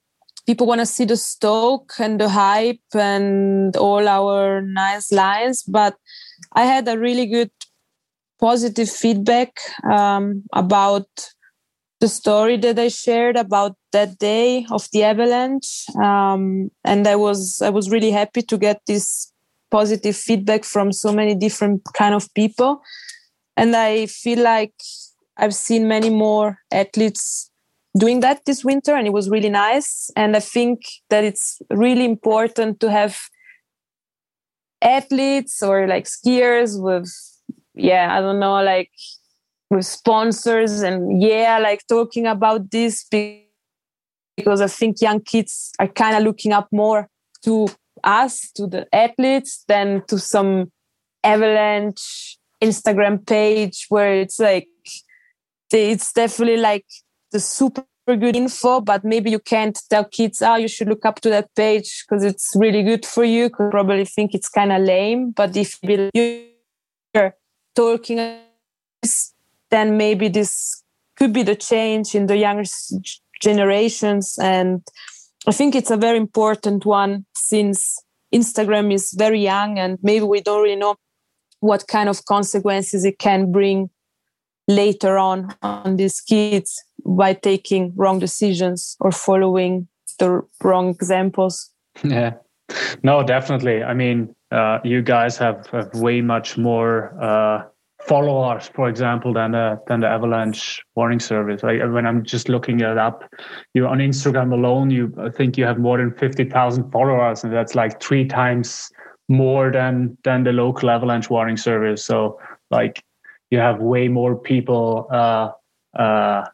people 0.48 0.66
want 0.66 0.80
to 0.80 0.86
see 0.86 1.06
the 1.06 1.18
stoke 1.18 1.94
and 2.00 2.20
the 2.20 2.30
hype 2.30 2.96
and 2.96 3.76
all 3.78 4.08
our 4.08 4.62
nice 4.62 5.12
lines 5.12 5.64
but 5.64 5.96
i 6.54 6.64
had 6.64 6.88
a 6.88 6.98
really 6.98 7.26
good 7.26 7.52
positive 8.40 8.90
feedback 8.90 9.60
um, 9.92 10.44
about 10.54 11.08
the 12.00 12.08
story 12.08 12.58
that 12.58 12.80
i 12.80 12.88
shared 12.88 13.36
about 13.36 13.76
that 13.92 14.18
day 14.18 14.66
of 14.72 14.88
the 14.94 15.04
avalanche 15.04 15.86
um, 16.02 16.70
and 16.84 17.08
i 17.08 17.16
was 17.16 17.62
i 17.62 17.70
was 17.70 17.90
really 17.90 18.12
happy 18.12 18.42
to 18.42 18.58
get 18.58 18.82
this 18.88 19.32
positive 19.70 20.16
feedback 20.16 20.64
from 20.64 20.92
so 20.92 21.12
many 21.12 21.36
different 21.36 21.82
kind 21.94 22.16
of 22.16 22.34
people. 22.34 22.82
And 23.56 23.76
i 23.76 24.06
feel 24.06 24.42
like 24.44 24.74
i've 25.38 25.56
seen 25.56 25.88
many 25.88 26.10
more 26.10 26.60
athletes 26.72 27.50
doing 27.98 28.20
that 28.22 28.46
this 28.46 28.64
winter 28.64 28.96
and 28.96 29.08
it 29.08 29.14
was 29.14 29.30
really 29.30 29.50
nice. 29.50 30.10
And 30.16 30.36
i 30.36 30.40
think 30.40 30.82
that 31.10 31.24
it's 31.24 31.62
really 31.70 32.06
important 32.06 32.80
to 32.80 32.92
have 32.92 33.18
athletes 34.82 35.64
or 35.64 35.88
like 35.88 36.06
skiers 36.06 36.80
with 36.80 37.12
yeah 37.74 38.16
i 38.16 38.22
don't 38.22 38.40
know 38.40 38.62
like 38.64 38.92
with 39.70 39.86
sponsors. 39.86 40.82
And 40.82 41.22
yeah 41.22 41.60
like 41.60 41.82
talking 41.88 42.26
about 42.26 42.72
this 42.72 43.06
because 43.10 44.62
i 44.62 44.68
think 44.68 45.02
young 45.02 45.20
kids 45.22 45.72
are 45.80 45.88
kind 45.88 46.16
of 46.16 46.24
looking 46.24 46.54
up 46.54 46.68
more 46.72 47.10
to 47.44 47.68
us 48.04 48.52
to 48.52 48.68
the 48.68 48.88
athletes 48.94 49.64
than 49.68 50.04
to 50.08 50.20
some 50.20 50.72
avalanche 51.24 52.38
instagram 52.64 53.26
page 53.26 53.86
where 53.90 54.14
it's 54.14 54.40
like 54.40 54.68
it's 55.72 56.14
definitely 56.14 56.58
like 56.58 56.86
the 57.32 57.40
super 57.40 57.86
good 58.08 58.36
info, 58.36 58.80
but 58.80 59.04
maybe 59.04 59.30
you 59.30 59.40
can't 59.40 59.78
tell 59.90 60.06
kids, 60.06 60.42
oh, 60.42 60.56
you 60.56 60.68
should 60.68 60.88
look 60.88 61.06
up 61.06 61.20
to 61.22 61.30
that 61.30 61.54
page 61.56 62.06
because 62.08 62.24
it's 62.24 62.54
really 62.56 62.84
good 62.84 63.06
for 63.06 63.24
you. 63.24 63.50
Could 63.50 63.72
probably 63.72 64.06
think 64.06 64.34
it's 64.34 64.50
kind 64.50 64.72
of 64.72 64.82
lame. 64.82 65.32
But 65.32 65.56
if 65.58 65.78
you're 65.84 67.36
talking, 67.76 68.40
then 69.70 69.98
maybe 69.98 70.30
this 70.30 70.84
could 71.18 71.34
be 71.34 71.44
the 71.44 71.56
change 71.56 72.16
in 72.16 72.28
the 72.28 72.38
younger 72.38 72.64
generations. 73.42 74.38
And 74.42 74.82
I 75.46 75.52
think 75.52 75.76
it's 75.76 75.92
a 75.92 75.98
very 75.98 76.18
important 76.18 76.86
one 76.86 77.26
since 77.36 78.02
Instagram 78.34 78.94
is 78.94 79.14
very 79.18 79.42
young 79.42 79.80
and 79.80 79.98
maybe 80.02 80.26
we 80.26 80.42
don't 80.42 80.64
really 80.64 80.76
know 80.76 80.96
what 81.60 81.88
kind 81.88 82.08
of 82.08 82.26
consequences 82.26 83.04
it 83.04 83.20
can 83.20 83.52
bring 83.52 83.90
later 84.68 85.18
on 85.18 85.56
on 85.62 85.96
these 85.96 86.20
kids 86.20 86.84
by 87.08 87.34
taking 87.34 87.94
wrong 87.96 88.20
decisions 88.20 88.96
or 89.00 89.12
following 89.12 89.88
the 90.20 90.42
wrong 90.64 90.90
examples 90.90 91.72
yeah 92.04 92.34
no 93.04 93.24
definitely 93.24 93.84
i 93.84 93.94
mean 93.94 94.34
uh, 94.52 94.80
you 94.84 95.02
guys 95.02 95.38
have, 95.38 95.68
have 95.68 95.94
way 95.96 96.22
much 96.22 96.58
more 96.58 97.14
uh, 97.22 97.64
followers, 98.08 98.70
for 98.74 98.88
example, 98.88 99.34
than 99.34 99.52
the 99.52 99.80
than 99.88 100.00
the 100.00 100.08
Avalanche 100.08 100.82
warning 100.96 101.20
service. 101.20 101.64
Like 101.64 101.82
when 101.82 102.06
I'm 102.06 102.24
just 102.24 102.50
looking 102.50 102.80
it 102.80 102.98
up, 102.98 103.24
you 103.74 103.86
on 103.88 104.00
Instagram 104.00 104.54
alone, 104.54 104.90
you 104.90 105.14
I 105.20 105.30
think 105.30 105.58
you 105.58 105.66
have 105.66 105.78
more 105.78 105.98
than 105.98 106.14
fifty 106.14 106.46
thousand 106.46 106.92
followers, 106.92 107.44
and 107.44 107.54
that's 107.54 107.76
like 107.76 108.02
three 108.02 108.26
times 108.26 108.90
more 109.30 109.72
than 109.72 110.18
than 110.24 110.44
the 110.44 110.54
local 110.54 110.90
Avalanche 110.90 111.30
warning 111.30 111.58
service. 111.58 112.04
So 112.04 112.40
like 112.72 113.04
you 113.52 113.60
have 113.60 113.80
way 113.80 114.08
more 114.08 114.36
people, 114.36 115.08
uh, 115.12 115.52
uh, 115.98 116.46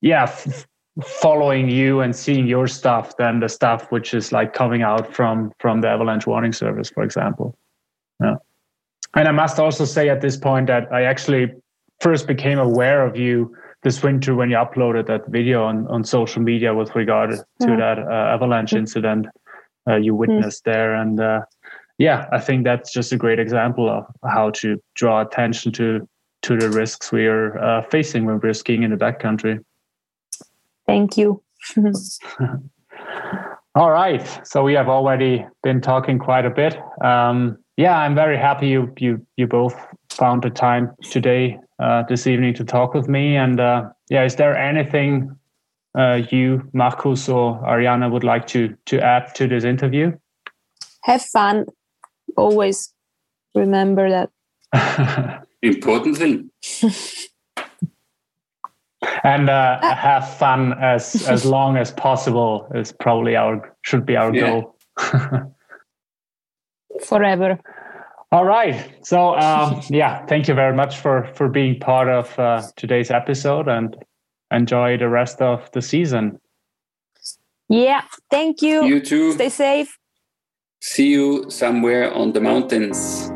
yeah. 0.00 0.24
F- 0.24 0.66
following 1.04 1.70
you 1.70 2.00
and 2.00 2.14
seeing 2.14 2.46
your 2.46 2.66
stuff 2.66 3.16
than 3.16 3.40
the 3.40 3.48
stuff 3.48 3.90
which 3.90 4.12
is 4.12 4.32
like 4.32 4.52
coming 4.52 4.82
out 4.82 5.14
from 5.14 5.50
from 5.58 5.80
the 5.80 5.88
avalanche 5.88 6.26
warning 6.26 6.52
service 6.52 6.90
for 6.90 7.04
example 7.04 7.56
yeah 8.20 8.34
and 9.14 9.28
I 9.28 9.32
must 9.32 9.58
also 9.58 9.84
say 9.84 10.08
at 10.08 10.20
this 10.20 10.36
point 10.36 10.66
that 10.68 10.92
I 10.92 11.02
actually 11.02 11.52
first 12.00 12.26
became 12.26 12.58
aware 12.58 13.04
of 13.04 13.16
you 13.16 13.56
this 13.82 14.02
winter 14.02 14.34
when 14.34 14.50
you 14.50 14.56
uploaded 14.56 15.06
that 15.06 15.26
video 15.28 15.64
on, 15.64 15.86
on 15.88 16.04
social 16.04 16.42
media 16.42 16.74
with 16.74 16.94
regard 16.94 17.30
to 17.30 17.44
yeah. 17.60 17.76
that 17.76 17.98
uh, 17.98 18.34
avalanche 18.34 18.72
incident 18.72 19.26
uh, 19.88 19.96
you 19.96 20.14
witnessed 20.14 20.62
mm. 20.64 20.72
there. 20.72 20.94
And 20.94 21.20
uh, 21.20 21.42
yeah, 21.98 22.26
I 22.30 22.40
think 22.40 22.64
that's 22.64 22.92
just 22.92 23.12
a 23.12 23.16
great 23.16 23.38
example 23.38 23.88
of 23.88 24.06
how 24.30 24.50
to 24.50 24.80
draw 24.94 25.20
attention 25.22 25.72
to 25.72 26.06
to 26.42 26.56
the 26.56 26.70
risks 26.70 27.12
we 27.12 27.26
are 27.26 27.58
uh, 27.58 27.82
facing 27.82 28.24
when 28.24 28.40
we're 28.40 28.54
skiing 28.54 28.82
in 28.82 28.90
the 28.90 28.96
backcountry. 28.96 29.62
Thank 30.90 31.16
you. 31.16 31.42
All 33.76 33.90
right. 33.90 34.40
So 34.44 34.64
we 34.64 34.74
have 34.74 34.88
already 34.88 35.46
been 35.62 35.80
talking 35.80 36.18
quite 36.18 36.44
a 36.44 36.50
bit. 36.50 36.76
Um, 37.04 37.58
yeah, 37.76 37.96
I'm 37.98 38.14
very 38.14 38.36
happy 38.36 38.66
you 38.68 38.92
you 38.98 39.24
you 39.36 39.46
both 39.46 39.74
found 40.10 40.42
the 40.42 40.50
time 40.50 40.90
today, 41.10 41.58
uh, 41.78 42.02
this 42.08 42.26
evening, 42.26 42.54
to 42.54 42.64
talk 42.64 42.92
with 42.92 43.08
me. 43.08 43.36
And 43.36 43.60
uh, 43.60 43.90
yeah, 44.08 44.24
is 44.24 44.34
there 44.34 44.56
anything 44.56 45.36
uh, 45.96 46.22
you, 46.30 46.68
Markus 46.72 47.28
or 47.28 47.60
Arianna 47.62 48.10
would 48.10 48.24
like 48.24 48.46
to 48.48 48.76
to 48.86 49.00
add 49.00 49.34
to 49.36 49.46
this 49.46 49.64
interview? 49.64 50.12
Have 51.04 51.22
fun. 51.22 51.66
Always 52.36 52.92
remember 53.54 54.10
that. 54.10 55.46
Important 55.62 56.16
thing. 56.16 56.50
and 59.24 59.48
uh, 59.48 59.78
ah. 59.82 59.94
have 59.94 60.36
fun 60.36 60.74
as 60.80 61.26
as 61.28 61.44
long 61.44 61.76
as 61.76 61.92
possible 61.92 62.70
is 62.74 62.92
probably 62.92 63.36
our 63.36 63.74
should 63.82 64.06
be 64.06 64.16
our 64.16 64.34
yeah. 64.34 64.60
goal. 64.60 64.76
forever. 67.04 67.58
All 68.32 68.44
right. 68.44 68.76
So 69.02 69.34
um, 69.36 69.82
yeah, 69.88 70.24
thank 70.26 70.48
you 70.48 70.54
very 70.54 70.74
much 70.74 70.98
for 70.98 71.24
for 71.34 71.48
being 71.48 71.78
part 71.80 72.08
of 72.08 72.38
uh, 72.38 72.62
today's 72.76 73.10
episode 73.10 73.68
and 73.68 73.96
enjoy 74.52 74.96
the 74.96 75.08
rest 75.08 75.40
of 75.40 75.70
the 75.72 75.82
season. 75.82 76.40
Yeah, 77.68 78.02
thank 78.30 78.62
you. 78.62 78.84
You 78.84 79.00
too. 79.00 79.32
Stay 79.32 79.48
safe. 79.48 79.98
See 80.80 81.10
you 81.10 81.50
somewhere 81.50 82.12
on 82.12 82.32
the 82.32 82.40
mountains. 82.40 83.30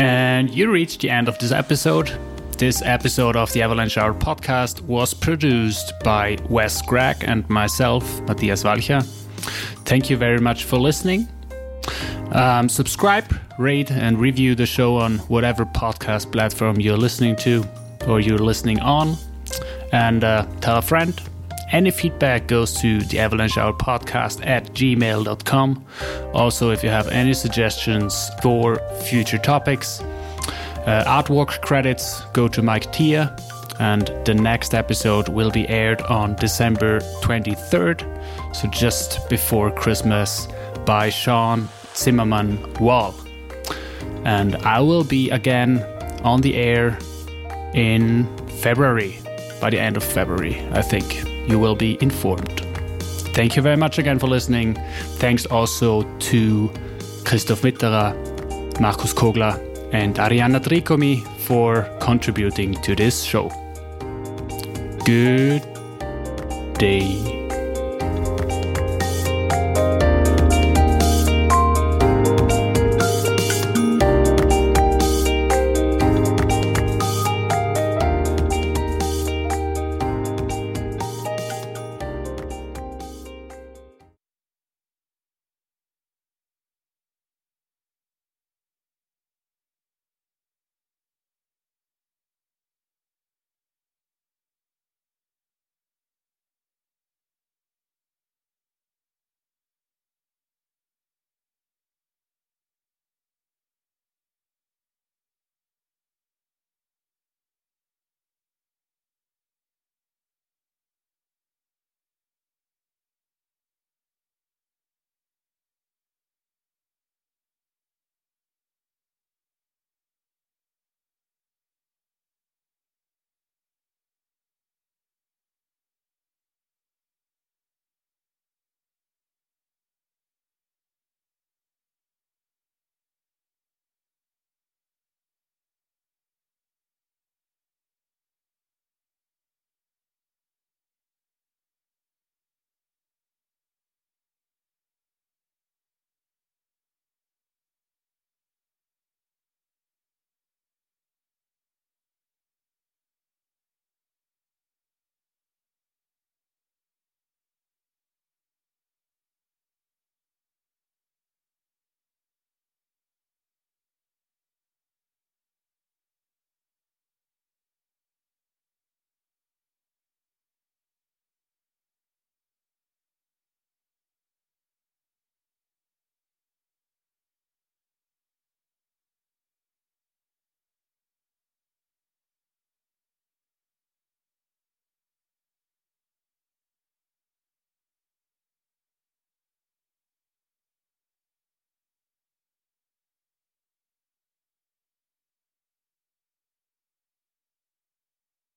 And 0.00 0.48
you 0.48 0.70
reached 0.70 1.02
the 1.02 1.10
end 1.10 1.28
of 1.28 1.38
this 1.38 1.52
episode. 1.52 2.10
This 2.56 2.80
episode 2.80 3.36
of 3.36 3.52
the 3.52 3.60
Avalanche 3.60 3.98
Hour 3.98 4.14
podcast 4.14 4.80
was 4.80 5.12
produced 5.12 5.92
by 6.02 6.38
Wes 6.48 6.80
Gregg 6.80 7.16
and 7.20 7.46
myself, 7.50 8.22
Matthias 8.22 8.64
Walcher. 8.64 9.02
Thank 9.84 10.08
you 10.08 10.16
very 10.16 10.38
much 10.38 10.64
for 10.64 10.78
listening. 10.78 11.28
Um, 12.32 12.70
subscribe, 12.70 13.30
rate, 13.58 13.90
and 13.90 14.18
review 14.18 14.54
the 14.54 14.64
show 14.64 14.96
on 14.96 15.18
whatever 15.28 15.66
podcast 15.66 16.32
platform 16.32 16.80
you're 16.80 16.96
listening 16.96 17.36
to 17.36 17.62
or 18.08 18.20
you're 18.20 18.38
listening 18.38 18.80
on. 18.80 19.18
And 19.92 20.24
uh, 20.24 20.46
tell 20.62 20.78
a 20.78 20.82
friend. 20.82 21.20
Any 21.72 21.90
feedback 21.90 22.46
goes 22.46 22.74
to 22.80 23.00
the 23.00 23.20
Avalanche 23.20 23.56
Hour 23.56 23.72
podcast 23.72 24.44
at 24.46 24.72
gmail.com. 24.72 25.84
Also, 26.34 26.70
if 26.70 26.82
you 26.82 26.90
have 26.90 27.08
any 27.08 27.32
suggestions 27.32 28.30
for 28.42 28.78
future 29.04 29.38
topics, 29.38 30.00
uh, 30.00 31.04
artwork 31.06 31.60
credits 31.62 32.22
go 32.32 32.48
to 32.48 32.62
Mike 32.62 32.90
Tea, 32.92 33.24
and 33.78 34.12
the 34.24 34.34
next 34.34 34.74
episode 34.74 35.28
will 35.28 35.50
be 35.50 35.68
aired 35.68 36.02
on 36.02 36.34
December 36.36 37.00
23rd 37.22 38.06
so 38.52 38.68
just 38.68 39.28
before 39.28 39.70
Christmas, 39.70 40.48
by 40.84 41.10
Sean 41.10 41.68
Zimmerman 41.94 42.72
Wall. 42.74 43.14
And 44.24 44.56
I 44.56 44.80
will 44.80 45.04
be 45.04 45.30
again 45.30 45.82
on 46.24 46.40
the 46.40 46.56
air 46.56 46.98
in 47.74 48.26
February, 48.60 49.18
by 49.60 49.70
the 49.70 49.78
end 49.78 49.96
of 49.96 50.04
February, 50.04 50.60
I 50.72 50.82
think. 50.82 51.29
You 51.46 51.58
will 51.58 51.74
be 51.74 51.98
informed. 52.00 52.60
Thank 53.34 53.56
you 53.56 53.62
very 53.62 53.76
much 53.76 53.98
again 53.98 54.18
for 54.18 54.26
listening. 54.26 54.74
Thanks 55.18 55.46
also 55.46 56.02
to 56.18 56.70
Christoph 57.24 57.62
Mitterer, 57.62 58.14
Markus 58.80 59.14
Kogler, 59.14 59.58
and 59.92 60.16
Arianna 60.16 60.60
Tricomi 60.60 61.24
for 61.38 61.82
contributing 62.00 62.74
to 62.82 62.94
this 62.94 63.22
show. 63.22 63.48
Good 65.04 65.62
day. 66.78 67.49